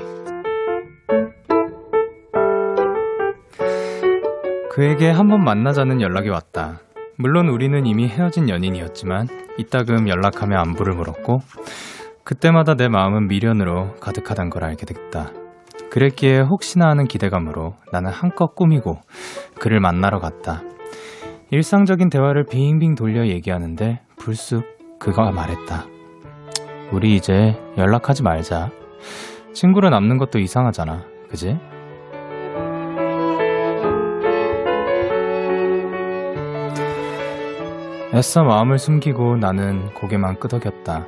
그에게 4.69 5.09
한 5.11 5.27
번 5.29 5.43
만나자는 5.43 6.01
연락이 6.01 6.29
왔다. 6.29 6.79
물론 7.17 7.49
우리는 7.49 7.85
이미 7.85 8.07
헤어진 8.07 8.49
연인이었지만 8.49 9.27
이따금 9.57 10.09
연락하며 10.09 10.57
안부를 10.57 10.95
물었고 10.95 11.39
그때마다 12.23 12.75
내 12.75 12.87
마음은 12.87 13.27
미련으로 13.27 13.93
가득하단 13.99 14.49
걸 14.49 14.63
알게 14.63 14.85
됐다. 14.85 15.31
그랬기에 15.91 16.39
혹시나 16.39 16.89
하는 16.89 17.05
기대감으로 17.05 17.75
나는 17.91 18.11
한껏 18.11 18.55
꾸미고 18.55 18.99
그를 19.59 19.79
만나러 19.79 20.19
갔다. 20.19 20.61
일상적인 21.51 22.09
대화를 22.09 22.45
빙빙 22.45 22.95
돌려 22.95 23.27
얘기하는데 23.27 24.01
불쑥 24.17 24.63
그가 24.97 25.31
말했다. 25.31 25.85
우리 26.91 27.15
이제 27.15 27.59
연락하지 27.77 28.23
말자. 28.23 28.69
친구로 29.53 29.89
남는 29.89 30.17
것도 30.17 30.39
이상하잖아. 30.39 31.03
그지? 31.29 31.57
애써 38.15 38.43
마음을 38.43 38.77
숨기고 38.77 39.37
나는 39.37 39.91
고개만 39.95 40.39
끄덕였다. 40.39 41.07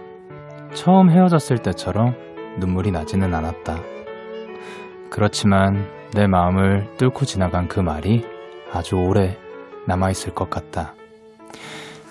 처음 0.73 1.11
헤어졌을 1.11 1.59
때처럼 1.59 2.15
눈물이 2.57 2.89
나지는 2.89 3.31
않았다. 3.31 3.79
그렇지만 5.11 5.87
내 6.15 6.25
마음을 6.25 6.97
뚫고 6.97 7.25
지나간 7.25 7.67
그 7.67 7.79
말이 7.79 8.25
아주 8.73 8.95
오래 8.95 9.37
남아있을 9.85 10.33
것 10.33 10.49
같다. 10.49 10.95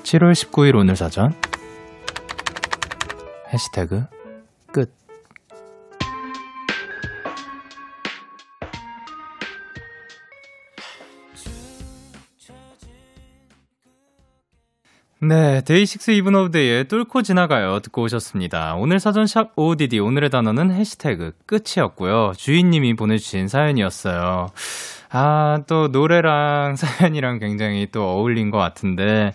7월 0.05 0.31
19일 0.31 0.77
오늘 0.77 0.95
사전 0.95 1.35
해시태그 3.53 4.05
네, 15.27 15.63
DAY6 15.63 16.11
Even 16.11 16.35
of 16.35 16.51
Day의 16.51 16.85
뚫고 16.85 17.23
지나가요. 17.23 17.81
듣고 17.81 18.03
오셨습니다. 18.03 18.75
오늘 18.75 19.01
사전샵 19.01 19.53
ODD, 19.57 19.99
오늘의 19.99 20.29
단어는 20.29 20.71
hashtag 20.71 21.33
끝이었고요. 21.47 22.35
주인님이 22.37 22.95
보내주신 22.95 23.49
사연이었어요. 23.49 24.49
아, 25.09 25.63
또 25.67 25.89
노래랑 25.89 26.77
사연이랑 26.77 27.39
굉장히 27.39 27.89
또 27.91 28.07
어울린 28.07 28.51
것 28.51 28.59
같은데, 28.59 29.33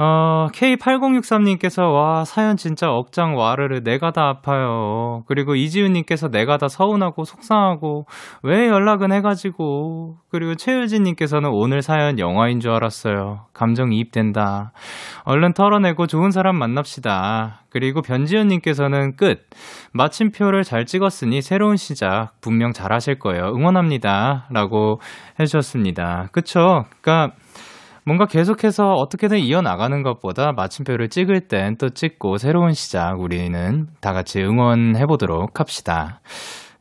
어, 0.00 0.46
K8063님께서, 0.52 1.92
와, 1.92 2.24
사연 2.24 2.56
진짜 2.56 2.88
억장 2.88 3.36
와르르, 3.36 3.82
내가 3.82 4.12
다 4.12 4.28
아파요. 4.28 5.24
그리고 5.26 5.56
이지훈님께서 5.56 6.28
내가 6.28 6.56
다 6.56 6.68
서운하고 6.68 7.24
속상하고, 7.24 8.06
왜 8.44 8.68
연락은 8.68 9.10
해가지고. 9.10 10.18
그리고 10.30 10.54
최유진님께서는 10.54 11.50
오늘 11.52 11.82
사연 11.82 12.20
영화인 12.20 12.60
줄 12.60 12.70
알았어요. 12.70 13.46
감정 13.52 13.92
이입된다. 13.92 14.70
얼른 15.24 15.54
털어내고 15.54 16.06
좋은 16.06 16.30
사람 16.30 16.56
만납시다. 16.56 17.62
그리고 17.70 18.00
변지현님께서는 18.00 19.16
끝. 19.16 19.40
마침표를 19.92 20.62
잘 20.62 20.86
찍었으니 20.86 21.42
새로운 21.42 21.76
시작 21.76 22.40
분명 22.40 22.72
잘 22.72 22.92
하실 22.92 23.18
거예요. 23.18 23.52
응원합니다. 23.54 24.46
라고 24.50 25.00
해주셨습니다. 25.40 26.28
그쵸? 26.30 26.84
그니까, 27.02 27.32
뭔가 28.08 28.24
계속해서 28.24 28.94
어떻게든 28.94 29.40
이어나가는 29.40 30.02
것보다 30.02 30.52
마침표를 30.52 31.10
찍을 31.10 31.42
땐 31.42 31.76
또 31.76 31.90
찍고 31.90 32.38
새로운 32.38 32.72
시작 32.72 33.20
우리는 33.20 33.86
다 34.00 34.14
같이 34.14 34.40
응원해보도록 34.40 35.60
합시다. 35.60 36.22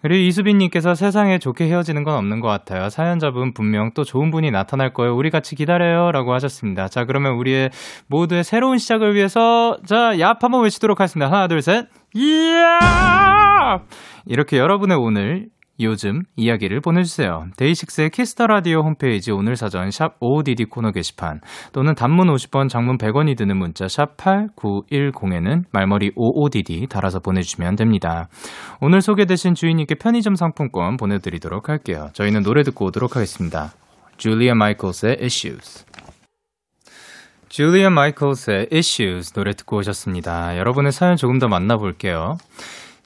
그리고 0.02 0.22
이수빈님께서 0.22 0.96
세상에 0.96 1.38
좋게 1.38 1.66
헤어지는 1.66 2.06
건 2.06 2.16
없는 2.16 2.40
것 2.40 2.48
같아요. 2.48 2.88
사연자분 2.88 3.54
분명 3.54 3.92
또 3.94 4.06
좋은 4.06 4.32
분이 4.32 4.52
나타날 4.52 4.94
거예요. 4.94 5.18
우리 5.18 5.30
같이 5.30 5.56
기다려요. 5.56 6.14
라고 6.14 6.34
하셨습니다. 6.34 6.88
자, 6.88 7.04
그러면 7.04 7.34
우리의 7.34 7.72
모두의 8.08 8.46
새로운 8.46 8.78
시작을 8.78 9.14
위해서, 9.14 9.76
자, 9.86 10.14
얍 10.14 10.40
한번 10.40 10.64
외치도록 10.64 11.02
하겠습니다. 11.02 11.30
하나, 11.30 11.50
둘, 11.50 11.62
셋. 11.62 11.88
이야! 12.16 13.80
이렇게 14.28 14.58
여러분의 14.58 14.96
오늘 14.98 15.48
요즘 15.80 16.24
이야기를 16.36 16.82
보내주세요. 16.82 17.46
DAY6의 17.58 18.10
Kiss 18.10 18.31
the 18.31 18.48
라디오 18.48 18.80
홈페이지 18.80 19.32
오늘 19.32 19.56
사전 19.56 19.92
샵 19.92 20.20
55DD 20.20 20.70
코너 20.70 20.92
게시판 20.92 21.42
또는 21.72 21.94
단문 21.94 22.28
50원, 22.28 22.68
장문 22.68 22.98
100원이 22.98 23.38
드는 23.38 23.58
문자 23.58 23.88
샵 23.88 24.18
8910에는 24.18 25.66
말머리 25.72 26.12
55DD 26.16 26.90
달아서 26.90 27.20
보내주시면 27.20 27.76
됩니다. 27.76 28.28
오늘 28.82 29.02
소개되신 29.02 29.54
주인님께 29.54 29.96
편의점 29.96 30.36
상품권 30.36 30.98
보내드리도록 30.98 31.70
할게요. 31.70 32.10
저희는 32.14 32.42
노래 32.42 32.64
듣고 32.64 32.86
오도록 32.86 33.16
하겠습니다. 33.16 33.72
줄리아 34.18 34.56
마이클스의 34.56 35.18
Issues. 35.22 35.86
줄리아 37.50 37.90
마이클스의 37.90 38.68
Issues 38.72 39.34
노래 39.34 39.54
듣고 39.54 39.78
오셨습니다. 39.78 40.58
여러분의 40.58 40.92
사연 40.92 41.16
조금 41.16 41.38
더 41.40 41.48
만나볼게요. 41.48 42.38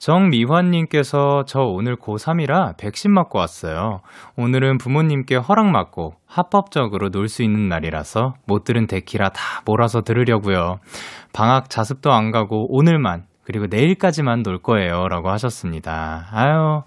정미환님께서 0.01 1.43
저 1.45 1.59
오늘 1.59 1.95
고3이라 1.95 2.75
백신 2.77 3.13
맞고 3.13 3.37
왔어요. 3.37 4.01
오늘은 4.35 4.79
부모님께 4.79 5.35
허락 5.35 5.67
맞고 5.67 6.15
합법적으로 6.25 7.09
놀 7.09 7.29
수 7.29 7.43
있는 7.43 7.69
날이라서 7.69 8.33
못 8.47 8.63
들은 8.63 8.87
데키라 8.87 9.29
다 9.29 9.61
몰아서 9.65 10.01
들으려고요. 10.01 10.79
방학 11.33 11.69
자습도 11.69 12.11
안 12.11 12.31
가고 12.31 12.65
오늘만 12.75 13.25
그리고 13.43 13.67
내일까지만 13.69 14.43
놀 14.43 14.59
거예요. 14.59 15.07
라고 15.07 15.29
하셨습니다. 15.29 16.27
아유, 16.31 16.83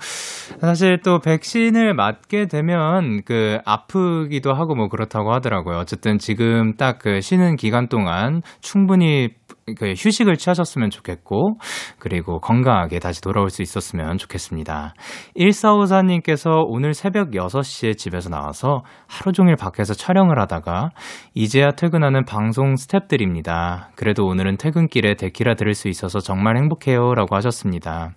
사실 0.61 1.01
또 1.05 1.19
백신을 1.19 1.95
맞게 1.95 2.47
되면 2.47 3.23
그 3.25 3.59
아프기도 3.65 4.55
하고 4.55 4.75
뭐 4.75 4.89
그렇다고 4.89 5.33
하더라고요. 5.33 5.79
어쨌든 5.79 6.19
지금 6.19 6.75
딱 6.77 6.99
그 6.99 7.21
쉬는 7.21 7.57
기간 7.57 7.89
동안 7.89 8.41
충분히 8.61 9.31
그 9.77 9.95
휴식을 9.97 10.37
취하셨으면 10.37 10.91
좋겠고, 10.91 11.59
그리고 11.99 12.41
건강하게 12.41 12.99
다시 12.99 13.21
돌아올 13.21 13.51
수 13.51 13.63
있었으면 13.63 14.19
좋겠습니다. 14.19 14.95
1454님께서 15.37 16.65
오늘 16.67 16.95
새벽 16.95 17.31
6시에 17.31 17.97
집에서 17.97 18.29
나와서 18.29 18.83
하루 19.07 19.33
종일 19.33 19.57
밖에서 19.57 19.95
촬영을 19.95 20.39
하다가 20.41 20.91
이제야 21.35 21.71
퇴근하는 21.71 22.25
방송 22.25 22.75
스탭들입니다. 22.75 23.89
그래도 23.97 24.25
오늘은 24.25 24.57
퇴근길에 24.59 25.15
데키라 25.15 25.55
들을 25.55 25.75
수 25.75 25.89
있어서 25.89 26.21
정말 26.21 26.57
행복해요. 26.57 27.15
라고 27.15 27.35
하셨습니다. 27.37 28.13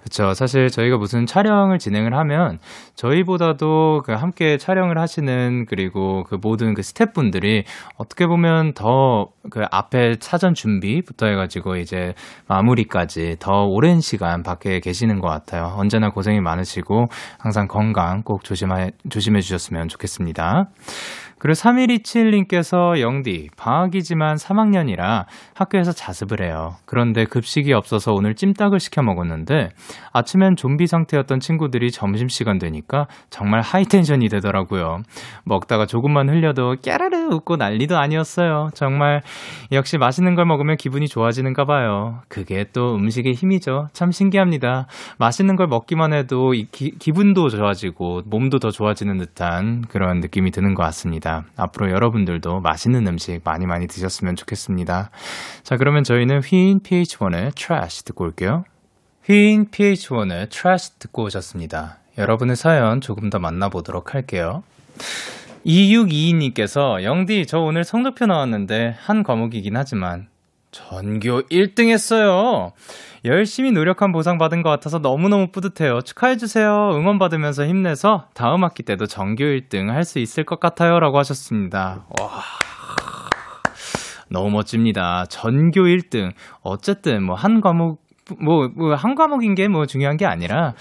그렇죠. 0.00 0.34
사실 0.34 0.70
저희가 0.70 0.96
무슨 0.96 1.26
촬영을 1.26 1.78
진행을 1.78 2.14
하면 2.14 2.58
저희보다도 2.94 4.02
그 4.04 4.12
함께 4.12 4.56
촬영을 4.58 4.98
하시는 4.98 5.66
그리고 5.68 6.24
그 6.24 6.38
모든 6.40 6.74
그 6.74 6.82
스태프분들이 6.82 7.64
어떻게 7.96 8.26
보면 8.26 8.74
더 8.74 9.28
그 9.48 9.64
앞에 9.70 10.16
사전 10.20 10.54
준비부터 10.54 11.26
해가지고 11.26 11.76
이제 11.76 12.14
마무리까지 12.46 13.36
더 13.38 13.64
오랜 13.64 14.00
시간 14.00 14.42
밖에 14.42 14.80
계시는 14.80 15.20
것 15.20 15.28
같아요. 15.28 15.72
언제나 15.76 16.10
고생이 16.10 16.40
많으시고 16.40 17.08
항상 17.38 17.66
건강 17.66 18.22
꼭 18.22 18.44
조심해 18.44 18.90
조심해 19.08 19.40
주셨으면 19.40 19.88
좋겠습니다. 19.88 20.68
그리고 21.40 21.54
3127님께서 21.54 23.00
영디, 23.00 23.48
방학이지만 23.56 24.36
3학년이라 24.36 25.24
학교에서 25.54 25.90
자습을 25.90 26.44
해요. 26.44 26.76
그런데 26.84 27.24
급식이 27.24 27.72
없어서 27.72 28.12
오늘 28.12 28.34
찜닭을 28.34 28.78
시켜 28.78 29.02
먹었는데 29.02 29.70
아침엔 30.12 30.54
좀비 30.54 30.86
상태였던 30.86 31.40
친구들이 31.40 31.90
점심시간 31.92 32.58
되니까 32.58 33.06
정말 33.30 33.62
하이텐션이 33.62 34.28
되더라고요. 34.28 34.98
먹다가 35.44 35.86
조금만 35.86 36.28
흘려도 36.28 36.76
깨라르 36.82 37.28
웃고 37.32 37.56
난리도 37.56 37.96
아니었어요. 37.96 38.68
정말 38.74 39.22
역시 39.72 39.96
맛있는 39.96 40.34
걸 40.34 40.44
먹으면 40.44 40.76
기분이 40.76 41.08
좋아지는가 41.08 41.64
봐요. 41.64 42.20
그게 42.28 42.66
또 42.74 42.94
음식의 42.96 43.32
힘이죠. 43.32 43.88
참 43.94 44.10
신기합니다. 44.10 44.86
맛있는 45.18 45.56
걸 45.56 45.68
먹기만 45.68 46.12
해도 46.12 46.52
기, 46.70 46.90
기분도 46.98 47.48
좋아지고 47.48 48.22
몸도 48.26 48.58
더 48.58 48.70
좋아지는 48.70 49.16
듯한 49.16 49.86
그런 49.88 50.20
느낌이 50.20 50.50
드는 50.50 50.74
것 50.74 50.82
같습니다. 50.82 51.29
있습니다. 51.30 51.44
앞으로 51.56 51.90
여러분들도 51.90 52.60
맛있는 52.60 53.06
음식 53.06 53.40
많이 53.44 53.66
많이 53.66 53.86
드셨으면 53.86 54.36
좋겠습니다. 54.36 55.10
자, 55.62 55.76
그러면 55.76 56.02
저희는 56.04 56.40
휘인 56.40 56.80
PH1의 56.80 57.54
Trash 57.54 58.04
듣고 58.04 58.24
올게요. 58.24 58.64
휘인 59.24 59.70
PH1의 59.70 60.50
Trash 60.50 60.98
듣고 60.98 61.24
오셨습니다. 61.24 61.98
여러분의 62.18 62.56
사연 62.56 63.00
조금 63.00 63.30
더 63.30 63.38
만나보도록 63.38 64.14
할게요. 64.14 64.62
2622님께서 65.64 67.02
영디 67.04 67.46
저 67.46 67.60
오늘 67.60 67.84
성적표 67.84 68.26
나왔는데 68.26 68.96
한 68.98 69.22
과목이긴 69.22 69.76
하지만 69.76 70.28
전교 70.72 71.42
1등 71.50 71.88
했어요. 71.88 72.70
열심히 73.24 73.72
노력한 73.72 74.12
보상 74.12 74.38
받은 74.38 74.62
것 74.62 74.70
같아서 74.70 74.98
너무너무 74.98 75.48
뿌듯해요. 75.50 76.00
축하해주세요. 76.02 76.68
응원받으면서 76.94 77.66
힘내서 77.66 78.26
다음 78.34 78.62
학기 78.64 78.82
때도 78.82 79.06
전교 79.06 79.44
1등 79.44 79.88
할 79.90 80.04
수 80.04 80.18
있을 80.20 80.44
것 80.44 80.60
같아요. 80.60 80.98
라고 81.00 81.18
하셨습니다. 81.18 82.04
와. 82.20 82.28
너무 84.28 84.50
멋집니다. 84.50 85.24
전교 85.28 85.82
1등. 85.82 86.30
어쨌든 86.62 87.24
뭐 87.24 87.34
한 87.34 87.60
과목, 87.60 88.00
뭐, 88.40 88.68
뭐, 88.76 88.94
한 88.94 89.14
과목인 89.16 89.54
게 89.56 89.66
뭐 89.68 89.86
중요한 89.86 90.16
게 90.16 90.24
아니라 90.24 90.74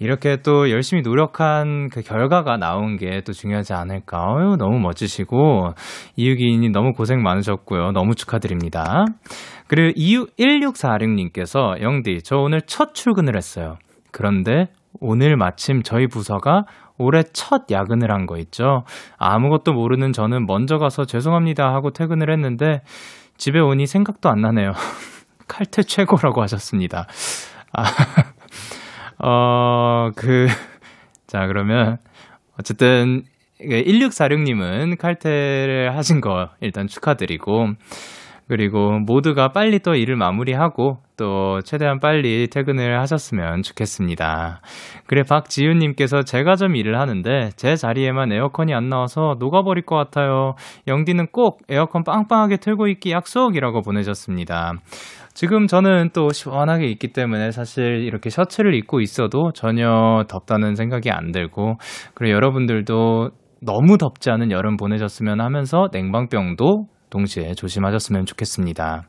이렇게 0.00 0.36
또 0.42 0.70
열심히 0.70 1.02
노력한 1.02 1.88
그 1.90 2.02
결과가 2.02 2.56
나온 2.56 2.96
게 2.96 3.20
또 3.24 3.32
중요하지 3.32 3.72
않을까. 3.72 4.18
어유 4.32 4.56
너무 4.56 4.78
멋지시고, 4.78 5.72
이유기인이 6.16 6.70
너무 6.70 6.92
고생 6.92 7.22
많으셨고요. 7.22 7.90
너무 7.92 8.14
축하드립니다. 8.14 9.04
그리고 9.66 9.98
1646님께서, 9.98 11.80
영디, 11.82 12.22
저 12.22 12.36
오늘 12.36 12.60
첫 12.62 12.94
출근을 12.94 13.36
했어요. 13.36 13.76
그런데 14.12 14.66
오늘 15.00 15.36
마침 15.36 15.82
저희 15.82 16.06
부서가 16.06 16.62
올해 16.96 17.22
첫 17.32 17.70
야근을 17.70 18.10
한 18.12 18.26
거 18.26 18.38
있죠. 18.38 18.84
아무것도 19.18 19.72
모르는 19.72 20.12
저는 20.12 20.46
먼저 20.46 20.78
가서 20.78 21.04
죄송합니다 21.04 21.72
하고 21.72 21.90
퇴근을 21.90 22.32
했는데, 22.32 22.80
집에 23.36 23.58
오니 23.60 23.86
생각도 23.86 24.28
안 24.28 24.40
나네요. 24.40 24.72
칼퇴 25.48 25.82
최고라고 25.82 26.42
하셨습니다. 26.42 27.06
아, 27.72 27.84
어, 29.22 30.10
그, 30.16 30.46
자, 31.26 31.46
그러면, 31.46 31.98
어쨌든, 32.58 33.22
1646님은 33.60 34.98
칼퇴를 34.98 35.96
하신 35.96 36.20
거 36.20 36.50
일단 36.60 36.86
축하드리고, 36.86 37.74
그리고 38.48 38.98
모두가 38.98 39.48
빨리 39.52 39.78
또 39.78 39.94
일을 39.94 40.16
마무리하고 40.16 40.98
또 41.18 41.60
최대한 41.60 42.00
빨리 42.00 42.48
퇴근을 42.48 42.98
하셨으면 42.98 43.62
좋겠습니다. 43.62 44.62
그래, 45.06 45.22
박지윤님께서 45.22 46.22
제가 46.22 46.56
좀 46.56 46.74
일을 46.74 46.98
하는데 46.98 47.50
제 47.56 47.76
자리에만 47.76 48.32
에어컨이 48.32 48.72
안 48.72 48.88
나와서 48.88 49.36
녹아버릴 49.38 49.84
것 49.84 49.96
같아요. 49.96 50.54
영디는 50.86 51.26
꼭 51.30 51.60
에어컨 51.68 52.04
빵빵하게 52.04 52.56
틀고 52.56 52.88
있기 52.88 53.10
약속이라고 53.10 53.82
보내셨습니다. 53.82 54.72
지금 55.38 55.68
저는 55.68 56.10
또 56.14 56.30
시원하게 56.30 56.86
있기 56.86 57.12
때문에 57.12 57.52
사실 57.52 58.02
이렇게 58.02 58.28
셔츠를 58.28 58.74
입고 58.74 59.00
있어도 59.00 59.52
전혀 59.52 60.24
덥다는 60.28 60.74
생각이 60.74 61.12
안 61.12 61.30
들고 61.30 61.76
그리고 62.14 62.34
여러분들도 62.34 63.30
너무 63.62 63.98
덥지 63.98 64.32
않은 64.32 64.50
여름 64.50 64.76
보내셨으면 64.76 65.40
하면서 65.40 65.90
냉방병도 65.92 66.86
동시에 67.10 67.52
조심하셨으면 67.54 68.24
좋겠습니다. 68.26 69.02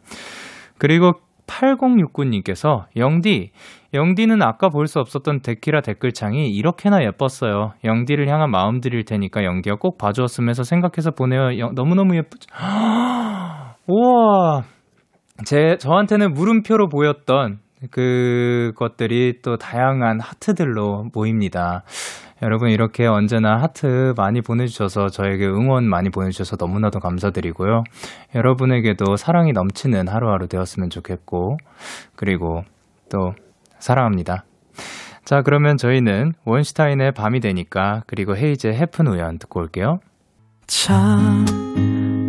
그리고 0.77 1.13
8069님께서 1.47 2.85
영디, 2.95 3.49
영디는 3.95 4.43
아까 4.43 4.69
볼 4.69 4.85
수 4.85 4.99
없었던 4.99 5.41
데키라 5.41 5.81
댓글창이 5.81 6.47
이렇게나 6.51 7.03
예뻤어요. 7.05 7.71
영디를 7.83 8.29
향한 8.29 8.51
마음 8.51 8.81
드릴 8.81 9.03
테니까 9.03 9.43
영디가 9.43 9.77
꼭 9.77 9.97
봐주었으면서 9.97 10.61
생각해서 10.61 11.09
보내요. 11.09 11.57
영, 11.57 11.73
너무너무 11.73 12.15
예쁘죠? 12.15 12.49
우와. 13.89 14.61
제 15.45 15.77
저한테는 15.79 16.33
물음표로 16.33 16.89
보였던 16.89 17.59
그것들이 17.91 19.41
또 19.41 19.57
다양한 19.57 20.19
하트들로 20.19 21.09
모입니다. 21.13 21.83
여러분 22.41 22.69
이렇게 22.69 23.05
언제나 23.05 23.57
하트 23.57 24.13
많이 24.15 24.41
보내주셔서 24.41 25.09
저에게 25.09 25.45
응원 25.45 25.85
많이 25.85 26.09
보내주셔서 26.09 26.55
너무나도 26.59 26.99
감사드리고요. 26.99 27.83
여러분에게도 28.33 29.17
사랑이 29.17 29.51
넘치는 29.51 30.07
하루하루 30.07 30.47
되었으면 30.47 30.89
좋겠고 30.89 31.57
그리고 32.15 32.63
또 33.09 33.33
사랑합니다. 33.79 34.45
자 35.25 35.41
그러면 35.41 35.77
저희는 35.77 36.33
원슈타인의 36.45 37.11
밤이 37.11 37.39
되니까 37.41 38.03
그리고 38.07 38.35
헤이즈의 38.37 38.75
해픈 38.75 39.07
우연 39.07 39.37
듣고 39.37 39.59
올게요. 39.59 39.99
참 40.65 41.45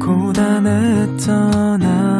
고단했던 0.00 1.82
하 1.82 2.19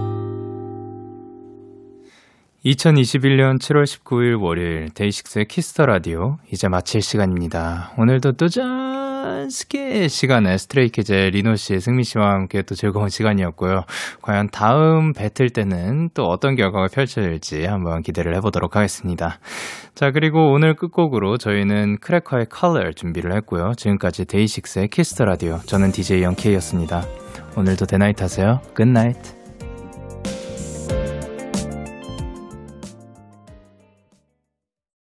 2021년 2.65 3.57
7월 3.57 3.85
19일 3.85 4.39
월요일 4.39 4.89
DAY6의 4.93 5.45
Kiss 5.45 5.69
the 5.69 5.87
라디오 5.87 6.37
이제 6.51 6.67
마칠 6.67 7.01
시간입니다. 7.01 7.91
오늘도 7.97 8.33
또짠스케 8.33 10.07
시간에 10.07 10.59
Stray 10.59 10.92
Kids의 10.92 11.31
리노 11.31 11.55
씨, 11.55 11.79
승민 11.79 12.03
씨와 12.03 12.33
함께 12.33 12.61
또 12.61 12.75
즐거운 12.75 13.09
시간이었고요. 13.09 13.85
과연 14.21 14.49
다음 14.51 15.13
배틀 15.13 15.49
때는 15.49 16.11
또 16.13 16.25
어떤 16.25 16.55
결과가 16.55 16.89
펼쳐질지 16.89 17.65
한번 17.65 18.03
기대를 18.03 18.35
해보도록 18.35 18.75
하겠습니다. 18.75 19.39
자, 19.95 20.11
그리고 20.11 20.51
오늘 20.51 20.75
끝곡으로 20.75 21.39
저희는 21.39 21.97
CRACKER의 21.97 22.45
Color 22.49 22.91
준비를 22.91 23.35
했고요. 23.37 23.73
지금까지 23.75 24.25
데이식스의 24.25 24.89
키스터 24.89 25.25
라디오 25.25 25.59
저는 25.65 25.91
DJ 25.91 26.21
영케이였습니다. 26.21 27.07
오늘도 27.57 27.87
대나잇 27.87 28.21
하세요. 28.21 28.61
굿나잇. 28.75 29.40